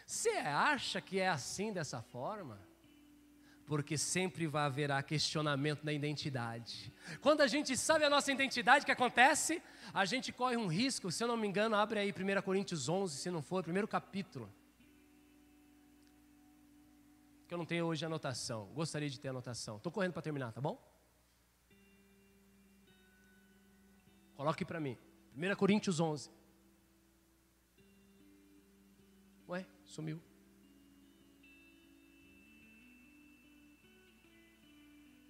Você 0.05 0.31
acha 0.31 0.99
que 0.99 1.17
é 1.17 1.29
assim 1.29 1.71
dessa 1.71 2.01
forma? 2.01 2.59
Porque 3.65 3.97
sempre 3.97 4.47
vai 4.47 4.65
haver 4.65 4.91
questionamento 5.01 5.85
da 5.85 5.93
identidade. 5.93 6.93
Quando 7.21 7.39
a 7.39 7.47
gente 7.47 7.77
sabe 7.77 8.03
a 8.03 8.09
nossa 8.09 8.33
identidade, 8.33 8.83
o 8.83 8.85
que 8.85 8.91
acontece? 8.91 9.63
A 9.93 10.03
gente 10.03 10.33
corre 10.33 10.57
um 10.57 10.67
risco, 10.67 11.09
se 11.09 11.23
eu 11.23 11.27
não 11.29 11.37
me 11.37 11.47
engano, 11.47 11.73
abre 11.73 11.99
aí 11.99 12.11
1 12.11 12.41
Coríntios 12.41 12.89
11, 12.89 13.15
se 13.15 13.31
não 13.31 13.41
for, 13.41 13.63
primeiro 13.63 13.87
capítulo 13.87 14.53
que 17.47 17.53
eu 17.53 17.57
não 17.57 17.65
tenho 17.65 17.85
hoje 17.85 18.05
anotação. 18.05 18.65
Gostaria 18.73 19.09
de 19.09 19.17
ter 19.17 19.29
anotação. 19.29 19.77
Estou 19.77 19.89
correndo 19.89 20.11
para 20.11 20.21
terminar, 20.21 20.51
tá 20.51 20.59
bom? 20.59 20.77
Coloque 24.37 24.63
para 24.63 24.79
mim. 24.79 24.95
1 25.35 25.55
Coríntios 25.55 25.99
11. 25.99 26.29
Ué, 29.49 29.65
sumiu. 29.83 30.21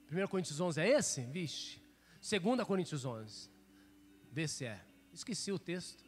Primeiro 0.07 0.29
Coríntios 0.29 0.59
11 0.59 0.81
é 0.81 0.89
esse? 0.89 1.21
Vixe. 1.21 1.81
2 2.19 2.67
Coríntios 2.67 3.05
11. 3.05 3.49
Vê 4.29 4.45
se 4.45 4.65
é. 4.65 4.85
Esqueci 5.13 5.53
o 5.53 5.57
texto. 5.57 6.03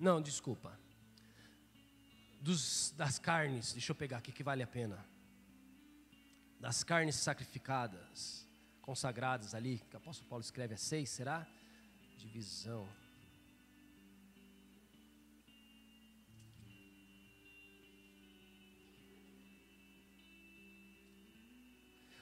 Não, 0.00 0.22
desculpa. 0.22 0.78
Dos, 2.40 2.94
das 2.96 3.18
carnes, 3.18 3.72
deixa 3.72 3.92
eu 3.92 3.96
pegar 3.96 4.18
aqui 4.18 4.32
que 4.32 4.42
vale 4.42 4.62
a 4.62 4.66
pena. 4.66 5.13
Das 6.64 6.82
carnes 6.82 7.16
sacrificadas, 7.16 8.48
consagradas 8.80 9.54
ali, 9.54 9.82
que 9.90 9.96
o 9.96 9.98
apóstolo 9.98 10.30
Paulo 10.30 10.42
escreve 10.42 10.72
a 10.72 10.78
seis, 10.78 11.10
será? 11.10 11.46
Divisão. 12.16 12.88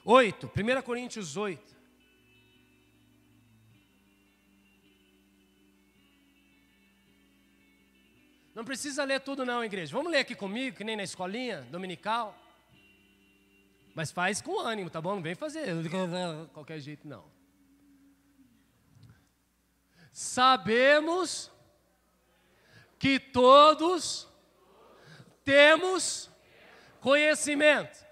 Oito, 0.03 0.47
1 0.47 0.81
Coríntios 0.81 1.37
8. 1.37 1.73
Não 8.53 8.65
precisa 8.65 9.05
ler 9.05 9.21
tudo 9.21 9.45
não, 9.45 9.63
igreja. 9.63 9.95
Vamos 9.95 10.11
ler 10.11 10.19
aqui 10.19 10.35
comigo, 10.35 10.75
que 10.75 10.83
nem 10.83 10.97
na 10.97 11.03
escolinha 11.03 11.61
dominical. 11.71 12.42
Mas 13.93 14.11
faz 14.11 14.41
com 14.41 14.59
ânimo, 14.59 14.89
tá 14.89 15.01
bom? 15.01 15.15
Não 15.15 15.21
vem 15.21 15.35
fazer 15.35 15.67
qualquer 16.53 16.79
jeito 16.79 17.07
não. 17.07 17.25
Sabemos 20.11 21.51
que 22.99 23.19
todos 23.19 24.27
temos 25.43 26.29
conhecimento 27.01 28.03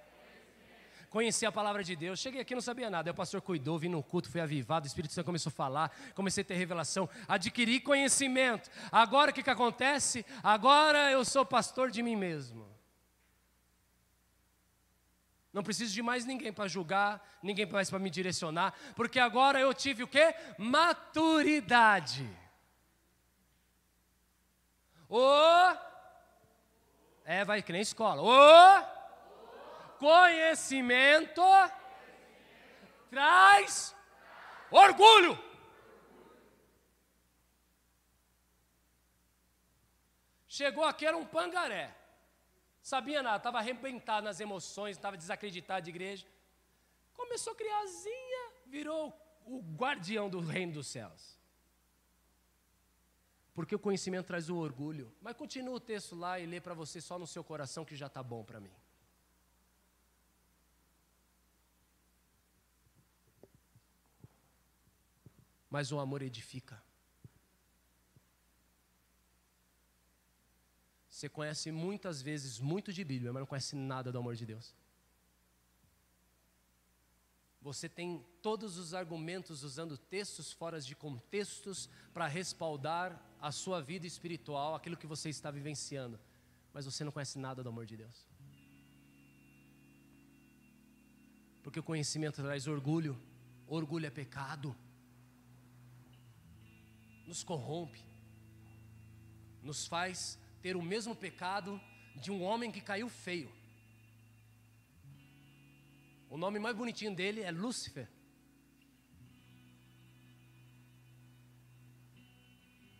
conheci 1.11 1.45
a 1.45 1.51
palavra 1.51 1.83
de 1.83 1.93
Deus. 1.93 2.19
Cheguei 2.19 2.39
aqui 2.39 2.55
não 2.55 2.61
sabia 2.61 2.89
nada. 2.89 3.09
Aí 3.09 3.11
o 3.11 3.15
pastor 3.15 3.41
cuidou, 3.41 3.77
vim 3.77 3.89
no 3.89 4.01
culto, 4.01 4.29
fui 4.29 4.39
avivado, 4.39 4.85
o 4.85 4.87
Espírito 4.87 5.13
Santo 5.13 5.25
começou 5.25 5.49
a 5.49 5.53
falar, 5.53 5.91
comecei 6.15 6.41
a 6.41 6.45
ter 6.45 6.55
revelação, 6.55 7.07
adquiri 7.27 7.81
conhecimento. 7.81 8.69
Agora 8.89 9.29
o 9.29 9.33
que, 9.33 9.43
que 9.43 9.49
acontece? 9.49 10.25
Agora 10.41 11.11
eu 11.11 11.23
sou 11.25 11.45
pastor 11.45 11.91
de 11.91 12.01
mim 12.01 12.15
mesmo. 12.15 12.70
Não 15.53 15.63
preciso 15.63 15.93
de 15.93 16.01
mais 16.01 16.25
ninguém 16.25 16.53
para 16.53 16.67
julgar, 16.67 17.21
ninguém 17.43 17.65
mais 17.65 17.89
para 17.89 17.99
me 17.99 18.09
direcionar, 18.09 18.73
porque 18.95 19.19
agora 19.19 19.59
eu 19.59 19.73
tive 19.73 20.03
o 20.03 20.07
que? 20.07 20.33
Maturidade. 20.57 22.29
O 25.09 25.19
é, 27.25 27.43
vai 27.45 27.61
que 27.61 27.71
nem 27.71 27.81
escola. 27.81 28.21
O 28.21 29.97
conhecimento 29.99 31.41
traz 33.09 33.95
orgulho. 34.69 35.37
Chegou 40.47 40.83
aqui, 40.83 41.05
era 41.05 41.15
um 41.15 41.25
pangaré. 41.25 41.95
Sabia 42.91 43.23
nada, 43.23 43.37
estava 43.37 43.57
arrebentado 43.57 44.25
nas 44.25 44.41
emoções, 44.41 44.97
estava 44.97 45.15
desacreditado 45.15 45.85
de 45.85 45.91
igreja. 45.91 46.27
Começou 47.13 47.53
a 47.53 47.55
criarzinha, 47.55 48.51
virou 48.67 49.17
o 49.45 49.61
guardião 49.61 50.29
do 50.29 50.41
reino 50.41 50.73
dos 50.73 50.87
céus. 50.87 51.39
Porque 53.53 53.73
o 53.73 53.79
conhecimento 53.79 54.25
traz 54.27 54.49
o 54.49 54.57
orgulho. 54.57 55.09
Mas 55.21 55.37
continua 55.37 55.75
o 55.75 55.79
texto 55.79 56.17
lá 56.17 56.37
e 56.37 56.45
lê 56.45 56.59
para 56.59 56.73
você 56.73 56.99
só 56.99 57.17
no 57.17 57.25
seu 57.25 57.45
coração 57.45 57.85
que 57.85 57.95
já 57.95 58.07
está 58.07 58.21
bom 58.21 58.43
para 58.43 58.59
mim. 58.59 58.75
Mas 65.69 65.93
o 65.93 65.99
amor 66.01 66.21
edifica. 66.21 66.83
Você 71.21 71.29
conhece 71.29 71.71
muitas 71.71 72.19
vezes 72.19 72.59
muito 72.59 72.91
de 72.91 73.03
Bíblia, 73.03 73.31
mas 73.31 73.41
não 73.41 73.45
conhece 73.45 73.75
nada 73.75 74.11
do 74.11 74.17
amor 74.17 74.35
de 74.35 74.43
Deus. 74.43 74.73
Você 77.61 77.87
tem 77.87 78.25
todos 78.41 78.79
os 78.79 78.95
argumentos 78.95 79.61
usando 79.61 79.99
textos 79.99 80.51
fora 80.51 80.81
de 80.81 80.95
contextos 80.95 81.87
para 82.11 82.25
respaldar 82.25 83.23
a 83.39 83.51
sua 83.51 83.79
vida 83.79 84.07
espiritual, 84.07 84.73
aquilo 84.73 84.97
que 84.97 85.05
você 85.05 85.29
está 85.29 85.51
vivenciando, 85.51 86.19
mas 86.73 86.85
você 86.85 87.03
não 87.03 87.11
conhece 87.11 87.37
nada 87.37 87.61
do 87.61 87.69
amor 87.69 87.85
de 87.85 87.97
Deus. 87.97 88.25
Porque 91.61 91.79
o 91.79 91.83
conhecimento 91.83 92.41
traz 92.41 92.65
orgulho, 92.65 93.15
orgulho 93.67 94.07
é 94.07 94.09
pecado, 94.09 94.75
nos 97.27 97.43
corrompe, 97.43 98.03
nos 99.61 99.85
faz 99.85 100.39
ter 100.61 100.75
o 100.75 100.81
mesmo 100.81 101.15
pecado 101.15 101.79
de 102.15 102.31
um 102.31 102.43
homem 102.43 102.71
que 102.71 102.81
caiu 102.81 103.09
feio. 103.09 103.51
O 106.29 106.37
nome 106.37 106.59
mais 106.59 106.75
bonitinho 106.75 107.13
dele 107.15 107.41
é 107.41 107.51
Lúcifer. 107.51 108.07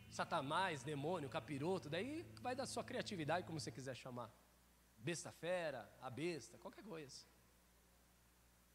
Satanás, 0.10 0.84
demônio, 0.84 1.30
capiroto, 1.30 1.90
daí 1.90 2.26
vai 2.42 2.54
da 2.54 2.66
sua 2.66 2.84
criatividade, 2.84 3.46
como 3.46 3.60
você 3.60 3.72
quiser 3.72 3.96
chamar. 3.96 4.30
Besta 4.98 5.32
fera, 5.32 5.90
a 6.02 6.10
besta, 6.10 6.58
qualquer 6.58 6.84
coisa. 6.84 7.26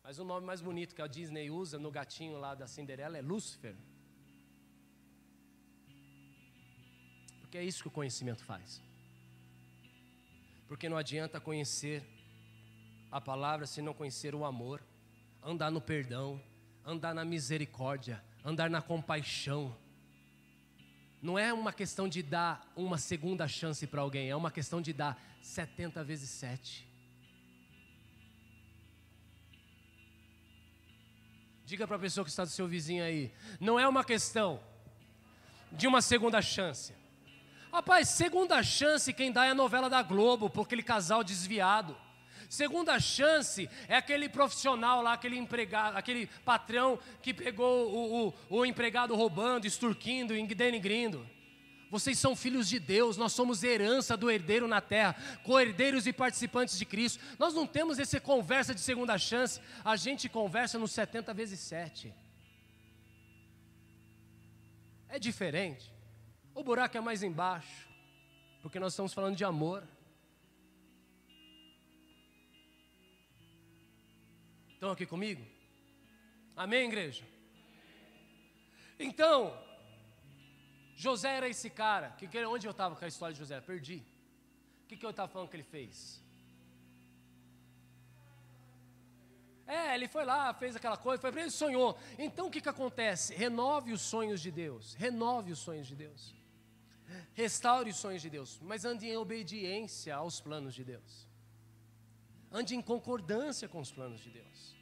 Mas 0.02 0.18
o 0.18 0.24
nome 0.24 0.46
mais 0.46 0.60
bonito 0.60 0.94
que 0.94 1.02
a 1.02 1.06
Disney 1.06 1.50
usa 1.50 1.78
no 1.78 1.90
gatinho 1.90 2.38
lá 2.38 2.54
da 2.54 2.66
Cinderela 2.66 3.18
é 3.18 3.20
Lúcifer. 3.20 3.76
Porque 7.56 7.64
é 7.64 7.68
isso 7.68 7.82
que 7.84 7.88
o 7.88 7.90
conhecimento 7.90 8.44
faz. 8.44 8.82
Porque 10.68 10.90
não 10.90 10.96
adianta 10.98 11.40
conhecer 11.40 12.04
a 13.10 13.18
palavra 13.18 13.66
se 13.66 13.80
não 13.80 13.94
conhecer 13.94 14.34
o 14.34 14.44
amor, 14.44 14.82
andar 15.42 15.70
no 15.70 15.80
perdão, 15.80 16.38
andar 16.84 17.14
na 17.14 17.24
misericórdia, 17.24 18.22
andar 18.44 18.68
na 18.68 18.82
compaixão. 18.82 19.74
Não 21.22 21.38
é 21.38 21.50
uma 21.50 21.72
questão 21.72 22.06
de 22.06 22.22
dar 22.22 22.70
uma 22.76 22.98
segunda 22.98 23.48
chance 23.48 23.86
para 23.86 24.02
alguém, 24.02 24.28
é 24.28 24.36
uma 24.36 24.50
questão 24.50 24.82
de 24.82 24.92
dar 24.92 25.18
70 25.40 26.04
vezes 26.04 26.28
7. 26.28 26.86
Diga 31.64 31.86
para 31.86 31.96
a 31.96 32.00
pessoa 32.00 32.22
que 32.22 32.30
está 32.30 32.44
do 32.44 32.50
seu 32.50 32.68
vizinho 32.68 33.02
aí, 33.02 33.32
não 33.58 33.80
é 33.80 33.88
uma 33.88 34.04
questão 34.04 34.60
de 35.72 35.86
uma 35.86 36.02
segunda 36.02 36.42
chance. 36.42 37.05
Rapaz, 37.76 38.08
segunda 38.08 38.62
chance 38.62 39.12
quem 39.12 39.30
dá 39.30 39.44
é 39.44 39.50
a 39.50 39.54
novela 39.54 39.90
da 39.90 40.02
Globo, 40.02 40.48
por 40.48 40.62
aquele 40.62 40.82
casal 40.82 41.22
desviado. 41.22 41.94
Segunda 42.48 42.98
chance 42.98 43.68
é 43.86 43.96
aquele 43.96 44.30
profissional 44.30 45.02
lá, 45.02 45.12
aquele 45.12 45.36
empregado, 45.36 45.94
aquele 45.94 46.26
patrão 46.42 46.98
que 47.20 47.34
pegou 47.34 47.92
o, 47.92 48.28
o, 48.28 48.34
o 48.60 48.64
empregado 48.64 49.14
roubando, 49.14 49.66
extorquindo, 49.66 50.32
denigrindo. 50.54 51.28
Vocês 51.90 52.18
são 52.18 52.34
filhos 52.34 52.66
de 52.66 52.78
Deus, 52.78 53.18
nós 53.18 53.34
somos 53.34 53.62
herança 53.62 54.16
do 54.16 54.30
herdeiro 54.30 54.66
na 54.66 54.80
terra, 54.80 55.14
co-herdeiros 55.44 56.06
e 56.06 56.14
participantes 56.14 56.78
de 56.78 56.86
Cristo. 56.86 57.22
Nós 57.38 57.52
não 57.52 57.66
temos 57.66 57.98
essa 57.98 58.18
conversa 58.18 58.74
de 58.74 58.80
segunda 58.80 59.18
chance, 59.18 59.60
a 59.84 59.96
gente 59.96 60.30
conversa 60.30 60.78
no 60.78 60.88
70 60.88 61.34
vezes 61.34 61.60
7. 61.60 62.10
É 65.10 65.18
diferente. 65.18 65.94
O 66.56 66.64
buraco 66.64 66.96
é 66.96 67.00
mais 67.02 67.22
embaixo, 67.22 67.86
porque 68.62 68.80
nós 68.80 68.94
estamos 68.94 69.12
falando 69.12 69.36
de 69.36 69.44
amor. 69.44 69.86
Estão 74.72 74.90
aqui 74.90 75.04
comigo? 75.04 75.44
Amém, 76.56 76.86
igreja? 76.88 77.24
Então, 78.98 79.54
José 80.94 81.36
era 81.36 81.46
esse 81.46 81.68
cara. 81.68 82.12
Que, 82.12 82.26
onde 82.46 82.66
eu 82.66 82.70
estava 82.70 82.96
com 82.96 83.04
a 83.04 83.08
história 83.08 83.34
de 83.34 83.40
José? 83.40 83.60
Perdi. 83.60 84.02
O 84.84 84.86
que, 84.86 84.96
que 84.96 85.04
eu 85.04 85.10
estava 85.10 85.30
falando 85.30 85.50
que 85.50 85.56
ele 85.56 85.62
fez? 85.62 86.22
É, 89.66 89.94
ele 89.94 90.08
foi 90.08 90.24
lá, 90.24 90.54
fez 90.54 90.74
aquela 90.74 90.96
coisa, 90.96 91.20
foi 91.20 91.30
para 91.30 91.42
ele 91.42 91.50
sonhou. 91.50 91.98
Então 92.18 92.46
o 92.46 92.50
que, 92.50 92.62
que 92.62 92.68
acontece? 92.70 93.34
Renove 93.34 93.92
os 93.92 94.00
sonhos 94.00 94.40
de 94.40 94.50
Deus. 94.50 94.94
Renove 94.94 95.52
os 95.52 95.58
sonhos 95.58 95.86
de 95.86 95.94
Deus. 95.94 96.35
Restaure 97.34 97.90
os 97.90 97.96
sonhos 97.96 98.22
de 98.22 98.30
Deus, 98.30 98.58
mas 98.62 98.84
ande 98.84 99.06
em 99.06 99.16
obediência 99.16 100.14
aos 100.14 100.40
planos 100.40 100.74
de 100.74 100.84
Deus. 100.84 101.26
Ande 102.50 102.74
em 102.74 102.82
concordância 102.82 103.68
com 103.68 103.80
os 103.80 103.92
planos 103.92 104.20
de 104.20 104.30
Deus. 104.30 104.76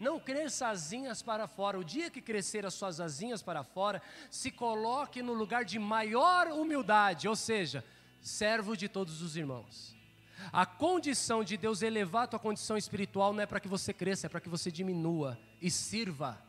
Não 0.00 0.18
cresça 0.18 0.68
asinhas 0.68 1.22
para 1.22 1.46
fora. 1.46 1.78
O 1.78 1.84
dia 1.84 2.10
que 2.10 2.22
crescer 2.22 2.64
as 2.64 2.72
suas 2.72 3.00
asinhas 3.00 3.42
para 3.42 3.62
fora, 3.62 4.02
se 4.30 4.50
coloque 4.50 5.22
no 5.22 5.34
lugar 5.34 5.64
de 5.64 5.78
maior 5.78 6.48
humildade, 6.48 7.28
ou 7.28 7.36
seja, 7.36 7.84
servo 8.20 8.76
de 8.76 8.88
todos 8.88 9.20
os 9.20 9.36
irmãos. 9.36 9.94
A 10.50 10.64
condição 10.64 11.44
de 11.44 11.58
Deus 11.58 11.82
elevar 11.82 12.24
a 12.24 12.26
tua 12.28 12.38
condição 12.38 12.78
espiritual 12.78 13.34
não 13.34 13.42
é 13.42 13.46
para 13.46 13.60
que 13.60 13.68
você 13.68 13.92
cresça, 13.92 14.26
é 14.26 14.30
para 14.30 14.40
que 14.40 14.48
você 14.48 14.70
diminua 14.70 15.38
e 15.60 15.70
sirva. 15.70 16.42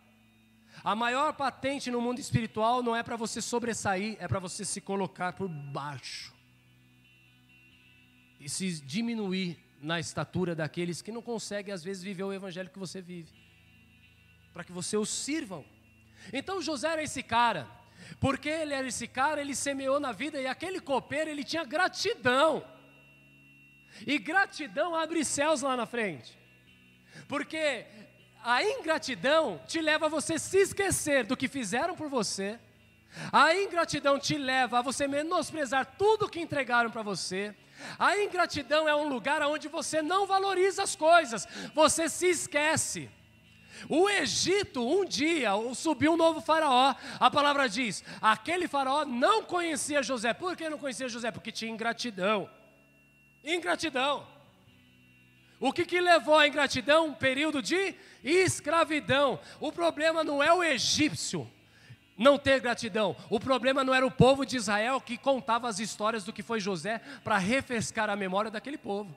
A 0.83 0.95
maior 0.95 1.33
patente 1.33 1.91
no 1.91 2.01
mundo 2.01 2.19
espiritual 2.19 2.81
não 2.81 2.95
é 2.95 3.03
para 3.03 3.15
você 3.15 3.41
sobressair, 3.41 4.17
é 4.19 4.27
para 4.27 4.39
você 4.39 4.65
se 4.65 4.81
colocar 4.81 5.33
por 5.33 5.47
baixo. 5.47 6.33
E 8.39 8.49
se 8.49 8.81
diminuir 8.81 9.59
na 9.81 9.99
estatura 9.99 10.55
daqueles 10.55 11.01
que 11.01 11.11
não 11.11 11.21
conseguem, 11.21 11.73
às 11.73 11.83
vezes, 11.83 12.03
viver 12.03 12.23
o 12.23 12.33
evangelho 12.33 12.69
que 12.69 12.79
você 12.79 13.01
vive, 13.01 13.31
para 14.53 14.63
que 14.63 14.71
você 14.71 14.97
os 14.97 15.09
sirvam. 15.09 15.65
Então 16.31 16.61
José 16.61 16.91
era 16.91 17.03
esse 17.03 17.23
cara, 17.23 17.67
porque 18.19 18.49
ele 18.49 18.73
era 18.73 18.87
esse 18.87 19.07
cara, 19.07 19.41
ele 19.41 19.55
semeou 19.55 19.99
na 19.99 20.11
vida 20.11 20.39
e 20.39 20.47
aquele 20.47 20.79
copeiro 20.79 21.29
ele 21.29 21.43
tinha 21.43 21.63
gratidão, 21.63 22.63
e 24.05 24.17
gratidão 24.17 24.95
abre 24.95 25.25
céus 25.25 25.61
lá 25.61 25.75
na 25.75 25.85
frente, 25.85 26.37
porque 27.27 27.85
a 28.43 28.63
ingratidão 28.63 29.61
te 29.67 29.81
leva 29.81 30.07
a 30.07 30.09
você 30.09 30.39
se 30.39 30.57
esquecer 30.57 31.25
do 31.25 31.37
que 31.37 31.47
fizeram 31.47 31.95
por 31.95 32.09
você. 32.09 32.59
A 33.31 33.55
ingratidão 33.55 34.19
te 34.19 34.37
leva 34.37 34.79
a 34.79 34.81
você 34.81 35.07
menosprezar 35.07 35.85
tudo 35.97 36.29
que 36.29 36.39
entregaram 36.39 36.89
para 36.89 37.03
você. 37.03 37.55
A 37.97 38.17
ingratidão 38.17 38.87
é 38.87 38.95
um 38.95 39.07
lugar 39.07 39.41
onde 39.43 39.67
você 39.67 40.01
não 40.01 40.25
valoriza 40.25 40.83
as 40.83 40.95
coisas, 40.95 41.47
você 41.73 42.07
se 42.07 42.27
esquece. 42.27 43.09
O 43.89 44.09
Egito, 44.09 44.87
um 44.87 45.03
dia, 45.03 45.51
subiu 45.73 46.13
um 46.13 46.17
novo 46.17 46.41
faraó. 46.41 46.93
A 47.19 47.31
palavra 47.31 47.67
diz: 47.67 48.03
aquele 48.21 48.67
faraó 48.67 49.05
não 49.05 49.43
conhecia 49.43 50.03
José. 50.03 50.33
Por 50.33 50.55
que 50.55 50.69
não 50.69 50.77
conhecia 50.77 51.09
José? 51.09 51.31
Porque 51.31 51.51
tinha 51.51 51.71
ingratidão. 51.71 52.49
Ingratidão. 53.43 54.27
O 55.59 55.71
que, 55.71 55.85
que 55.85 55.99
levou 55.99 56.37
à 56.37 56.47
ingratidão? 56.47 57.07
Um 57.07 57.13
período 57.13 57.61
de 57.61 57.95
escravidão. 58.23 59.39
O 59.59 59.71
problema 59.71 60.23
não 60.23 60.41
é 60.41 60.53
o 60.53 60.63
egípcio 60.63 61.49
não 62.17 62.37
ter 62.37 62.59
gratidão. 62.59 63.15
O 63.29 63.39
problema 63.39 63.83
não 63.83 63.93
era 63.93 64.05
o 64.05 64.11
povo 64.11 64.45
de 64.45 64.55
Israel 64.55 65.01
que 65.01 65.17
contava 65.17 65.67
as 65.67 65.79
histórias 65.79 66.23
do 66.23 66.31
que 66.31 66.43
foi 66.43 66.59
José 66.59 66.99
para 67.23 67.37
refrescar 67.37 68.09
a 68.09 68.15
memória 68.15 68.51
daquele 68.51 68.77
povo. 68.77 69.15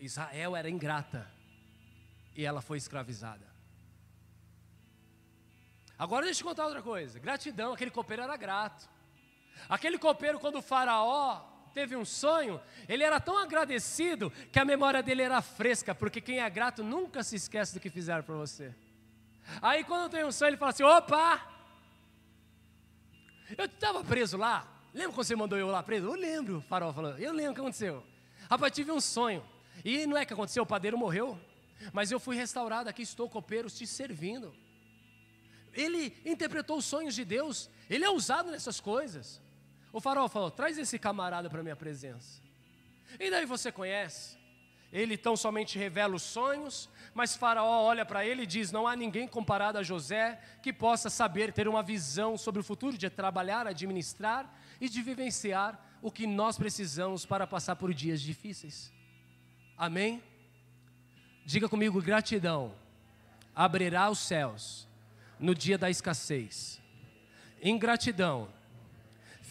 Israel 0.00 0.56
era 0.56 0.68
ingrata 0.68 1.30
e 2.34 2.44
ela 2.44 2.60
foi 2.60 2.78
escravizada. 2.78 3.46
Agora 5.98 6.24
deixa 6.24 6.42
eu 6.42 6.48
contar 6.48 6.64
outra 6.64 6.82
coisa. 6.82 7.18
Gratidão, 7.18 7.72
aquele 7.72 7.90
copeiro 7.90 8.22
era 8.22 8.36
grato. 8.36 8.88
Aquele 9.68 9.98
copeiro, 9.98 10.40
quando 10.40 10.56
o 10.56 10.62
faraó 10.62 11.53
teve 11.74 11.96
um 11.96 12.04
sonho, 12.04 12.60
ele 12.88 13.02
era 13.02 13.20
tão 13.20 13.36
agradecido 13.36 14.30
que 14.52 14.58
a 14.60 14.64
memória 14.64 15.02
dele 15.02 15.22
era 15.22 15.42
fresca, 15.42 15.94
porque 15.94 16.20
quem 16.20 16.38
é 16.38 16.48
grato 16.48 16.84
nunca 16.84 17.22
se 17.22 17.34
esquece 17.36 17.74
do 17.74 17.80
que 17.80 17.90
fizeram 17.90 18.22
para 18.22 18.36
você. 18.36 18.72
Aí 19.60 19.82
quando 19.84 20.10
tem 20.10 20.24
um 20.24 20.32
sonho, 20.32 20.50
ele 20.50 20.56
fala 20.56 20.70
assim: 20.70 20.84
opa! 20.84 21.50
Eu 23.58 23.66
estava 23.66 24.02
preso 24.02 24.36
lá. 24.36 24.66
Lembra 24.94 25.12
quando 25.12 25.26
você 25.26 25.36
mandou 25.36 25.58
eu 25.58 25.66
lá 25.66 25.82
preso? 25.82 26.06
Eu 26.06 26.14
lembro, 26.14 26.58
o 26.58 26.62
farol 26.62 26.94
falou. 26.94 27.18
Eu 27.18 27.32
lembro 27.32 27.50
o 27.50 27.54
que 27.54 27.60
aconteceu. 27.60 28.02
Rapaz, 28.48 28.72
tive 28.72 28.92
um 28.92 29.00
sonho. 29.00 29.44
E 29.84 30.06
não 30.06 30.16
é 30.16 30.24
que 30.24 30.32
aconteceu, 30.32 30.62
o 30.62 30.66
padeiro 30.66 30.96
morreu. 30.96 31.38
Mas 31.92 32.10
eu 32.10 32.20
fui 32.20 32.36
restaurado, 32.36 32.88
aqui 32.88 33.02
estou, 33.02 33.28
copeiro, 33.28 33.68
te 33.68 33.86
servindo. 33.86 34.54
Ele 35.72 36.16
interpretou 36.24 36.78
os 36.78 36.84
sonhos 36.84 37.14
de 37.14 37.24
Deus. 37.24 37.68
Ele 37.90 38.04
é 38.04 38.10
usado 38.10 38.50
nessas 38.50 38.80
coisas. 38.80 39.42
O 39.94 40.00
farol 40.00 40.28
falou: 40.28 40.50
traz 40.50 40.76
esse 40.76 40.98
camarada 40.98 41.48
para 41.48 41.62
minha 41.62 41.76
presença. 41.76 42.42
E 43.18 43.30
daí 43.30 43.46
você 43.46 43.70
conhece. 43.70 44.36
Ele 44.92 45.16
tão 45.16 45.36
somente 45.36 45.78
revela 45.78 46.16
os 46.16 46.22
sonhos, 46.22 46.88
mas 47.14 47.36
Faraó 47.36 47.84
olha 47.84 48.04
para 48.04 48.26
ele 48.26 48.42
e 48.42 48.46
diz: 48.46 48.72
Não 48.72 48.88
há 48.88 48.96
ninguém 48.96 49.28
comparado 49.28 49.78
a 49.78 49.84
José 49.84 50.40
que 50.60 50.72
possa 50.72 51.08
saber 51.08 51.52
ter 51.52 51.68
uma 51.68 51.80
visão 51.80 52.36
sobre 52.36 52.60
o 52.60 52.64
futuro, 52.64 52.98
de 52.98 53.08
trabalhar, 53.08 53.68
administrar 53.68 54.52
e 54.80 54.88
de 54.88 55.00
vivenciar 55.00 55.80
o 56.02 56.10
que 56.10 56.26
nós 56.26 56.58
precisamos 56.58 57.24
para 57.24 57.46
passar 57.46 57.76
por 57.76 57.94
dias 57.94 58.20
difíceis. 58.20 58.92
Amém? 59.78 60.20
Diga 61.46 61.68
comigo: 61.68 62.02
gratidão 62.02 62.74
abrirá 63.54 64.10
os 64.10 64.18
céus 64.18 64.88
no 65.38 65.54
dia 65.54 65.78
da 65.78 65.88
escassez. 65.88 66.80
Ingratidão 67.62 68.48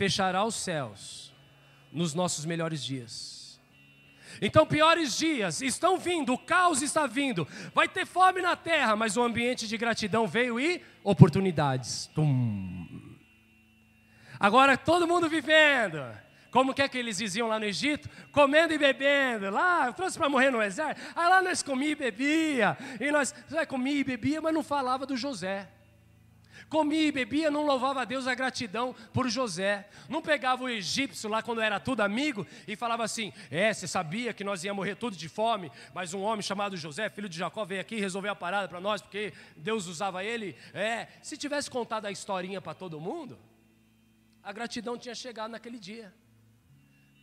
fechará 0.03 0.43
os 0.43 0.55
céus 0.55 1.33
nos 1.89 2.13
nossos 2.13 2.43
melhores 2.43 2.83
dias. 2.83 3.57
Então, 4.41 4.65
piores 4.65 5.17
dias 5.17 5.61
estão 5.61 5.97
vindo, 5.97 6.33
o 6.33 6.37
caos 6.37 6.81
está 6.81 7.07
vindo, 7.07 7.47
vai 7.73 7.87
ter 7.87 8.05
fome 8.05 8.41
na 8.41 8.53
terra, 8.53 8.97
mas 8.97 9.15
o 9.15 9.23
ambiente 9.23 9.65
de 9.65 9.77
gratidão 9.77 10.27
veio 10.27 10.59
e 10.59 10.81
oportunidades. 11.05 12.07
Tum. 12.13 13.15
Agora 14.37 14.75
todo 14.75 15.07
mundo 15.07 15.29
vivendo. 15.29 16.03
Como 16.51 16.73
que 16.73 16.81
é 16.81 16.89
que 16.89 16.97
eles 16.97 17.17
diziam 17.17 17.47
lá 17.47 17.57
no 17.57 17.65
Egito? 17.65 18.09
Comendo 18.31 18.73
e 18.73 18.77
bebendo. 18.77 19.49
Lá, 19.49 19.87
eu 19.87 19.93
trouxe 19.93 20.17
para 20.17 20.27
morrer 20.27 20.51
no 20.51 20.61
exército. 20.61 21.01
Aí 21.15 21.29
lá 21.29 21.41
nós 21.41 21.63
comia 21.63 21.91
e 21.91 21.95
bebia. 21.95 22.77
E 22.99 23.09
nós 23.09 23.33
comia 23.69 24.01
e 24.01 24.03
bebia, 24.03 24.41
mas 24.41 24.53
não 24.53 24.63
falava 24.63 25.05
do 25.05 25.15
José 25.15 25.69
comia 26.69 27.07
e 27.07 27.11
bebia, 27.11 27.51
não 27.51 27.65
louvava 27.65 28.01
a 28.01 28.05
Deus 28.05 28.27
a 28.27 28.35
gratidão 28.35 28.95
por 29.13 29.29
José. 29.29 29.87
Não 30.09 30.21
pegava 30.21 30.63
o 30.63 30.69
egípcio 30.69 31.29
lá 31.29 31.41
quando 31.41 31.61
era 31.61 31.79
tudo 31.79 32.01
amigo 32.01 32.45
e 32.67 32.75
falava 32.75 33.03
assim: 33.03 33.31
É, 33.49 33.73
você 33.73 33.87
sabia 33.87 34.33
que 34.33 34.43
nós 34.43 34.63
ia 34.63 34.73
morrer 34.73 34.95
tudo 34.95 35.15
de 35.15 35.29
fome, 35.29 35.71
mas 35.93 36.13
um 36.13 36.21
homem 36.21 36.41
chamado 36.41 36.75
José, 36.77 37.09
filho 37.09 37.29
de 37.29 37.37
Jacó, 37.37 37.65
veio 37.65 37.81
aqui 37.81 37.95
resolver 37.95 38.29
a 38.29 38.35
parada 38.35 38.67
para 38.67 38.79
nós, 38.79 39.01
porque 39.01 39.33
Deus 39.55 39.87
usava 39.87 40.23
ele. 40.23 40.55
É, 40.73 41.07
se 41.21 41.37
tivesse 41.37 41.69
contado 41.69 42.05
a 42.05 42.11
historinha 42.11 42.61
para 42.61 42.73
todo 42.73 42.99
mundo, 42.99 43.37
a 44.41 44.51
gratidão 44.51 44.97
tinha 44.97 45.15
chegado 45.15 45.51
naquele 45.51 45.79
dia. 45.79 46.13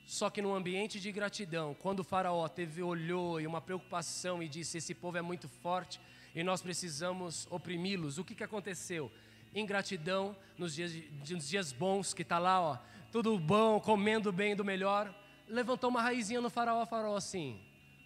Só 0.06 0.28
que 0.28 0.42
num 0.42 0.52
ambiente 0.52 0.98
de 0.98 1.12
gratidão, 1.12 1.72
quando 1.72 2.00
o 2.00 2.04
faraó 2.04 2.48
teve 2.48 2.82
olhou 2.82 3.40
e 3.40 3.46
uma 3.46 3.60
preocupação 3.60 4.42
e 4.42 4.48
disse: 4.48 4.78
esse 4.78 4.92
povo 4.92 5.16
é 5.16 5.22
muito 5.22 5.48
forte 5.48 6.00
e 6.34 6.42
nós 6.42 6.60
precisamos 6.60 7.46
oprimi-los. 7.50 8.18
O 8.18 8.24
que, 8.24 8.34
que 8.34 8.42
aconteceu? 8.42 9.10
Ingratidão 9.54 10.36
nos 10.56 10.74
dias, 10.74 10.92
nos 11.28 11.48
dias 11.48 11.72
bons, 11.72 12.14
que 12.14 12.22
está 12.22 12.38
lá, 12.38 12.60
ó, 12.60 12.78
tudo 13.10 13.38
bom, 13.38 13.80
comendo 13.80 14.32
bem 14.32 14.54
do 14.54 14.64
melhor. 14.64 15.14
Levantou 15.48 15.90
uma 15.90 16.02
raizinha 16.02 16.40
no 16.40 16.50
faraó, 16.50 16.84
faraó 16.86 17.16
assim, 17.16 17.60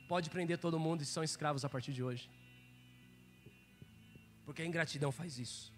pode 0.08 0.30
prender 0.30 0.58
todo 0.58 0.78
mundo 0.78 1.02
e 1.02 1.04
são 1.04 1.22
escravos 1.22 1.64
a 1.64 1.68
partir 1.68 1.92
de 1.92 2.02
hoje. 2.02 2.30
Porque 4.44 4.62
a 4.62 4.66
ingratidão 4.66 5.10
faz 5.10 5.38
isso. 5.38 5.72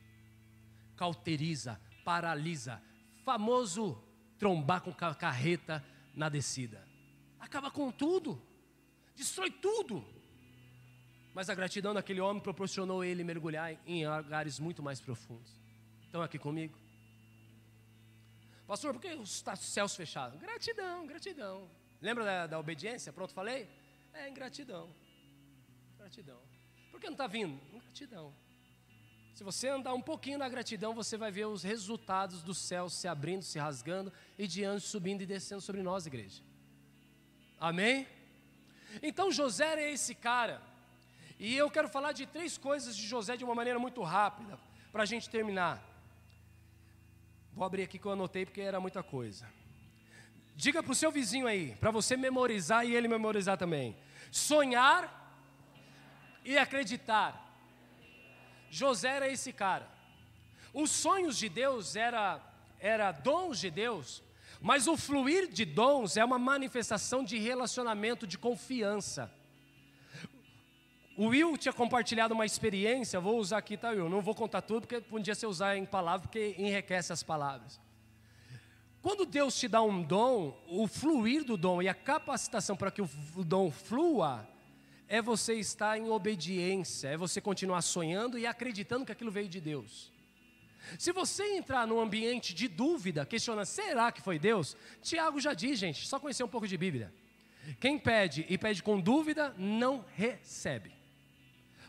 Cauteriza, 0.96 1.80
paralisa. 2.04 2.82
Famoso 3.24 4.02
trombar 4.38 4.80
com 4.80 4.92
carreta 4.92 5.84
na 6.14 6.28
descida. 6.28 6.86
Acaba 7.38 7.70
com 7.70 7.90
tudo. 7.90 8.40
Destrói 9.14 9.50
tudo. 9.50 10.04
Mas 11.36 11.50
a 11.50 11.54
gratidão 11.54 11.92
daquele 11.92 12.18
homem 12.18 12.42
proporcionou 12.42 13.04
ele 13.04 13.22
mergulhar 13.22 13.76
em 13.86 14.08
lugares 14.08 14.58
muito 14.58 14.82
mais 14.82 15.02
profundos. 15.02 15.52
Estão 16.06 16.22
aqui 16.22 16.38
comigo? 16.38 16.74
Pastor, 18.66 18.94
por 18.94 19.02
que 19.02 19.08
os 19.08 19.44
céus 19.58 19.94
fechados? 19.94 20.40
Gratidão, 20.40 21.06
gratidão. 21.06 21.70
Lembra 22.00 22.24
da, 22.24 22.46
da 22.46 22.58
obediência? 22.58 23.12
Pronto, 23.12 23.34
falei? 23.34 23.68
É, 24.14 24.30
ingratidão. 24.30 24.88
Gratidão. 25.98 26.40
Por 26.90 26.98
que 26.98 27.06
não 27.06 27.12
está 27.12 27.26
vindo? 27.26 27.60
Ingratidão. 27.70 28.34
Se 29.34 29.44
você 29.44 29.68
andar 29.68 29.92
um 29.92 30.00
pouquinho 30.00 30.38
na 30.38 30.48
gratidão, 30.48 30.94
você 30.94 31.18
vai 31.18 31.30
ver 31.30 31.44
os 31.44 31.62
resultados 31.62 32.42
dos 32.42 32.56
céus 32.56 32.94
se 32.94 33.06
abrindo, 33.06 33.42
se 33.42 33.58
rasgando 33.58 34.10
e 34.38 34.46
de 34.46 34.64
anjos 34.64 34.88
subindo 34.88 35.20
e 35.20 35.26
descendo 35.26 35.60
sobre 35.60 35.82
nós, 35.82 36.06
igreja. 36.06 36.42
Amém? 37.60 38.08
Então 39.02 39.30
José 39.30 39.74
é 39.74 39.92
esse 39.92 40.14
cara 40.14 40.74
e 41.38 41.56
eu 41.56 41.70
quero 41.70 41.88
falar 41.88 42.12
de 42.12 42.26
três 42.26 42.56
coisas 42.56 42.96
de 42.96 43.06
José 43.06 43.36
de 43.36 43.44
uma 43.44 43.54
maneira 43.54 43.78
muito 43.78 44.02
rápida, 44.02 44.58
para 44.90 45.02
a 45.02 45.06
gente 45.06 45.28
terminar. 45.28 45.82
Vou 47.52 47.64
abrir 47.64 47.82
aqui 47.82 47.98
que 47.98 48.06
eu 48.06 48.12
anotei 48.12 48.44
porque 48.44 48.60
era 48.60 48.80
muita 48.80 49.02
coisa. 49.02 49.46
Diga 50.54 50.82
para 50.82 50.92
o 50.92 50.94
seu 50.94 51.12
vizinho 51.12 51.46
aí, 51.46 51.76
para 51.76 51.90
você 51.90 52.16
memorizar 52.16 52.86
e 52.86 52.94
ele 52.94 53.08
memorizar 53.08 53.58
também. 53.58 53.96
Sonhar 54.30 55.34
e 56.44 56.56
acreditar. 56.56 57.46
José 58.70 59.08
era 59.08 59.28
esse 59.28 59.52
cara. 59.52 59.88
Os 60.72 60.90
sonhos 60.90 61.36
de 61.36 61.48
Deus 61.48 61.96
era, 61.96 62.40
era 62.78 63.12
dons 63.12 63.58
de 63.58 63.70
Deus, 63.70 64.22
mas 64.60 64.86
o 64.86 64.96
fluir 64.96 65.48
de 65.48 65.64
dons 65.64 66.16
é 66.16 66.24
uma 66.24 66.38
manifestação 66.38 67.22
de 67.22 67.38
relacionamento, 67.38 68.26
de 68.26 68.38
confiança. 68.38 69.32
O 71.16 71.28
Will 71.28 71.56
tinha 71.56 71.72
compartilhado 71.72 72.34
uma 72.34 72.44
experiência, 72.44 73.18
vou 73.18 73.38
usar 73.38 73.58
aqui, 73.58 73.76
tá, 73.76 73.90
Will? 73.90 74.08
Não 74.08 74.20
vou 74.20 74.34
contar 74.34 74.60
tudo, 74.60 74.86
porque 74.86 75.02
um 75.10 75.20
dia 75.20 75.34
você 75.34 75.46
usar 75.46 75.76
em 75.76 75.86
palavras, 75.86 76.22
porque 76.22 76.54
enriquece 76.58 77.10
as 77.10 77.22
palavras. 77.22 77.80
Quando 79.00 79.24
Deus 79.24 79.58
te 79.58 79.66
dá 79.66 79.80
um 79.80 80.02
dom, 80.02 80.62
o 80.68 80.86
fluir 80.86 81.42
do 81.42 81.56
dom 81.56 81.80
e 81.80 81.88
a 81.88 81.94
capacitação 81.94 82.76
para 82.76 82.90
que 82.90 83.00
o 83.00 83.08
dom 83.44 83.70
flua, 83.70 84.46
é 85.08 85.22
você 85.22 85.54
estar 85.54 85.96
em 85.96 86.10
obediência, 86.10 87.08
é 87.08 87.16
você 87.16 87.40
continuar 87.40 87.80
sonhando 87.82 88.38
e 88.38 88.46
acreditando 88.46 89.06
que 89.06 89.12
aquilo 89.12 89.30
veio 89.30 89.48
de 89.48 89.60
Deus. 89.60 90.12
Se 90.98 91.12
você 91.12 91.56
entrar 91.56 91.86
num 91.86 92.00
ambiente 92.00 92.52
de 92.52 92.68
dúvida, 92.68 93.24
questionando, 93.24 93.64
será 93.64 94.12
que 94.12 94.20
foi 94.20 94.38
Deus? 94.38 94.76
Tiago 95.00 95.40
já 95.40 95.54
diz, 95.54 95.78
gente, 95.78 96.06
só 96.06 96.20
conhecer 96.20 96.44
um 96.44 96.48
pouco 96.48 96.68
de 96.68 96.76
Bíblia. 96.76 97.12
Quem 97.80 97.98
pede 97.98 98.44
e 98.48 98.58
pede 98.58 98.82
com 98.82 99.00
dúvida, 99.00 99.54
não 99.56 100.04
recebe. 100.14 100.95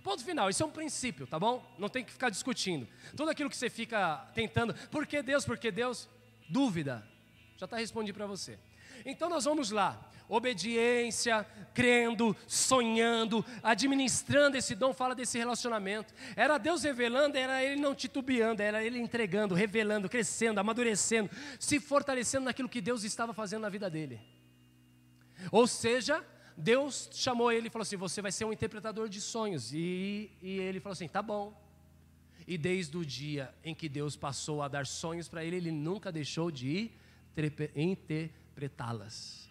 Ponto 0.07 0.23
final, 0.23 0.49
isso 0.49 0.63
é 0.63 0.65
um 0.65 0.71
princípio, 0.71 1.27
tá 1.27 1.37
bom? 1.37 1.61
Não 1.77 1.89
tem 1.89 2.01
que 2.01 2.13
ficar 2.13 2.29
discutindo. 2.29 2.87
Tudo 3.13 3.29
aquilo 3.29 3.49
que 3.49 3.57
você 3.57 3.69
fica 3.69 4.25
tentando, 4.33 4.73
por 4.89 5.05
que 5.05 5.21
Deus, 5.21 5.43
por 5.43 5.57
que 5.57 5.69
Deus? 5.69 6.07
Dúvida. 6.47 7.05
Já 7.57 7.65
está 7.65 7.75
respondido 7.75 8.17
para 8.17 8.25
você. 8.25 8.57
Então 9.05 9.29
nós 9.29 9.43
vamos 9.43 9.69
lá. 9.69 10.09
Obediência, 10.29 11.45
crendo, 11.73 12.33
sonhando, 12.47 13.45
administrando 13.61 14.55
esse 14.55 14.75
dom, 14.75 14.93
fala 14.93 15.13
desse 15.13 15.37
relacionamento. 15.37 16.13
Era 16.37 16.57
Deus 16.57 16.83
revelando, 16.83 17.37
era 17.37 17.61
Ele 17.61 17.81
não 17.81 17.93
titubeando, 17.93 18.61
era 18.61 18.81
Ele 18.81 18.99
entregando, 18.99 19.53
revelando, 19.53 20.07
crescendo, 20.07 20.61
amadurecendo, 20.61 21.29
se 21.59 21.81
fortalecendo 21.81 22.45
naquilo 22.45 22.69
que 22.69 22.79
Deus 22.79 23.03
estava 23.03 23.33
fazendo 23.33 23.63
na 23.63 23.69
vida 23.69 23.89
dele. 23.89 24.21
Ou 25.51 25.67
seja, 25.67 26.23
Deus 26.57 27.07
chamou 27.13 27.51
ele 27.51 27.67
e 27.67 27.69
falou 27.69 27.83
assim: 27.83 27.97
Você 27.97 28.19
vai 28.19 28.31
ser 28.31 28.43
um 28.45 28.51
interpretador 28.51 29.07
de 29.07 29.21
sonhos. 29.21 29.71
E, 29.71 30.31
e 30.41 30.57
ele 30.57 30.79
falou 30.79 30.93
assim: 30.93 31.07
Tá 31.07 31.21
bom. 31.21 31.53
E 32.47 32.57
desde 32.57 32.97
o 32.97 33.05
dia 33.05 33.53
em 33.63 33.75
que 33.75 33.87
Deus 33.87 34.15
passou 34.15 34.63
a 34.63 34.67
dar 34.67 34.87
sonhos 34.87 35.27
para 35.27 35.45
ele, 35.45 35.57
ele 35.57 35.69
nunca 35.71 36.11
deixou 36.11 36.49
de 36.49 36.89
interpretá-las. 37.75 39.47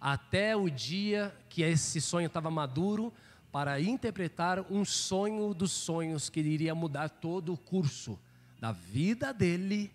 Até 0.00 0.56
o 0.56 0.68
dia 0.68 1.32
que 1.48 1.62
esse 1.62 2.00
sonho 2.00 2.26
estava 2.26 2.50
maduro 2.50 3.12
para 3.52 3.80
interpretar 3.80 4.60
um 4.72 4.84
sonho 4.84 5.54
dos 5.54 5.70
sonhos 5.70 6.28
que 6.28 6.40
iria 6.40 6.74
mudar 6.74 7.08
todo 7.08 7.52
o 7.52 7.58
curso 7.58 8.18
da 8.58 8.72
vida 8.72 9.32
dele 9.32 9.92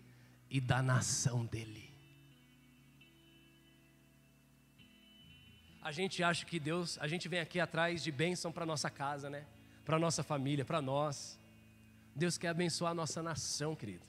e 0.50 0.62
da 0.62 0.82
nação 0.82 1.44
dele. 1.46 1.87
A 5.88 5.92
gente 5.94 6.22
acha 6.22 6.46
que 6.46 6.60
Deus, 6.60 6.98
a 7.00 7.08
gente 7.08 7.30
vem 7.30 7.40
aqui 7.40 7.62
atrás 7.62 8.04
de 8.04 8.12
bênção 8.12 8.52
para 8.52 8.66
nossa 8.66 8.90
casa, 8.90 9.30
né? 9.30 9.46
Para 9.86 9.98
nossa 9.98 10.22
família, 10.22 10.66
para 10.66 10.82
nós. 10.82 11.40
Deus 12.14 12.38
quer 12.38 12.50
abençoar 12.50 12.92
a 12.92 12.94
nossa 12.94 13.24
nação, 13.24 13.74
querido. 13.74 14.06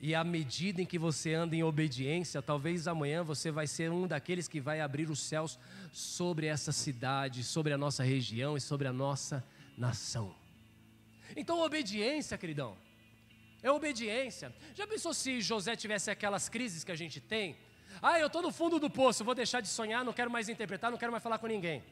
E 0.00 0.14
à 0.14 0.22
medida 0.22 0.80
em 0.80 0.86
que 0.86 1.00
você 1.00 1.34
anda 1.34 1.56
em 1.56 1.64
obediência, 1.64 2.40
talvez 2.40 2.86
amanhã 2.86 3.24
você 3.24 3.50
vai 3.50 3.66
ser 3.66 3.90
um 3.90 4.06
daqueles 4.06 4.46
que 4.46 4.60
vai 4.60 4.80
abrir 4.80 5.10
os 5.10 5.18
céus 5.18 5.58
sobre 5.92 6.46
essa 6.46 6.70
cidade, 6.70 7.42
sobre 7.42 7.72
a 7.72 7.76
nossa 7.76 8.04
região 8.04 8.56
e 8.56 8.60
sobre 8.60 8.86
a 8.86 8.92
nossa 8.92 9.44
nação. 9.76 10.32
Então, 11.36 11.58
obediência, 11.60 12.38
queridão, 12.38 12.76
É 13.64 13.70
obediência. 13.72 14.54
Já 14.76 14.86
pensou 14.86 15.12
se 15.12 15.40
José 15.40 15.74
tivesse 15.74 16.08
aquelas 16.08 16.48
crises 16.48 16.84
que 16.84 16.92
a 16.92 16.96
gente 16.96 17.20
tem? 17.20 17.56
Ah, 18.02 18.18
eu 18.18 18.28
estou 18.28 18.42
no 18.42 18.50
fundo 18.50 18.78
do 18.78 18.88
poço, 18.88 19.24
vou 19.24 19.34
deixar 19.34 19.60
de 19.60 19.68
sonhar, 19.68 20.04
não 20.04 20.12
quero 20.12 20.30
mais 20.30 20.48
interpretar, 20.48 20.90
não 20.90 20.98
quero 20.98 21.12
mais 21.12 21.22
falar 21.22 21.38
com 21.38 21.46
ninguém. 21.46 21.82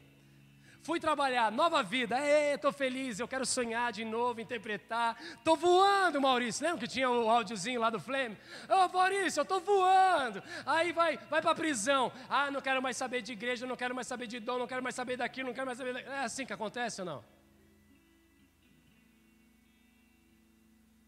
Fui 0.80 1.00
trabalhar, 1.00 1.50
nova 1.50 1.82
vida, 1.82 2.16
estou 2.54 2.72
feliz, 2.72 3.18
eu 3.18 3.28
quero 3.28 3.44
sonhar 3.44 3.92
de 3.92 4.04
novo, 4.04 4.40
interpretar. 4.40 5.20
Estou 5.34 5.56
voando, 5.56 6.20
Maurício. 6.20 6.64
Lembra 6.64 6.80
que 6.80 6.88
tinha 6.88 7.10
o 7.10 7.28
áudiozinho 7.28 7.80
lá 7.80 7.90
do 7.90 8.00
Flame? 8.00 8.38
Ô, 8.68 8.84
oh, 8.84 8.88
Maurício, 8.88 9.40
eu 9.40 9.42
estou 9.42 9.60
voando. 9.60 10.42
Aí 10.64 10.92
vai, 10.92 11.18
vai 11.18 11.42
para 11.42 11.50
a 11.50 11.54
prisão. 11.54 12.12
Ah, 12.28 12.50
não 12.50 12.60
quero 12.60 12.80
mais 12.80 12.96
saber 12.96 13.22
de 13.22 13.32
igreja, 13.32 13.66
não 13.66 13.76
quero 13.76 13.94
mais 13.94 14.06
saber 14.06 14.28
de 14.28 14.38
dom, 14.38 14.58
não 14.58 14.66
quero 14.66 14.82
mais 14.82 14.94
saber 14.94 15.16
daquilo, 15.16 15.48
não 15.48 15.54
quero 15.54 15.66
mais 15.66 15.76
saber 15.76 15.92
daquilo. 15.92 16.14
É 16.14 16.20
assim 16.20 16.46
que 16.46 16.52
acontece 16.52 17.00
ou 17.00 17.06
não? 17.06 17.24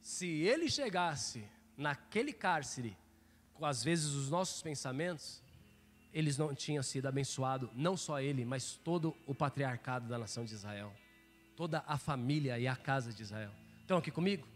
Se 0.03 0.27
ele 0.27 0.69
chegasse 0.69 1.49
naquele 1.77 2.33
cárcere, 2.33 2.99
às 3.65 3.83
vezes 3.83 4.13
os 4.13 4.31
nossos 4.31 4.63
pensamentos, 4.63 5.43
eles 6.13 6.37
não 6.37 6.55
tinham 6.55 6.83
sido 6.83 7.07
abençoados, 7.07 7.71
não 7.75 7.97
só 7.97 8.21
ele, 8.21 8.45
mas 8.45 8.75
todo 8.85 9.17
o 9.27 9.35
patriarcado 9.35 10.09
da 10.09 10.19
nação 10.19 10.45
de 10.45 10.55
Israel, 10.55 10.93
toda 11.57 11.85
a 11.87 11.97
família 11.97 12.59
e 12.59 12.67
a 12.67 12.77
casa 12.77 13.13
de 13.13 13.23
Israel. 13.23 13.53
Estão 13.81 13.99
aqui 13.99 14.11
comigo? 14.11 14.47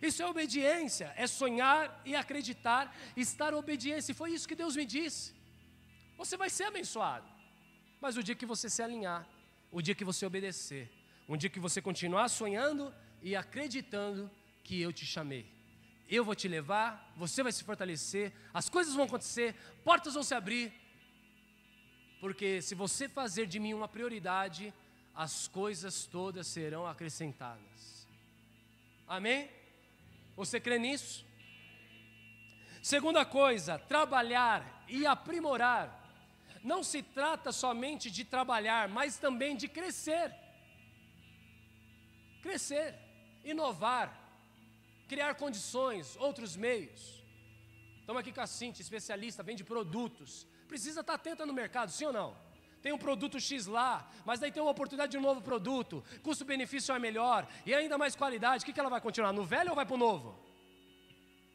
Isso 0.00 0.22
é 0.22 0.26
obediência, 0.26 1.12
é 1.16 1.26
sonhar 1.26 2.02
e 2.04 2.16
acreditar, 2.16 2.94
estar 3.16 3.54
obediência. 3.54 4.10
E 4.10 4.14
foi 4.14 4.32
isso 4.32 4.48
que 4.48 4.56
Deus 4.56 4.74
me 4.74 4.84
disse. 4.84 5.32
Você 6.18 6.36
vai 6.36 6.50
ser 6.50 6.64
abençoado, 6.64 7.28
mas 8.00 8.16
o 8.16 8.22
dia 8.22 8.34
que 8.34 8.46
você 8.46 8.68
se 8.68 8.82
alinhar, 8.82 9.28
o 9.70 9.80
dia 9.80 9.94
que 9.94 10.04
você 10.04 10.26
obedecer, 10.26 10.90
um 11.28 11.36
dia 11.36 11.48
que 11.48 11.60
você 11.60 11.80
continuar 11.80 12.28
sonhando 12.28 12.92
e 13.22 13.36
acreditando 13.36 14.28
que 14.64 14.80
eu 14.80 14.92
te 14.92 15.06
chamei 15.06 15.61
eu 16.08 16.24
vou 16.24 16.34
te 16.34 16.48
levar, 16.48 17.12
você 17.16 17.42
vai 17.42 17.52
se 17.52 17.64
fortalecer, 17.64 18.32
as 18.52 18.68
coisas 18.68 18.94
vão 18.94 19.04
acontecer, 19.04 19.54
portas 19.84 20.14
vão 20.14 20.22
se 20.22 20.34
abrir. 20.34 20.72
Porque 22.20 22.62
se 22.62 22.74
você 22.74 23.08
fazer 23.08 23.46
de 23.46 23.58
mim 23.58 23.74
uma 23.74 23.88
prioridade, 23.88 24.72
as 25.14 25.48
coisas 25.48 26.06
todas 26.06 26.46
serão 26.46 26.86
acrescentadas. 26.86 28.06
Amém? 29.08 29.50
Você 30.36 30.60
crê 30.60 30.78
nisso? 30.78 31.24
Segunda 32.82 33.24
coisa, 33.24 33.78
trabalhar 33.78 34.84
e 34.88 35.06
aprimorar. 35.06 36.00
Não 36.62 36.82
se 36.82 37.02
trata 37.02 37.50
somente 37.52 38.10
de 38.10 38.24
trabalhar, 38.24 38.88
mas 38.88 39.18
também 39.18 39.56
de 39.56 39.68
crescer. 39.68 40.32
Crescer, 42.40 42.98
inovar, 43.44 44.21
criar 45.12 45.34
condições, 45.34 46.16
outros 46.16 46.56
meios. 46.56 47.22
Estamos 48.00 48.18
aqui 48.20 48.32
com 48.32 48.40
a 48.40 48.46
Cintia, 48.46 48.82
especialista, 48.82 49.42
vende 49.42 49.62
produtos. 49.62 50.46
Precisa 50.66 51.00
estar 51.00 51.12
atenta 51.12 51.44
no 51.44 51.52
mercado, 51.52 51.90
sim 51.90 52.06
ou 52.06 52.14
não? 52.14 52.34
Tem 52.80 52.94
um 52.94 52.98
produto 53.06 53.38
X 53.38 53.66
lá, 53.66 54.10
mas 54.24 54.40
daí 54.40 54.50
tem 54.50 54.62
uma 54.62 54.70
oportunidade 54.70 55.12
de 55.12 55.18
um 55.18 55.20
novo 55.20 55.42
produto, 55.42 56.02
custo-benefício 56.22 56.94
é 56.94 56.98
melhor 56.98 57.46
e 57.66 57.74
ainda 57.74 57.98
mais 57.98 58.16
qualidade. 58.16 58.62
O 58.62 58.66
que, 58.66 58.72
que 58.72 58.80
ela 58.80 58.88
vai 58.88 59.02
continuar? 59.02 59.34
No 59.34 59.44
velho 59.44 59.68
ou 59.68 59.76
vai 59.76 59.84
para 59.84 59.94
o 59.94 59.98
novo? 59.98 60.34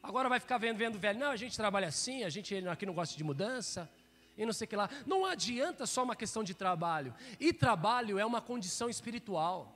Agora 0.00 0.28
vai 0.28 0.38
ficar 0.38 0.58
vendo, 0.58 0.78
vendo 0.78 0.96
velho. 0.96 1.18
Não, 1.18 1.32
a 1.32 1.36
gente 1.36 1.56
trabalha 1.56 1.88
assim, 1.88 2.22
a 2.22 2.30
gente 2.30 2.54
aqui 2.68 2.86
não 2.86 2.94
gosta 2.94 3.16
de 3.16 3.24
mudança 3.24 3.90
e 4.36 4.46
não 4.46 4.52
sei 4.52 4.66
o 4.66 4.68
que 4.68 4.76
lá. 4.76 4.88
Não 5.04 5.26
adianta 5.26 5.84
só 5.84 6.04
uma 6.04 6.14
questão 6.14 6.44
de 6.44 6.54
trabalho. 6.54 7.12
E 7.40 7.52
trabalho 7.52 8.20
é 8.20 8.24
uma 8.24 8.40
condição 8.40 8.88
espiritual. 8.88 9.74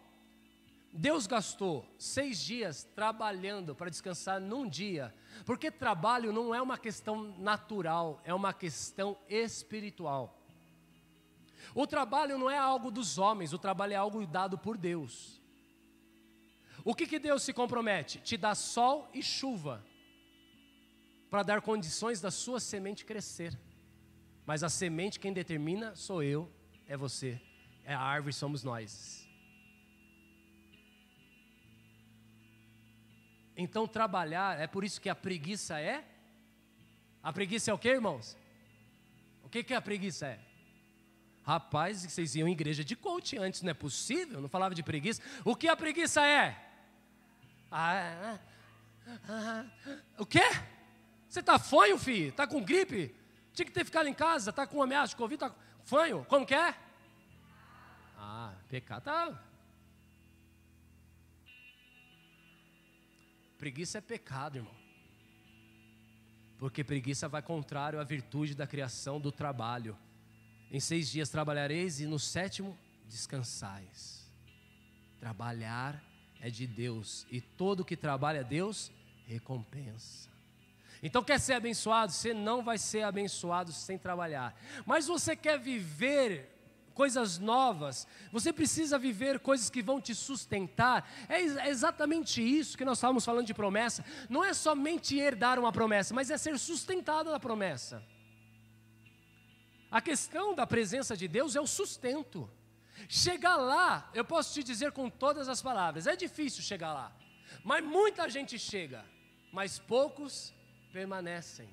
Deus 0.92 1.26
gastou 1.26 1.86
seis 1.98 2.38
dias 2.38 2.84
trabalhando 2.94 3.74
para 3.74 3.88
descansar 3.88 4.38
num 4.38 4.68
dia, 4.68 5.14
porque 5.46 5.70
trabalho 5.70 6.32
não 6.32 6.54
é 6.54 6.60
uma 6.60 6.76
questão 6.76 7.34
natural, 7.38 8.20
é 8.24 8.34
uma 8.34 8.52
questão 8.52 9.16
espiritual. 9.26 10.38
O 11.74 11.86
trabalho 11.86 12.36
não 12.36 12.50
é 12.50 12.58
algo 12.58 12.90
dos 12.90 13.16
homens, 13.16 13.54
o 13.54 13.58
trabalho 13.58 13.94
é 13.94 13.96
algo 13.96 14.26
dado 14.26 14.58
por 14.58 14.76
Deus. 14.76 15.40
O 16.84 16.94
que, 16.94 17.06
que 17.06 17.18
Deus 17.18 17.42
se 17.42 17.54
compromete? 17.54 18.20
Te 18.20 18.36
dá 18.36 18.54
sol 18.54 19.08
e 19.14 19.22
chuva, 19.22 19.82
para 21.30 21.42
dar 21.42 21.62
condições 21.62 22.20
da 22.20 22.30
sua 22.30 22.60
semente 22.60 23.06
crescer. 23.06 23.58
Mas 24.44 24.62
a 24.62 24.68
semente 24.68 25.18
quem 25.18 25.32
determina 25.32 25.94
sou 25.94 26.22
eu, 26.22 26.52
é 26.86 26.98
você, 26.98 27.40
é 27.84 27.94
a 27.94 28.00
árvore, 28.00 28.34
somos 28.34 28.62
nós. 28.62 29.21
Então 33.56 33.86
trabalhar, 33.86 34.60
é 34.60 34.66
por 34.66 34.84
isso 34.84 35.00
que 35.00 35.08
a 35.08 35.14
preguiça 35.14 35.78
é? 35.78 36.04
A 37.22 37.32
preguiça 37.32 37.70
é 37.70 37.74
o 37.74 37.78
que, 37.78 37.88
irmãos? 37.88 38.36
O 39.44 39.48
que, 39.48 39.62
que 39.62 39.74
a 39.74 39.80
preguiça 39.80 40.26
é? 40.26 40.40
Rapaz, 41.44 42.02
vocês 42.02 42.34
iam 42.34 42.48
em 42.48 42.52
igreja 42.52 42.84
de 42.84 42.96
coach 42.96 43.36
antes, 43.36 43.62
não 43.62 43.70
é 43.70 43.74
possível? 43.74 44.40
Não 44.40 44.48
falava 44.48 44.74
de 44.74 44.82
preguiça. 44.82 45.20
O 45.44 45.56
que 45.56 45.68
a 45.68 45.76
preguiça 45.76 46.24
é? 46.24 46.56
Ah, 47.70 48.38
ah, 49.06 49.20
ah, 49.28 49.64
o 50.18 50.26
quê? 50.26 50.44
Você 51.28 51.40
está 51.40 51.58
fanho, 51.58 51.98
filho? 51.98 52.28
Está 52.28 52.46
com 52.46 52.62
gripe? 52.62 53.14
Tinha 53.52 53.66
que 53.66 53.72
ter 53.72 53.84
ficado 53.84 54.06
em 54.06 54.14
casa, 54.14 54.50
está 54.50 54.66
com 54.66 54.82
ameaça 54.82 55.10
de 55.10 55.16
Covid, 55.16 55.34
está 55.34 55.54
fanho. 55.84 56.24
Como 56.28 56.46
que 56.46 56.54
é? 56.54 56.74
Ah, 58.16 58.54
pecado. 58.68 59.02
Tá. 59.02 59.51
Preguiça 63.62 63.98
é 63.98 64.00
pecado, 64.00 64.56
irmão. 64.56 64.74
Porque 66.58 66.82
preguiça 66.82 67.28
vai 67.28 67.40
contrário 67.40 68.00
à 68.00 68.02
virtude 68.02 68.56
da 68.56 68.66
criação 68.66 69.20
do 69.20 69.30
trabalho. 69.30 69.96
Em 70.68 70.80
seis 70.80 71.08
dias 71.08 71.28
trabalhareis 71.28 72.00
e 72.00 72.06
no 72.06 72.18
sétimo 72.18 72.76
descansais. 73.06 74.28
Trabalhar 75.20 76.02
é 76.40 76.50
de 76.50 76.66
Deus 76.66 77.24
e 77.30 77.40
todo 77.40 77.84
que 77.84 77.96
trabalha 77.96 78.40
a 78.40 78.42
Deus 78.42 78.90
recompensa. 79.28 80.28
Então, 81.00 81.22
quer 81.22 81.38
ser 81.38 81.52
abençoado? 81.52 82.10
Você 82.10 82.34
não 82.34 82.64
vai 82.64 82.78
ser 82.78 83.02
abençoado 83.02 83.70
sem 83.70 83.96
trabalhar. 83.96 84.60
Mas 84.84 85.06
você 85.06 85.36
quer 85.36 85.56
viver 85.56 86.51
coisas 86.92 87.38
novas, 87.38 88.06
você 88.30 88.52
precisa 88.52 88.98
viver 88.98 89.40
coisas 89.40 89.70
que 89.70 89.82
vão 89.82 90.00
te 90.00 90.14
sustentar. 90.14 91.10
É 91.28 91.68
exatamente 91.68 92.42
isso 92.42 92.76
que 92.76 92.84
nós 92.84 92.98
estávamos 92.98 93.24
falando 93.24 93.46
de 93.46 93.54
promessa. 93.54 94.04
Não 94.28 94.44
é 94.44 94.52
somente 94.52 95.16
herdar 95.16 95.58
uma 95.58 95.72
promessa, 95.72 96.14
mas 96.14 96.30
é 96.30 96.38
ser 96.38 96.58
sustentado 96.58 97.30
na 97.30 97.40
promessa. 97.40 98.02
A 99.90 100.00
questão 100.00 100.54
da 100.54 100.66
presença 100.66 101.16
de 101.16 101.28
Deus 101.28 101.54
é 101.54 101.60
o 101.60 101.66
sustento. 101.66 102.48
Chegar 103.08 103.56
lá, 103.56 104.10
eu 104.14 104.24
posso 104.24 104.54
te 104.54 104.62
dizer 104.62 104.92
com 104.92 105.10
todas 105.10 105.48
as 105.48 105.60
palavras, 105.60 106.06
é 106.06 106.14
difícil 106.14 106.62
chegar 106.62 106.92
lá, 106.92 107.12
mas 107.64 107.84
muita 107.84 108.28
gente 108.28 108.58
chega, 108.58 109.04
mas 109.52 109.78
poucos 109.78 110.54
permanecem. 110.92 111.68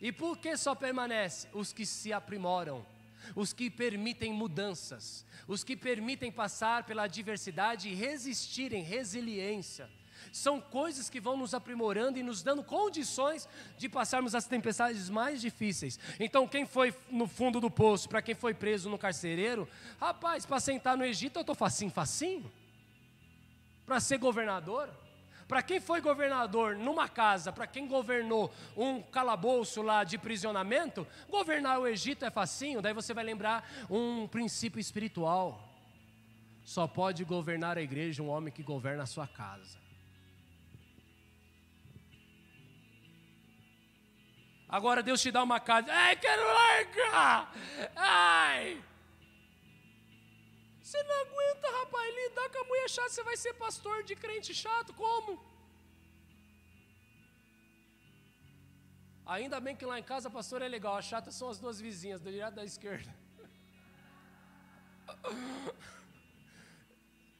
E 0.00 0.12
por 0.12 0.38
que 0.38 0.56
só 0.56 0.74
permanece? 0.74 1.48
Os 1.52 1.72
que 1.72 1.84
se 1.84 2.12
aprimoram 2.12 2.86
os 3.34 3.52
que 3.52 3.70
permitem 3.70 4.32
mudanças, 4.32 5.24
os 5.46 5.64
que 5.64 5.76
permitem 5.76 6.30
passar 6.30 6.84
pela 6.84 7.04
adversidade 7.04 7.88
e 7.88 7.94
resistirem, 7.94 8.82
resiliência. 8.82 9.88
São 10.32 10.60
coisas 10.60 11.08
que 11.08 11.20
vão 11.20 11.36
nos 11.36 11.54
aprimorando 11.54 12.18
e 12.18 12.22
nos 12.22 12.42
dando 12.42 12.62
condições 12.62 13.48
de 13.76 13.88
passarmos 13.88 14.34
as 14.34 14.46
tempestades 14.46 15.08
mais 15.08 15.40
difíceis. 15.40 15.98
Então, 16.18 16.46
quem 16.46 16.66
foi 16.66 16.94
no 17.10 17.26
fundo 17.26 17.60
do 17.60 17.70
poço, 17.70 18.08
para 18.08 18.22
quem 18.22 18.34
foi 18.34 18.52
preso 18.52 18.90
no 18.90 18.98
carcereiro, 18.98 19.68
rapaz, 20.00 20.44
para 20.44 20.60
sentar 20.60 20.96
no 20.96 21.04
Egito 21.04 21.36
eu 21.36 21.42
estou 21.42 21.54
facinho, 21.54 21.90
facinho. 21.90 22.50
Para 23.86 24.00
ser 24.00 24.18
governador, 24.18 24.90
para 25.48 25.62
quem 25.62 25.80
foi 25.80 26.02
governador 26.02 26.76
numa 26.76 27.08
casa, 27.08 27.50
para 27.50 27.66
quem 27.66 27.88
governou 27.88 28.52
um 28.76 29.00
calabouço 29.00 29.80
lá 29.80 30.04
de 30.04 30.18
prisionamento, 30.18 31.06
governar 31.30 31.80
o 31.80 31.86
Egito 31.88 32.26
é 32.26 32.30
facinho, 32.30 32.82
daí 32.82 32.92
você 32.92 33.14
vai 33.14 33.24
lembrar 33.24 33.66
um 33.88 34.28
princípio 34.28 34.78
espiritual. 34.78 35.66
Só 36.62 36.86
pode 36.86 37.24
governar 37.24 37.78
a 37.78 37.82
igreja 37.82 38.22
um 38.22 38.28
homem 38.28 38.52
que 38.52 38.62
governa 38.62 39.04
a 39.04 39.06
sua 39.06 39.26
casa. 39.26 39.78
Agora 44.68 45.02
Deus 45.02 45.22
te 45.22 45.30
dá 45.30 45.42
uma 45.42 45.58
casa. 45.58 45.90
Ai, 45.90 46.14
quero 46.16 46.42
largar! 46.42 47.54
Ai! 47.96 48.82
Você 50.88 51.02
não 51.02 51.16
aguenta, 51.24 51.70
rapaz, 51.80 52.14
lidar 52.18 52.48
com 52.48 52.60
a 52.60 52.64
mulher 52.64 52.88
chata, 52.88 53.10
você 53.10 53.22
vai 53.22 53.36
ser 53.36 53.52
pastor 53.64 53.96
de 54.04 54.14
crente 54.16 54.54
chato, 54.54 54.94
como? 54.94 55.32
Ainda 59.26 59.60
bem 59.60 59.76
que 59.76 59.84
lá 59.84 59.98
em 59.98 60.02
casa, 60.02 60.30
pastor, 60.30 60.62
é 60.62 60.68
legal, 60.76 60.96
as 60.96 61.04
chatas 61.04 61.34
são 61.34 61.50
as 61.50 61.58
duas 61.58 61.78
vizinhas, 61.78 62.22
direita 62.22 62.52
e 62.52 62.56
da 62.60 62.64
esquerda. 62.64 63.14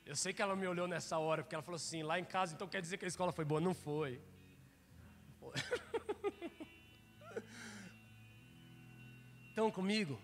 Eu 0.05 0.15
sei 0.15 0.35
que 0.35 0.43
ela 0.43 0.55
me 0.55 0.69
olhou 0.69 0.87
nessa 0.87 1.17
hora, 1.17 1.43
porque 1.43 1.55
ela 1.55 1.63
falou 1.63 1.77
assim: 1.77 2.03
lá 2.03 2.19
em 2.19 2.27
casa, 2.27 2.53
então 2.55 2.69
quer 2.69 2.83
dizer 2.83 2.99
que 2.99 3.07
a 3.07 3.09
escola 3.09 3.33
foi 3.33 3.47
boa? 3.47 3.63
Não 3.63 3.73
foi. 3.73 4.21
Estão 9.49 9.71
comigo? 9.81 10.21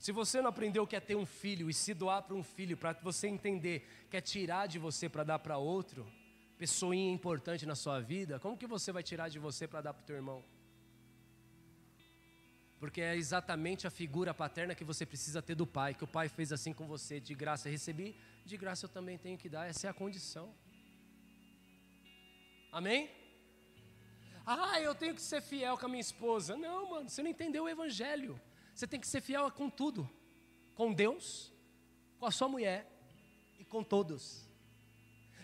Se 0.00 0.12
você 0.12 0.40
não 0.40 0.48
aprendeu 0.48 0.84
o 0.84 0.86
que 0.86 0.96
é 0.96 1.00
ter 1.00 1.14
um 1.14 1.26
filho 1.26 1.68
e 1.68 1.74
se 1.74 1.92
doar 1.92 2.22
para 2.22 2.34
um 2.34 2.42
filho, 2.42 2.74
para 2.74 2.94
você 3.02 3.28
entender 3.28 3.86
que 4.08 4.16
é 4.16 4.20
tirar 4.22 4.66
de 4.66 4.78
você 4.78 5.10
para 5.10 5.22
dar 5.22 5.38
para 5.38 5.58
outro, 5.58 6.10
pessoinha 6.56 7.12
importante 7.12 7.66
na 7.66 7.74
sua 7.74 8.00
vida, 8.00 8.40
como 8.40 8.56
que 8.56 8.66
você 8.66 8.92
vai 8.92 9.02
tirar 9.02 9.28
de 9.28 9.38
você 9.38 9.68
para 9.68 9.82
dar 9.82 9.92
para 9.92 10.02
o 10.02 10.06
teu 10.06 10.16
irmão? 10.16 10.42
Porque 12.78 13.02
é 13.02 13.14
exatamente 13.14 13.86
a 13.86 13.90
figura 13.90 14.32
paterna 14.32 14.74
que 14.74 14.84
você 14.84 15.04
precisa 15.04 15.42
ter 15.42 15.54
do 15.54 15.66
pai, 15.66 15.92
que 15.92 16.02
o 16.02 16.06
pai 16.06 16.30
fez 16.30 16.50
assim 16.50 16.72
com 16.72 16.86
você, 16.86 17.20
de 17.20 17.34
graça 17.34 17.68
recebi, 17.68 18.16
de 18.46 18.56
graça 18.56 18.86
eu 18.86 18.88
também 18.88 19.18
tenho 19.18 19.36
que 19.36 19.50
dar, 19.50 19.68
essa 19.68 19.86
é 19.86 19.90
a 19.90 19.92
condição. 19.92 20.54
Amém? 22.72 23.10
Ah, 24.46 24.80
eu 24.80 24.94
tenho 24.94 25.14
que 25.14 25.20
ser 25.20 25.42
fiel 25.42 25.76
com 25.76 25.84
a 25.84 25.88
minha 25.90 26.00
esposa. 26.00 26.56
Não, 26.56 26.88
mano, 26.88 27.10
você 27.10 27.22
não 27.22 27.28
entendeu 27.28 27.64
o 27.64 27.68
evangelho. 27.68 28.40
Você 28.80 28.86
tem 28.86 28.98
que 28.98 29.06
ser 29.06 29.20
fiel 29.20 29.50
com 29.50 29.68
tudo: 29.68 30.08
com 30.74 30.90
Deus, 30.90 31.52
com 32.18 32.24
a 32.24 32.30
sua 32.30 32.48
mulher 32.48 32.90
e 33.58 33.64
com 33.66 33.84
todos. 33.84 34.48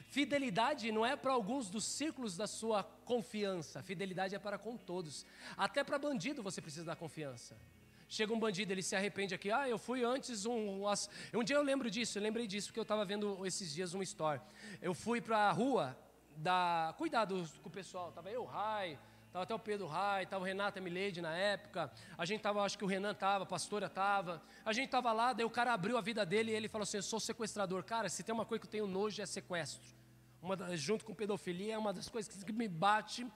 Fidelidade 0.08 0.90
não 0.90 1.04
é 1.04 1.14
para 1.16 1.32
alguns 1.32 1.68
dos 1.68 1.84
círculos 1.84 2.34
da 2.34 2.46
sua 2.46 2.82
confiança, 2.82 3.82
fidelidade 3.82 4.34
é 4.34 4.38
para 4.38 4.56
com 4.56 4.74
todos. 4.74 5.26
Até 5.54 5.84
para 5.84 5.98
bandido 5.98 6.42
você 6.42 6.62
precisa 6.62 6.86
dar 6.86 6.96
confiança. 6.96 7.60
Chega 8.08 8.32
um 8.32 8.40
bandido, 8.40 8.72
ele 8.72 8.82
se 8.82 8.96
arrepende 8.96 9.34
aqui. 9.34 9.50
Ah, 9.50 9.68
eu 9.68 9.76
fui 9.76 10.02
antes 10.02 10.46
um. 10.46 10.86
Um, 11.34 11.44
dia 11.44 11.56
eu 11.56 11.62
lembro 11.62 11.90
disso, 11.90 12.16
eu 12.16 12.22
lembrei 12.22 12.46
disso, 12.46 12.68
porque 12.68 12.80
eu 12.80 12.84
estava 12.84 13.04
vendo 13.04 13.44
esses 13.44 13.70
dias 13.74 13.92
uma 13.92 14.02
história. 14.02 14.42
Eu 14.80 14.94
fui 14.94 15.20
para 15.20 15.40
a 15.40 15.52
rua, 15.52 15.94
da, 16.34 16.94
cuidado 16.96 17.46
com 17.62 17.68
o 17.68 17.72
pessoal, 17.72 18.08
estava 18.08 18.30
eu, 18.30 18.46
Rai, 18.46 18.98
Estava 19.36 19.44
até 19.44 19.54
o 19.54 19.58
Pedro 19.58 19.86
Rai, 19.86 20.22
estava 20.22 20.42
o 20.42 20.46
Renata 20.46 20.80
Milady 20.80 21.20
na 21.20 21.36
época. 21.36 21.92
A 22.16 22.24
gente 22.24 22.38
estava, 22.38 22.62
acho 22.62 22.78
que 22.78 22.84
o 22.84 22.86
Renan 22.86 23.10
estava, 23.10 23.44
a 23.44 23.46
pastora 23.46 23.84
estava. 23.84 24.40
A 24.64 24.72
gente 24.72 24.86
estava 24.86 25.12
lá, 25.12 25.34
daí 25.34 25.44
o 25.44 25.50
cara 25.50 25.74
abriu 25.74 25.98
a 25.98 26.00
vida 26.00 26.24
dele 26.24 26.52
e 26.52 26.54
ele 26.54 26.68
falou 26.68 26.84
assim: 26.84 26.96
Eu 26.96 27.02
sou 27.02 27.20
sequestrador. 27.20 27.84
Cara, 27.84 28.08
se 28.08 28.22
tem 28.22 28.34
uma 28.34 28.46
coisa 28.46 28.60
que 28.60 28.66
eu 28.66 28.70
tenho 28.70 28.86
nojo 28.86 29.20
é 29.20 29.26
sequestro. 29.26 29.86
Junto 30.76 31.04
com 31.04 31.14
pedofilia, 31.14 31.74
é 31.74 31.76
uma 31.76 31.92
das 31.92 32.08
coisas 32.08 32.42
que 32.42 32.50
me 32.50 32.66
bate. 32.66 33.26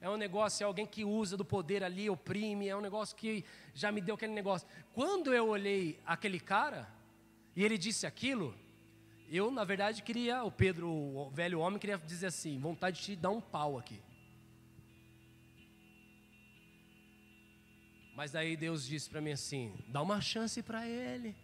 É 0.00 0.08
um 0.08 0.16
negócio, 0.16 0.64
é 0.64 0.66
alguém 0.66 0.86
que 0.86 1.04
usa 1.04 1.36
do 1.36 1.44
poder 1.44 1.84
ali, 1.84 2.08
oprime, 2.08 2.66
é 2.66 2.74
um 2.74 2.80
negócio 2.80 3.14
que 3.14 3.44
já 3.74 3.92
me 3.92 4.00
deu 4.00 4.14
aquele 4.14 4.32
negócio. 4.32 4.66
Quando 4.94 5.34
eu 5.34 5.46
olhei 5.46 6.00
aquele 6.06 6.40
cara 6.40 6.88
e 7.54 7.62
ele 7.62 7.76
disse 7.76 8.06
aquilo, 8.06 8.54
eu, 9.28 9.50
na 9.50 9.62
verdade, 9.62 10.02
queria, 10.02 10.42
o 10.42 10.50
Pedro, 10.50 10.90
o 10.90 11.28
velho 11.28 11.60
homem, 11.60 11.78
queria 11.78 11.98
dizer 11.98 12.28
assim: 12.28 12.58
vontade 12.58 12.98
de 12.98 13.04
te 13.04 13.16
dar 13.16 13.28
um 13.28 13.42
pau 13.42 13.78
aqui. 13.78 14.00
Mas 18.20 18.32
daí 18.32 18.54
Deus 18.54 18.84
disse 18.84 19.08
para 19.08 19.18
mim 19.18 19.30
assim: 19.30 19.74
dá 19.88 20.02
uma 20.02 20.20
chance 20.20 20.62
para 20.62 20.86
ele. 20.86 21.34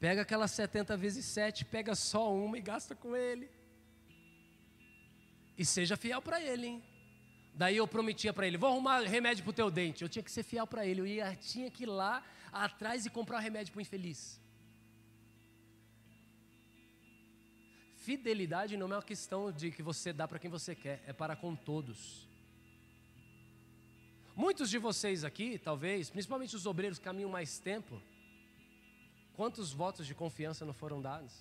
Pega 0.00 0.22
aquelas 0.22 0.50
70 0.50 0.96
vezes 0.96 1.24
7, 1.26 1.64
pega 1.64 1.94
só 1.94 2.34
uma 2.34 2.58
e 2.58 2.60
gasta 2.60 2.92
com 2.92 3.14
ele. 3.14 3.48
E 5.56 5.64
seja 5.64 5.96
fiel 5.96 6.20
para 6.20 6.42
ele, 6.42 6.66
hein? 6.66 6.84
Daí 7.54 7.76
eu 7.76 7.86
prometia 7.86 8.32
para 8.32 8.48
ele: 8.48 8.58
vou 8.58 8.68
arrumar 8.68 8.98
remédio 9.02 9.44
para 9.44 9.50
o 9.52 9.52
teu 9.60 9.70
dente. 9.70 10.02
Eu 10.02 10.08
tinha 10.08 10.24
que 10.24 10.32
ser 10.32 10.42
fiel 10.42 10.66
para 10.66 10.84
ele. 10.84 11.02
Eu 11.02 11.06
ia, 11.06 11.36
tinha 11.36 11.70
que 11.70 11.84
ir 11.84 11.86
lá 11.86 12.24
atrás 12.50 13.06
e 13.06 13.08
comprar 13.08 13.38
remédio 13.38 13.72
para 13.72 13.78
o 13.78 13.82
infeliz. 13.82 14.40
Fidelidade 17.94 18.76
não 18.76 18.92
é 18.92 18.96
uma 18.96 19.02
questão 19.04 19.52
de 19.52 19.70
que 19.70 19.84
você 19.84 20.12
dá 20.12 20.26
para 20.26 20.40
quem 20.40 20.50
você 20.50 20.74
quer, 20.74 21.00
é 21.06 21.12
para 21.12 21.36
com 21.36 21.54
todos. 21.54 22.26
Muitos 24.36 24.68
de 24.68 24.76
vocês 24.76 25.24
aqui, 25.24 25.58
talvez, 25.58 26.10
principalmente 26.10 26.54
os 26.54 26.66
obreiros 26.66 26.98
que 26.98 27.04
caminham 27.06 27.30
mais 27.30 27.58
tempo, 27.58 28.02
quantos 29.34 29.72
votos 29.72 30.06
de 30.06 30.14
confiança 30.14 30.62
não 30.66 30.74
foram 30.74 31.00
dados? 31.00 31.32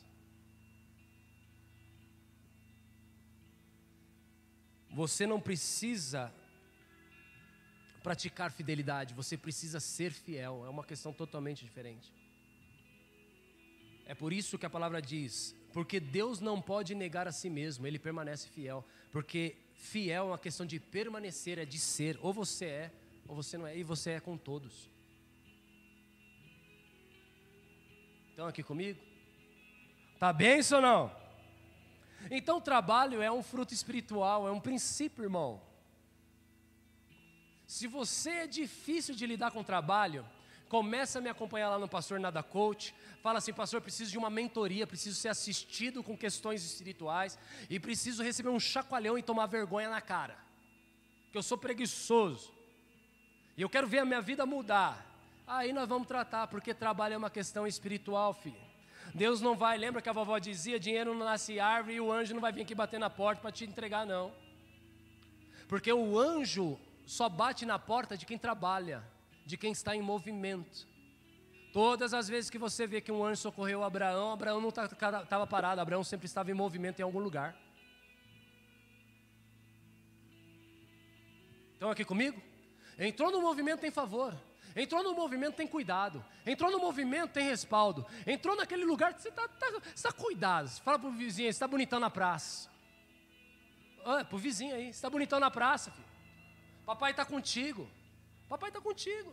Você 4.92 5.28
não 5.28 5.42
precisa 5.42 6.34
praticar 8.02 8.50
fidelidade, 8.50 9.14
você 9.14 9.36
precisa 9.36 9.82
ser 9.82 10.14
fiel, 10.14 10.64
é 10.66 10.70
uma 10.70 10.86
questão 10.86 11.12
totalmente 11.12 11.66
diferente. 11.66 12.14
É 14.06 14.16
por 14.16 14.32
isso 14.32 14.58
que 14.58 14.66
a 14.66 14.70
palavra 14.70 15.02
diz: 15.02 15.54
porque 15.74 16.00
Deus 16.00 16.40
não 16.40 16.62
pode 16.62 16.96
negar 16.96 17.28
a 17.28 17.34
si 17.34 17.50
mesmo, 17.50 17.86
ele 17.86 18.00
permanece 18.00 18.48
fiel, 18.48 18.86
porque 19.12 19.58
Fiel 19.86 20.26
é 20.26 20.28
uma 20.32 20.38
questão 20.38 20.66
de 20.66 20.80
permanecer, 20.80 21.60
é 21.60 21.66
de 21.66 21.80
ser. 21.80 22.18
Ou 22.22 22.34
você 22.34 22.66
é, 22.66 22.92
ou 23.28 23.36
você 23.36 23.58
não 23.58 23.68
é. 23.68 23.78
E 23.78 23.84
você 23.84 24.12
é 24.12 24.20
com 24.20 24.36
todos. 24.36 24.90
Estão 28.32 28.48
aqui 28.48 28.64
comigo? 28.64 29.00
Tá 30.20 30.34
bem 30.34 30.60
ou 30.74 30.82
não? 30.82 31.16
Então, 32.30 32.58
o 32.58 32.62
trabalho 32.62 33.22
é 33.22 33.32
um 33.32 33.44
fruto 33.44 33.74
espiritual, 33.74 34.48
é 34.48 34.52
um 34.52 34.60
princípio, 34.60 35.24
irmão. 35.24 35.62
Se 37.68 37.88
você 37.88 38.32
é 38.32 38.48
difícil 38.48 39.14
de 39.14 39.26
lidar 39.26 39.52
com 39.52 39.62
o 39.62 39.64
trabalho, 39.64 40.26
começa 40.70 41.20
a 41.20 41.22
me 41.22 41.30
acompanhar 41.30 41.70
lá 41.70 41.80
no 41.80 41.88
Pastor 41.88 42.20
Nada 42.20 42.42
Coach, 42.42 42.94
fala 43.22 43.40
assim, 43.40 43.54
pastor, 43.54 43.82
preciso 43.82 44.12
de 44.12 44.18
uma 44.18 44.30
mentoria, 44.30 44.88
preciso 44.88 45.20
ser 45.20 45.30
assistido 45.30 46.04
com 46.04 46.18
questões 46.18 46.64
espirituais 46.64 47.38
e 47.70 47.80
preciso 47.80 48.24
receber 48.24 48.50
um 48.50 48.60
chacoalhão 48.60 49.18
e 49.18 49.24
tomar 49.24 49.46
vergonha 49.46 49.90
na 49.90 50.02
cara, 50.02 50.38
que 51.32 51.38
eu 51.38 51.44
sou 51.44 51.58
preguiçoso 51.58 52.54
e 53.58 53.62
eu 53.62 53.70
quero 53.70 53.88
ver 53.88 54.00
a 54.00 54.06
minha 54.06 54.22
vida 54.22 54.46
mudar. 54.46 55.06
Aí 55.48 55.72
nós 55.72 55.88
vamos 55.88 56.08
tratar, 56.08 56.48
porque 56.48 56.74
trabalho 56.74 57.14
é 57.14 57.18
uma 57.18 57.30
questão 57.30 57.66
espiritual, 57.66 58.34
filho. 58.34 58.60
Deus 59.14 59.40
não 59.40 59.56
vai, 59.56 59.78
lembra 59.78 60.02
que 60.02 60.10
a 60.10 60.14
vovó 60.14 60.38
dizia: 60.40 60.80
dinheiro 60.80 61.14
não 61.14 61.26
nasce 61.26 61.60
árvore 61.60 61.96
e 61.96 62.02
o 62.02 62.12
anjo 62.12 62.34
não 62.34 62.42
vai 62.42 62.52
vir 62.52 62.64
aqui 62.64 62.76
bater 62.76 63.00
na 63.00 63.10
porta 63.10 63.42
para 63.42 63.52
te 63.52 63.64
entregar, 63.64 64.06
não. 64.06 64.34
Porque 65.68 65.92
o 65.94 66.20
anjo 66.20 66.78
só 67.06 67.30
bate 67.30 67.66
na 67.66 67.80
porta 67.80 68.18
de 68.18 68.26
quem 68.26 68.38
trabalha 68.38 69.04
de 69.46 69.58
quem 69.58 69.72
está 69.72 69.96
em 69.96 70.02
movimento. 70.02 70.88
Todas 71.72 72.14
as 72.14 72.28
vezes 72.28 72.50
que 72.50 72.58
você 72.58 72.88
vê 72.88 73.02
que 73.02 73.12
um 73.12 73.24
anjo 73.24 73.42
socorreu 73.42 73.84
Abraão, 73.84 74.32
Abraão 74.32 74.62
não 74.62 74.70
estava 74.70 75.26
tá, 75.26 75.46
parado, 75.46 75.82
Abraão 75.82 76.04
sempre 76.04 76.26
estava 76.26 76.50
em 76.50 76.54
movimento 76.54 77.00
em 77.00 77.04
algum 77.04 77.20
lugar. 77.20 77.56
Estão 81.74 81.92
aqui 81.92 82.06
comigo? 82.06 82.42
Entrou 82.98 83.30
no 83.32 83.42
movimento 83.42 83.82
tem 83.82 83.92
favor. 83.92 84.34
Entrou 84.76 85.04
no 85.04 85.14
movimento 85.14 85.56
tem 85.56 85.68
cuidado. 85.68 86.24
Entrou 86.46 86.72
no 86.72 86.80
movimento 86.80 87.32
tem 87.32 87.46
respaldo. 87.46 88.06
Entrou 88.26 88.56
naquele 88.56 88.86
lugar 88.86 89.14
que 89.14 89.22
você 89.22 89.30
está 89.30 89.48
tá, 89.48 89.68
tá 90.02 90.12
cuidado. 90.14 90.70
Fala 90.82 90.98
para 90.98 91.10
o 91.10 91.12
vizinho, 91.12 91.48
você 91.48 91.56
está 91.56 91.68
bonitão 91.68 92.00
na 92.00 92.10
praça. 92.10 92.70
Ah, 94.06 94.24
para 94.24 94.36
o 94.36 94.40
vizinho 94.40 94.76
aí, 94.76 94.86
você 94.86 94.90
está 94.92 95.10
bonitão 95.10 95.40
na 95.40 95.52
praça, 95.52 95.92
filho. 95.92 96.08
Papai 96.86 97.12
está 97.12 97.26
contigo. 97.26 97.90
Papai 98.48 98.70
está 98.70 98.80
contigo. 98.80 99.32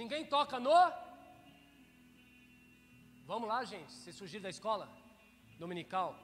Ninguém 0.00 0.24
toca 0.26 0.58
no. 0.58 0.80
Vamos 3.26 3.48
lá, 3.48 3.64
gente. 3.64 3.92
Vocês 3.92 4.16
surgiram 4.16 4.44
da 4.44 4.50
escola 4.50 4.88
dominical. 5.58 6.18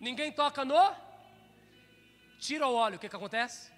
Ninguém 0.00 0.30
toca 0.32 0.64
no. 0.64 0.84
Tira 2.38 2.68
o 2.68 2.74
óleo, 2.74 2.96
o 2.96 2.98
que, 3.00 3.08
que 3.08 3.16
acontece? 3.16 3.72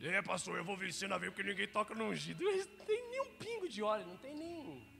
É, 0.00 0.22
pastor, 0.22 0.56
eu 0.56 0.64
vou 0.64 0.76
vencer 0.76 1.08
na 1.08 1.18
veia 1.18 1.32
porque 1.32 1.42
ninguém 1.42 1.66
toca 1.66 1.92
no 1.94 2.04
ungido. 2.10 2.44
Não 2.44 2.86
tem 2.86 3.10
nem 3.10 3.20
um 3.20 3.34
pingo 3.38 3.68
de 3.68 3.82
óleo, 3.82 4.06
não 4.06 4.16
tem 4.18 4.34
nem 4.36 4.95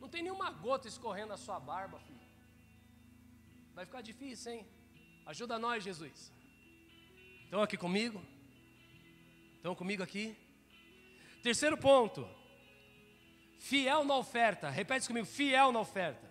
não 0.00 0.08
tem 0.08 0.22
nenhuma 0.22 0.50
gota 0.50 0.88
escorrendo 0.88 1.28
na 1.28 1.36
sua 1.36 1.58
barba, 1.58 1.98
filho. 2.00 2.20
Vai 3.74 3.84
ficar 3.84 4.00
difícil, 4.00 4.52
hein? 4.52 4.66
Ajuda 5.26 5.58
nós, 5.58 5.82
Jesus. 5.84 6.32
Estão 7.44 7.62
aqui 7.62 7.76
comigo? 7.76 8.22
Estão 9.56 9.74
comigo 9.74 10.02
aqui? 10.02 10.36
Terceiro 11.42 11.76
ponto. 11.76 12.28
Fiel 13.58 14.04
na 14.04 14.16
oferta. 14.16 14.70
Repete 14.70 15.06
comigo, 15.06 15.26
fiel 15.26 15.72
na 15.72 15.80
oferta. 15.80 16.26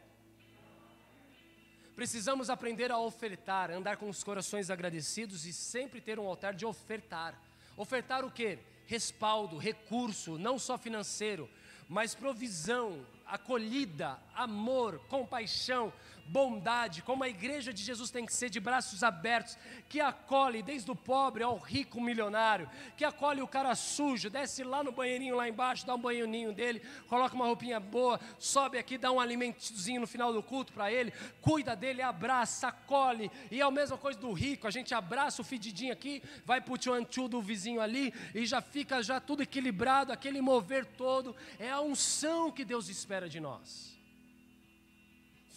Precisamos 1.95 2.49
aprender 2.49 2.91
a 2.91 2.99
ofertar, 2.99 3.71
andar 3.71 3.95
com 3.95 4.09
os 4.09 4.23
corações 4.23 4.69
agradecidos 4.69 5.45
e 5.45 5.53
sempre 5.53 6.01
ter 6.01 6.19
um 6.19 6.27
altar 6.27 6.53
de 6.53 6.65
ofertar. 6.65 7.39
Ofertar 7.77 8.25
o 8.25 8.31
que? 8.31 8.59
Respaldo, 8.85 9.57
recurso, 9.57 10.37
não 10.37 10.59
só 10.59 10.77
financeiro, 10.77 11.49
mas 11.87 12.13
provisão, 12.13 13.05
acolhida, 13.25 14.17
amor, 14.35 14.99
compaixão, 15.07 15.91
bondade, 16.25 17.01
como 17.01 17.23
a 17.23 17.29
igreja 17.29 17.71
de 17.71 17.83
Jesus 17.83 18.09
tem 18.09 18.25
que 18.25 18.33
ser 18.33 18.49
de 18.49 18.59
braços 18.59 19.03
abertos, 19.03 19.57
que 19.87 20.01
acolhe 20.01 20.61
desde 20.61 20.89
o 20.89 20.95
pobre 20.95 21.43
ao 21.43 21.57
rico 21.57 22.01
milionário, 22.01 22.69
que 22.97 23.05
acolhe 23.05 23.41
o 23.41 23.47
cara 23.47 23.75
sujo, 23.75 24.29
desce 24.29 24.63
lá 24.63 24.83
no 24.83 24.91
banheirinho 24.91 25.35
lá 25.35 25.47
embaixo, 25.47 25.85
dá 25.85 25.95
um 25.95 25.99
banhoninho 25.99 26.51
dele, 26.51 26.81
coloca 27.07 27.35
uma 27.35 27.45
roupinha 27.45 27.79
boa, 27.79 28.19
sobe 28.39 28.77
aqui, 28.77 28.97
dá 28.97 29.11
um 29.11 29.19
alimentozinho 29.19 30.01
no 30.01 30.07
final 30.07 30.33
do 30.33 30.41
culto 30.41 30.73
para 30.73 30.91
ele, 30.91 31.13
cuida 31.41 31.75
dele, 31.75 32.01
abraça, 32.01 32.67
acolhe, 32.67 33.31
e 33.51 33.61
é 33.61 33.63
a 33.63 33.71
mesma 33.71 33.97
coisa 33.97 34.19
do 34.19 34.31
rico, 34.33 34.67
a 34.67 34.71
gente 34.71 34.93
abraça 34.93 35.41
o 35.41 35.45
fedidinho 35.45 35.93
aqui, 35.93 36.23
vai 36.43 36.59
pro 36.59 36.77
tio 36.77 37.27
do 37.27 37.41
vizinho 37.41 37.79
ali, 37.79 38.13
e 38.33 38.45
já 38.45 38.61
fica 38.61 39.01
já 39.03 39.19
tudo 39.19 39.43
equilibrado, 39.43 40.11
aquele 40.11 40.41
mover 40.41 40.85
todo, 40.85 41.35
é 41.59 41.69
a 41.69 41.81
unção 41.81 42.51
que 42.51 42.65
Deus 42.65 42.89
espera 42.89 43.29
de 43.29 43.39
nós 43.39 43.94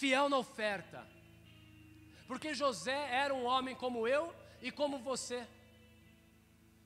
fiel 0.01 0.29
na 0.33 0.39
oferta. 0.39 1.01
Porque 2.29 2.55
José 2.63 3.01
era 3.23 3.33
um 3.35 3.45
homem 3.45 3.75
como 3.75 4.07
eu 4.17 4.25
e 4.67 4.71
como 4.71 4.99
você, 5.11 5.39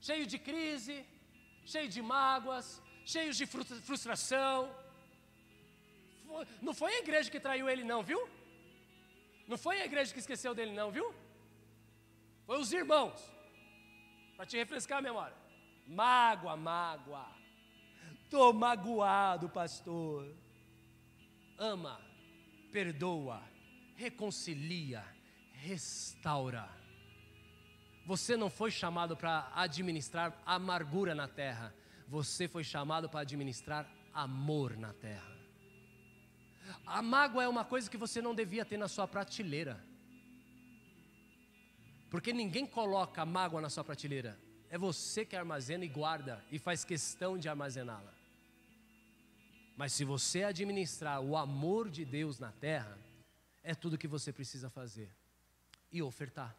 cheio 0.00 0.26
de 0.32 0.38
crise, 0.38 0.96
cheio 1.72 1.88
de 1.88 2.00
mágoas, 2.00 2.66
cheio 3.04 3.32
de 3.32 3.44
frustração. 3.88 4.56
Não 6.66 6.74
foi 6.80 6.92
a 6.94 7.00
igreja 7.00 7.30
que 7.30 7.40
traiu 7.46 7.68
ele, 7.68 7.84
não, 7.92 8.02
viu? 8.02 8.20
Não 9.46 9.58
foi 9.58 9.80
a 9.80 9.84
igreja 9.84 10.12
que 10.14 10.20
esqueceu 10.20 10.54
dele, 10.54 10.72
não, 10.72 10.90
viu? 10.90 11.08
Foi 12.46 12.58
os 12.58 12.72
irmãos, 12.72 13.20
para 14.36 14.46
te 14.46 14.56
refrescar 14.56 14.98
a 14.98 15.02
memória. 15.02 15.36
Mágoa, 15.86 16.56
mágoa. 16.56 17.26
Estou 18.24 18.52
magoado, 18.52 19.48
pastor. 19.48 20.34
Ama 21.58 22.11
perdoa, 22.72 23.42
reconcilia, 23.94 25.04
restaura. 25.52 26.68
Você 28.06 28.36
não 28.36 28.50
foi 28.50 28.70
chamado 28.70 29.16
para 29.16 29.52
administrar 29.54 30.36
amargura 30.44 31.14
na 31.14 31.28
terra, 31.28 31.72
você 32.08 32.48
foi 32.48 32.64
chamado 32.64 33.08
para 33.08 33.20
administrar 33.20 33.88
amor 34.12 34.76
na 34.76 34.92
terra. 34.92 35.30
A 36.86 37.00
mágoa 37.02 37.44
é 37.44 37.48
uma 37.48 37.64
coisa 37.64 37.90
que 37.90 37.96
você 37.96 38.20
não 38.20 38.34
devia 38.34 38.64
ter 38.64 38.76
na 38.76 38.88
sua 38.88 39.06
prateleira. 39.06 39.82
Porque 42.10 42.32
ninguém 42.32 42.66
coloca 42.66 43.24
mágoa 43.24 43.60
na 43.60 43.70
sua 43.70 43.84
prateleira. 43.84 44.38
É 44.68 44.76
você 44.78 45.24
que 45.24 45.36
armazena 45.36 45.84
e 45.84 45.88
guarda 45.88 46.44
e 46.50 46.58
faz 46.58 46.84
questão 46.84 47.38
de 47.38 47.48
armazená-la. 47.48 48.21
Mas 49.76 49.92
se 49.92 50.04
você 50.04 50.44
administrar 50.44 51.20
o 51.20 51.36
amor 51.36 51.88
de 51.88 52.04
Deus 52.04 52.38
na 52.38 52.52
terra, 52.52 52.98
é 53.62 53.74
tudo 53.74 53.98
que 53.98 54.08
você 54.08 54.32
precisa 54.32 54.68
fazer 54.68 55.10
e 55.90 56.02
ofertar. 56.02 56.56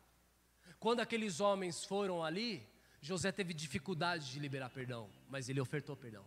Quando 0.80 1.00
aqueles 1.00 1.40
homens 1.40 1.84
foram 1.84 2.24
ali, 2.24 2.68
José 3.02 3.32
teve 3.32 3.54
dificuldade 3.54 4.32
de 4.32 4.40
liberar 4.40 4.70
perdão, 4.70 5.10
mas 5.30 5.50
ele 5.50 5.60
ofertou 5.60 5.96
perdão. 5.96 6.26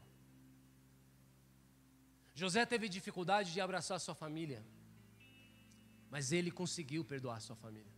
José 2.34 2.66
teve 2.66 2.88
dificuldade 2.88 3.52
de 3.52 3.60
abraçar 3.60 3.98
sua 3.98 4.14
família, 4.14 4.62
mas 6.10 6.32
ele 6.32 6.50
conseguiu 6.50 7.04
perdoar 7.04 7.40
sua 7.40 7.56
família. 7.56 7.96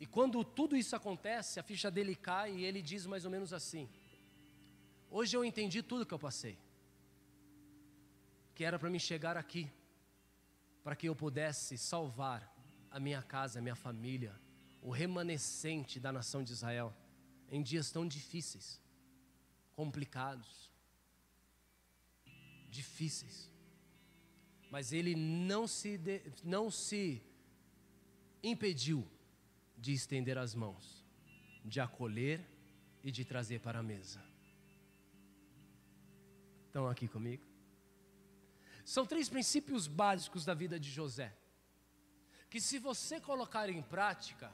E 0.00 0.06
quando 0.06 0.44
tudo 0.44 0.76
isso 0.76 0.94
acontece, 0.94 1.58
a 1.58 1.62
ficha 1.62 1.90
dele 1.90 2.14
cai 2.14 2.54
e 2.54 2.64
ele 2.64 2.80
diz 2.80 3.04
mais 3.06 3.24
ou 3.24 3.30
menos 3.30 3.52
assim: 3.52 3.88
Hoje 5.10 5.36
eu 5.36 5.44
entendi 5.44 5.82
tudo 5.82 6.04
que 6.04 6.12
eu 6.12 6.18
passei. 6.18 6.58
Que 8.54 8.64
era 8.64 8.78
para 8.78 8.90
me 8.90 9.00
chegar 9.00 9.36
aqui, 9.36 9.70
para 10.82 10.96
que 10.96 11.08
eu 11.08 11.14
pudesse 11.14 11.78
salvar 11.78 12.54
a 12.90 13.00
minha 13.00 13.22
casa, 13.22 13.58
a 13.58 13.62
minha 13.62 13.76
família, 13.76 14.38
o 14.82 14.90
remanescente 14.90 15.98
da 15.98 16.12
nação 16.12 16.42
de 16.42 16.52
Israel, 16.52 16.94
em 17.50 17.62
dias 17.62 17.90
tão 17.90 18.06
difíceis, 18.06 18.80
complicados, 19.72 20.70
difíceis. 22.68 23.50
Mas 24.70 24.92
ele 24.92 25.14
não 25.14 25.66
se, 25.66 25.96
de, 25.96 26.20
não 26.44 26.70
se 26.70 27.22
impediu 28.42 29.08
de 29.76 29.92
estender 29.92 30.36
as 30.36 30.54
mãos, 30.54 31.04
de 31.64 31.80
acolher 31.80 32.44
e 33.02 33.10
de 33.10 33.24
trazer 33.24 33.60
para 33.60 33.78
a 33.78 33.82
mesa. 33.82 34.27
Estão 36.78 36.88
aqui 36.88 37.08
comigo? 37.08 37.42
São 38.84 39.04
três 39.04 39.28
princípios 39.28 39.88
básicos 39.88 40.44
da 40.44 40.54
vida 40.54 40.78
de 40.78 40.88
José. 40.88 41.36
Que 42.48 42.60
se 42.60 42.78
você 42.78 43.20
colocar 43.20 43.68
em 43.68 43.82
prática, 43.82 44.52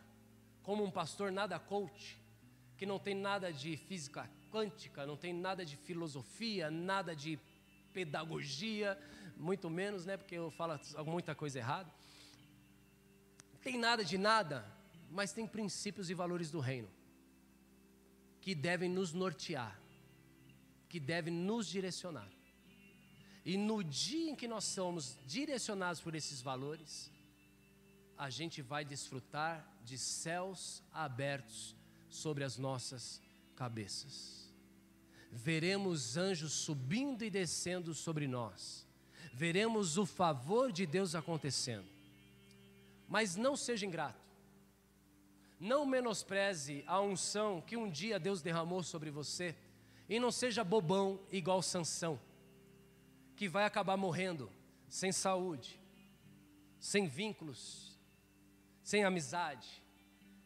como 0.63 0.83
um 0.83 0.91
pastor 0.91 1.31
nada 1.31 1.59
coach, 1.59 2.19
que 2.79 2.87
não 2.87 2.99
tem 2.99 3.15
nada 3.15 3.53
de 3.53 3.77
física 3.77 4.27
quântica, 4.51 5.05
não 5.05 5.19
tem 5.19 5.35
nada 5.35 5.67
de 5.67 5.77
filosofia, 5.77 6.71
nada 6.71 7.15
de 7.15 7.39
pedagogia, 7.93 8.99
muito 9.37 9.69
menos, 9.69 10.07
né, 10.07 10.17
porque 10.17 10.37
eu 10.37 10.51
falo 10.51 10.81
muita 11.05 11.35
coisa 11.35 11.59
errada. 11.59 11.93
Tem 13.61 13.79
nada 13.79 14.03
de 14.03 14.17
nada, 14.17 14.65
mas 15.11 15.31
tem 15.31 15.47
princípios 15.47 16.09
e 16.09 16.15
valores 16.15 16.51
do 16.51 16.59
reino 16.59 16.89
que 18.41 18.55
devem 18.55 18.89
nos 18.89 19.13
nortear 19.13 19.84
que 20.95 21.01
deve 21.01 21.29
nos 21.29 21.67
direcionar. 21.67 22.31
E 23.45 23.57
no 23.57 23.83
dia 23.83 24.31
em 24.31 24.37
que 24.37 24.47
nós 24.47 24.63
somos 24.63 25.19
direcionados 25.27 26.01
por 26.01 26.15
esses 26.15 26.41
valores, 26.41 27.11
a 28.17 28.31
gente 28.31 28.63
vai 28.63 28.85
desfrutar 28.85 29.69
de 29.83 29.99
céus 29.99 30.85
abertos 30.93 31.75
sobre 32.09 32.45
as 32.45 32.57
nossas 32.59 33.21
cabeças. 33.57 34.49
Veremos 35.33 36.17
anjos 36.17 36.53
subindo 36.53 37.25
e 37.25 37.29
descendo 37.29 37.93
sobre 37.93 38.29
nós. 38.29 38.87
Veremos 39.33 39.99
o 39.99 40.07
favor 40.07 40.71
de 40.71 40.87
Deus 40.87 41.17
acontecendo. 41.17 41.89
Mas 43.09 43.35
não 43.35 43.57
seja 43.57 43.85
ingrato. 43.85 44.23
Não 45.59 45.85
menospreze 45.85 46.85
a 46.87 47.01
unção 47.01 47.61
que 47.61 47.77
um 47.77 47.91
dia 47.91 48.21
Deus 48.21 48.41
derramou 48.41 48.85
sobre 48.85 49.11
você 49.11 49.57
e 50.09 50.21
não 50.21 50.31
seja 50.31 50.63
bobão 50.63 51.21
igual 51.31 51.63
Sansão, 51.63 52.21
que 53.37 53.49
vai 53.49 53.65
acabar 53.65 53.97
morrendo 53.97 54.51
sem 54.89 55.11
saúde, 55.13 55.81
sem 56.79 57.07
vínculos, 57.07 57.99
sem 58.83 59.05
amizade, 59.05 59.83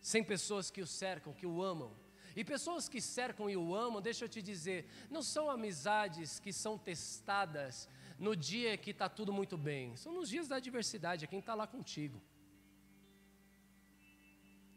sem 0.01 0.23
pessoas 0.23 0.71
que 0.71 0.81
o 0.81 0.87
cercam, 0.87 1.33
que 1.33 1.47
o 1.47 1.63
amam. 1.63 1.93
E 2.37 2.45
pessoas 2.45 2.89
que 2.89 3.01
cercam 3.01 3.51
e 3.51 3.57
o 3.57 3.75
amam, 3.75 4.01
deixa 4.01 4.25
eu 4.25 4.29
te 4.29 4.41
dizer, 4.41 4.89
não 5.11 5.23
são 5.23 5.51
amizades 5.51 6.39
que 6.39 6.53
são 6.53 6.79
testadas 6.79 7.89
no 8.19 8.37
dia 8.37 8.77
que 8.77 8.91
está 8.91 9.09
tudo 9.09 9.33
muito 9.33 9.57
bem, 9.59 9.97
são 9.97 10.13
nos 10.13 10.29
dias 10.29 10.47
da 10.47 10.57
adversidade, 10.57 11.25
é 11.25 11.29
quem 11.29 11.41
está 11.41 11.55
lá 11.55 11.67
contigo, 11.67 12.21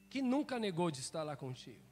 que 0.09 0.21
nunca 0.21 0.59
negou 0.59 0.89
de 0.89 0.99
estar 0.99 1.23
lá 1.23 1.35
contigo. 1.35 1.90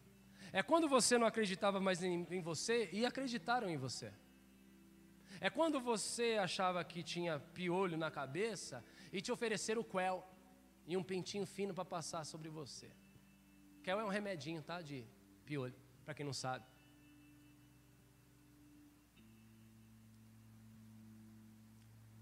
É 0.52 0.64
quando 0.64 0.88
você 0.88 1.18
não 1.18 1.28
acreditava 1.28 1.80
mais 1.80 2.02
em, 2.04 2.26
em 2.30 2.42
você 2.42 2.90
e 2.92 3.06
acreditaram 3.06 3.70
em 3.70 3.78
você. 3.78 4.12
É 5.42 5.50
quando 5.50 5.80
você 5.80 6.38
achava 6.40 6.84
que 6.84 7.02
tinha 7.04 7.40
piolho 7.40 7.98
na 7.98 8.12
cabeça 8.12 8.84
e 9.14 9.22
te 9.22 9.32
ofereceram 9.32 9.82
o 9.82 9.86
quel 9.86 10.28
e 10.86 10.98
um 10.98 11.04
pentinho 11.04 11.46
fino 11.46 11.74
para 11.74 11.86
passar 11.86 12.26
sobre 12.26 12.50
você. 12.50 12.92
Quel 13.84 14.00
é 14.00 14.04
um 14.04 14.10
remedinho, 14.10 14.62
tá? 14.62 14.82
De 14.82 15.06
piolho, 15.46 15.76
para 16.04 16.14
quem 16.14 16.26
não 16.26 16.34
sabe. 16.34 16.66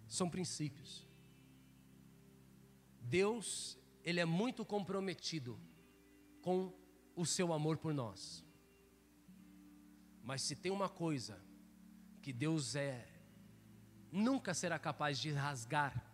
São 0.08 0.30
princípios. 0.30 1.06
Deus, 3.02 3.78
ele 4.04 4.20
é 4.20 4.26
muito 4.26 4.66
comprometido 4.66 5.60
com 6.42 6.74
o 7.18 7.26
seu 7.26 7.52
amor 7.52 7.78
por 7.78 7.94
nós. 7.94 8.46
Mas 10.24 10.44
se 10.44 10.56
tem 10.56 10.72
uma 10.72 10.88
coisa 10.88 11.42
que 12.22 12.32
Deus 12.32 12.76
é 12.76 13.08
nunca 14.12 14.54
será 14.54 14.78
capaz 14.78 15.18
de 15.20 15.32
rasgar, 15.32 16.06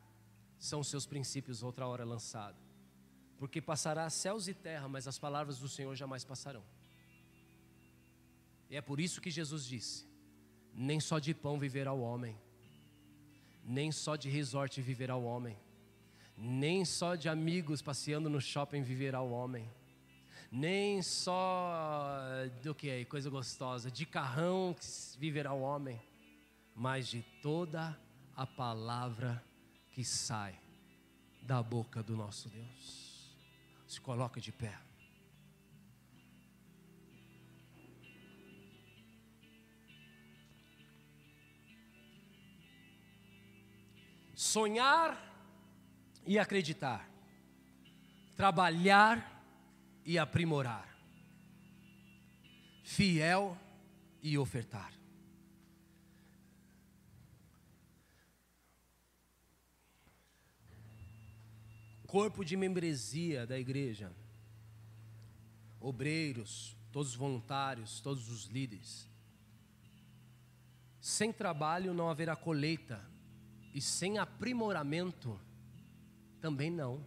são 0.58 0.80
os 0.80 0.88
seus 0.88 1.06
princípios 1.06 1.62
outra 1.62 1.86
hora 1.88 2.06
lançado. 2.06 2.58
Porque 3.38 3.62
passará 3.62 4.10
céus 4.10 4.48
e 4.48 4.54
terra, 4.54 4.88
mas 4.88 5.08
as 5.08 5.20
palavras 5.20 5.60
do 5.60 5.68
Senhor 5.68 5.94
jamais 5.96 6.24
passarão. 6.24 6.64
E 8.70 8.78
é 8.78 8.82
por 8.82 9.02
isso 9.02 9.20
que 9.20 9.30
Jesus 9.30 9.66
disse: 9.66 10.08
nem 10.74 11.02
só 11.02 11.20
de 11.20 11.34
pão 11.34 11.60
viverá 11.60 11.92
o 11.92 12.00
homem, 12.00 12.40
nem 13.62 13.92
só 13.92 14.16
de 14.16 14.30
resort 14.30 14.82
viverá 14.82 15.18
o 15.18 15.26
homem, 15.26 15.58
nem 16.38 16.86
só 16.86 17.16
de 17.16 17.28
amigos 17.28 17.82
passeando 17.82 18.30
no 18.30 18.40
shopping 18.40 18.84
viverá 18.84 19.22
o 19.22 19.32
homem 19.32 19.70
nem 20.54 21.02
só 21.02 22.16
do 22.62 22.76
que 22.76 23.06
coisa 23.06 23.28
gostosa, 23.28 23.90
de 23.90 24.06
carrão 24.06 24.76
que 24.80 24.86
viverá 25.18 25.52
o 25.52 25.62
homem, 25.62 26.00
mas 26.76 27.08
de 27.08 27.24
toda 27.42 28.00
a 28.36 28.46
palavra 28.46 29.44
que 29.90 30.06
sai 30.06 30.60
da 31.42 31.64
boca 31.64 32.04
do 32.04 32.16
nosso 32.16 32.50
Deus. 32.50 33.36
Se 33.88 34.00
coloca 34.00 34.40
de 34.40 34.52
pé. 34.52 34.78
Sonhar 44.36 45.18
e 46.28 46.38
acreditar, 46.38 47.10
trabalhar 48.36 49.33
e 50.06 50.18
aprimorar, 50.18 50.88
fiel 52.84 53.58
e 54.22 54.38
ofertar. 54.38 54.94
Corpo 62.06 62.46
de 62.46 62.56
membresia 62.56 63.48
da 63.48 63.58
igreja, 63.58 64.12
obreiros, 65.80 66.78
todos 66.92 67.10
os 67.10 67.16
voluntários, 67.16 68.00
todos 68.00 68.30
os 68.30 68.46
líderes. 68.46 69.10
Sem 71.02 71.34
trabalho 71.34 71.94
não 71.94 72.10
haverá 72.10 72.36
colheita, 72.36 73.04
e 73.74 73.82
sem 73.82 74.20
aprimoramento, 74.20 75.40
também 76.40 76.70
não. 76.70 77.04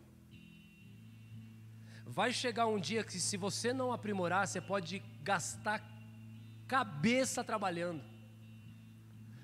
Vai 2.09 2.33
chegar 2.33 2.69
um 2.69 2.79
dia 2.79 3.03
que, 3.03 3.19
se 3.19 3.37
você 3.37 3.73
não 3.73 3.93
aprimorar, 3.93 4.47
você 4.47 4.61
pode 4.61 5.03
gastar 5.25 5.83
cabeça 6.69 7.43
trabalhando. 7.43 8.01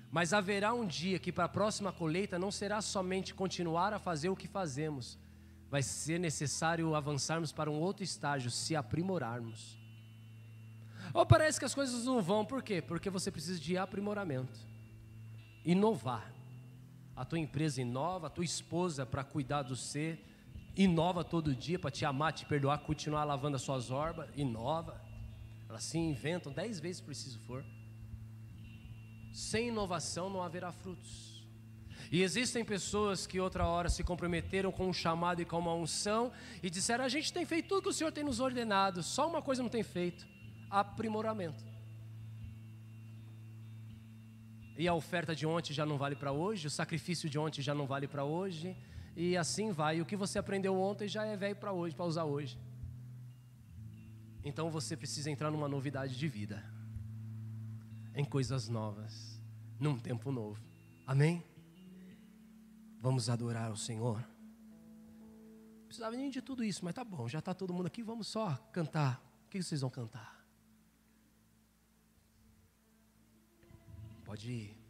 Mas 0.09 0.31
haverá 0.31 0.73
um 0.73 0.87
dia 0.87 1.19
que, 1.19 1.31
para 1.31 1.43
a 1.43 1.49
próxima 1.49 1.91
colheita, 1.91 2.39
não 2.39 2.51
será 2.51 2.81
somente 2.81 3.33
continuar 3.33 3.93
a 3.93 3.99
fazer 3.99 4.29
o 4.29 4.35
que 4.35 4.47
fazemos, 4.47 5.19
vai 5.69 5.83
ser 5.83 6.19
necessário 6.19 6.95
avançarmos 6.95 7.51
para 7.51 7.69
um 7.69 7.79
outro 7.79 8.03
estágio, 8.03 8.49
se 8.49 8.75
aprimorarmos. 8.75 9.77
Ou 11.13 11.25
parece 11.25 11.59
que 11.59 11.65
as 11.65 11.75
coisas 11.75 12.05
não 12.05 12.21
vão, 12.21 12.45
por 12.45 12.63
quê? 12.63 12.81
Porque 12.81 13.09
você 13.09 13.29
precisa 13.29 13.59
de 13.59 13.77
aprimoramento, 13.77 14.57
inovar 15.65 16.31
a 17.15 17.25
tua 17.25 17.39
empresa 17.39 17.81
inova, 17.81 18.27
a 18.27 18.29
tua 18.29 18.45
esposa 18.45 19.05
para 19.05 19.23
cuidar 19.23 19.63
do 19.63 19.75
ser, 19.75 20.23
inova 20.75 21.23
todo 21.23 21.55
dia 21.55 21.77
para 21.77 21.91
te 21.91 22.05
amar, 22.05 22.33
te 22.33 22.45
perdoar, 22.45 22.79
continuar 22.79 23.23
lavando 23.23 23.55
as 23.55 23.61
suas 23.61 23.91
orbas, 23.91 24.29
inova. 24.35 25.01
Elas 25.69 25.83
se 25.83 25.97
inventam 25.97 26.51
dez 26.51 26.79
vezes 26.79 27.01
preciso 27.01 27.39
for. 27.39 27.63
Sem 29.31 29.69
inovação 29.69 30.29
não 30.29 30.41
haverá 30.41 30.71
frutos. 30.71 31.33
E 32.11 32.21
existem 32.21 32.63
pessoas 32.63 33.25
que 33.25 33.39
outra 33.39 33.65
hora 33.65 33.89
se 33.89 34.03
comprometeram 34.03 34.71
com 34.71 34.87
um 34.87 34.93
chamado 34.93 35.41
e 35.41 35.45
com 35.45 35.57
uma 35.57 35.73
unção 35.73 36.31
e 36.61 36.69
disseram: 36.69 37.03
A 37.03 37.09
gente 37.09 37.33
tem 37.33 37.45
feito 37.45 37.67
tudo 37.69 37.83
que 37.83 37.89
o 37.89 37.93
Senhor 37.93 38.11
tem 38.11 38.23
nos 38.23 38.39
ordenado, 38.39 39.01
só 39.01 39.27
uma 39.27 39.41
coisa 39.41 39.63
não 39.63 39.69
tem 39.69 39.83
feito: 39.83 40.27
aprimoramento. 40.69 41.63
E 44.77 44.87
a 44.87 44.93
oferta 44.93 45.35
de 45.35 45.45
ontem 45.45 45.73
já 45.73 45.85
não 45.85 45.97
vale 45.97 46.15
para 46.15 46.31
hoje, 46.31 46.67
o 46.67 46.69
sacrifício 46.69 47.29
de 47.29 47.37
ontem 47.37 47.61
já 47.61 47.75
não 47.75 47.85
vale 47.85 48.07
para 48.07 48.23
hoje, 48.23 48.75
e 49.15 49.37
assim 49.37 49.71
vai. 49.71 50.01
O 50.01 50.05
que 50.05 50.15
você 50.15 50.39
aprendeu 50.39 50.79
ontem 50.79 51.07
já 51.07 51.25
é 51.25 51.35
velho 51.35 51.55
para 51.55 51.71
hoje, 51.71 51.95
para 51.95 52.05
usar 52.05 52.23
hoje. 52.25 52.59
Então 54.43 54.69
você 54.69 54.97
precisa 54.97 55.31
entrar 55.31 55.49
numa 55.49 55.67
novidade 55.67 56.17
de 56.17 56.27
vida, 56.27 56.63
em 58.13 58.25
coisas 58.25 58.67
novas, 58.67 59.41
num 59.79 59.97
tempo 59.97 60.31
novo. 60.31 60.61
Amém? 61.07 61.43
Vamos 62.99 63.29
adorar 63.29 63.71
o 63.71 63.77
Senhor. 63.77 64.19
Não 64.19 65.87
precisava 65.87 66.15
nem 66.15 66.29
de 66.29 66.41
tudo 66.41 66.63
isso, 66.63 66.83
mas 66.83 66.93
tá 66.93 67.03
bom, 67.03 67.27
já 67.27 67.39
está 67.39 67.53
todo 67.53 67.73
mundo 67.73 67.87
aqui, 67.87 68.01
vamos 68.03 68.27
só 68.27 68.55
cantar. 68.71 69.23
O 69.45 69.49
que 69.49 69.61
vocês 69.61 69.81
vão 69.81 69.89
cantar? 69.89 70.43
Pode 74.25 74.51
ir. 74.51 74.82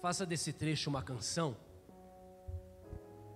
Faça 0.00 0.24
desse 0.24 0.52
trecho 0.52 0.88
uma 0.88 1.02
canção. 1.02 1.56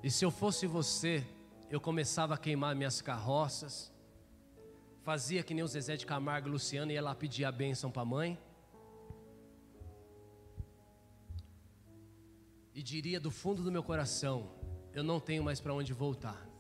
E 0.03 0.11
se 0.11 0.25
eu 0.25 0.31
fosse 0.31 0.67
você, 0.67 1.27
eu 1.69 1.81
começava 1.81 2.35
a 2.35 2.39
queimar 2.39 2.77
minhas 2.77 3.01
carroças, 3.01 3.93
fazia 5.03 5.43
que 5.43 5.55
nem 5.55 5.65
o 5.65 5.67
Zezé 5.67 5.97
de 5.97 6.07
Camargo 6.07 6.49
e 6.49 6.53
Luciano, 6.53 6.93
ia 6.93 7.03
lá 7.03 7.15
pedir 7.15 7.45
a 7.45 7.53
bênção 7.53 7.91
para 7.91 8.03
a 8.03 8.05
mãe. 8.05 8.39
E 12.75 12.83
diria 12.83 13.19
do 13.19 13.31
fundo 13.31 13.63
do 13.63 13.73
meu 13.73 13.83
coração: 13.83 14.51
eu 14.93 15.03
não 15.03 15.19
tenho 15.19 15.43
mais 15.43 15.61
para 15.61 15.75
onde 15.75 15.93
voltar. 15.93 16.52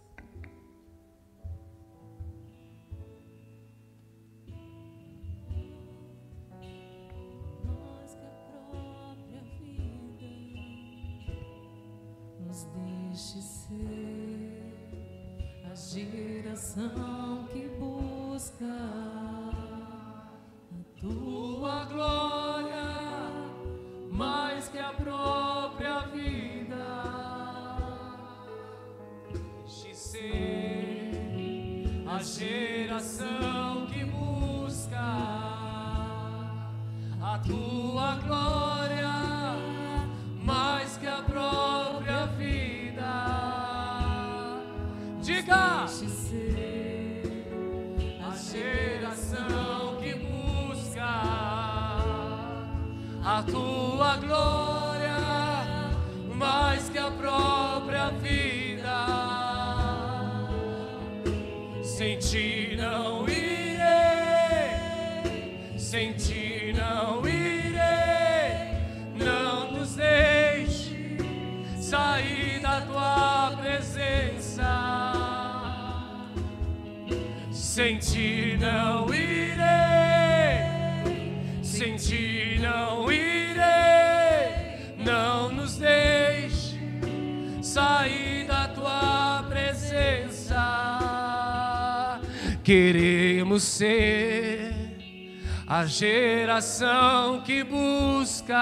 Geração 96.62 97.40
que 97.40 97.64
busca 97.64 98.56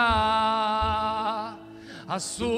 a 2.08 2.18
sua. 2.18 2.49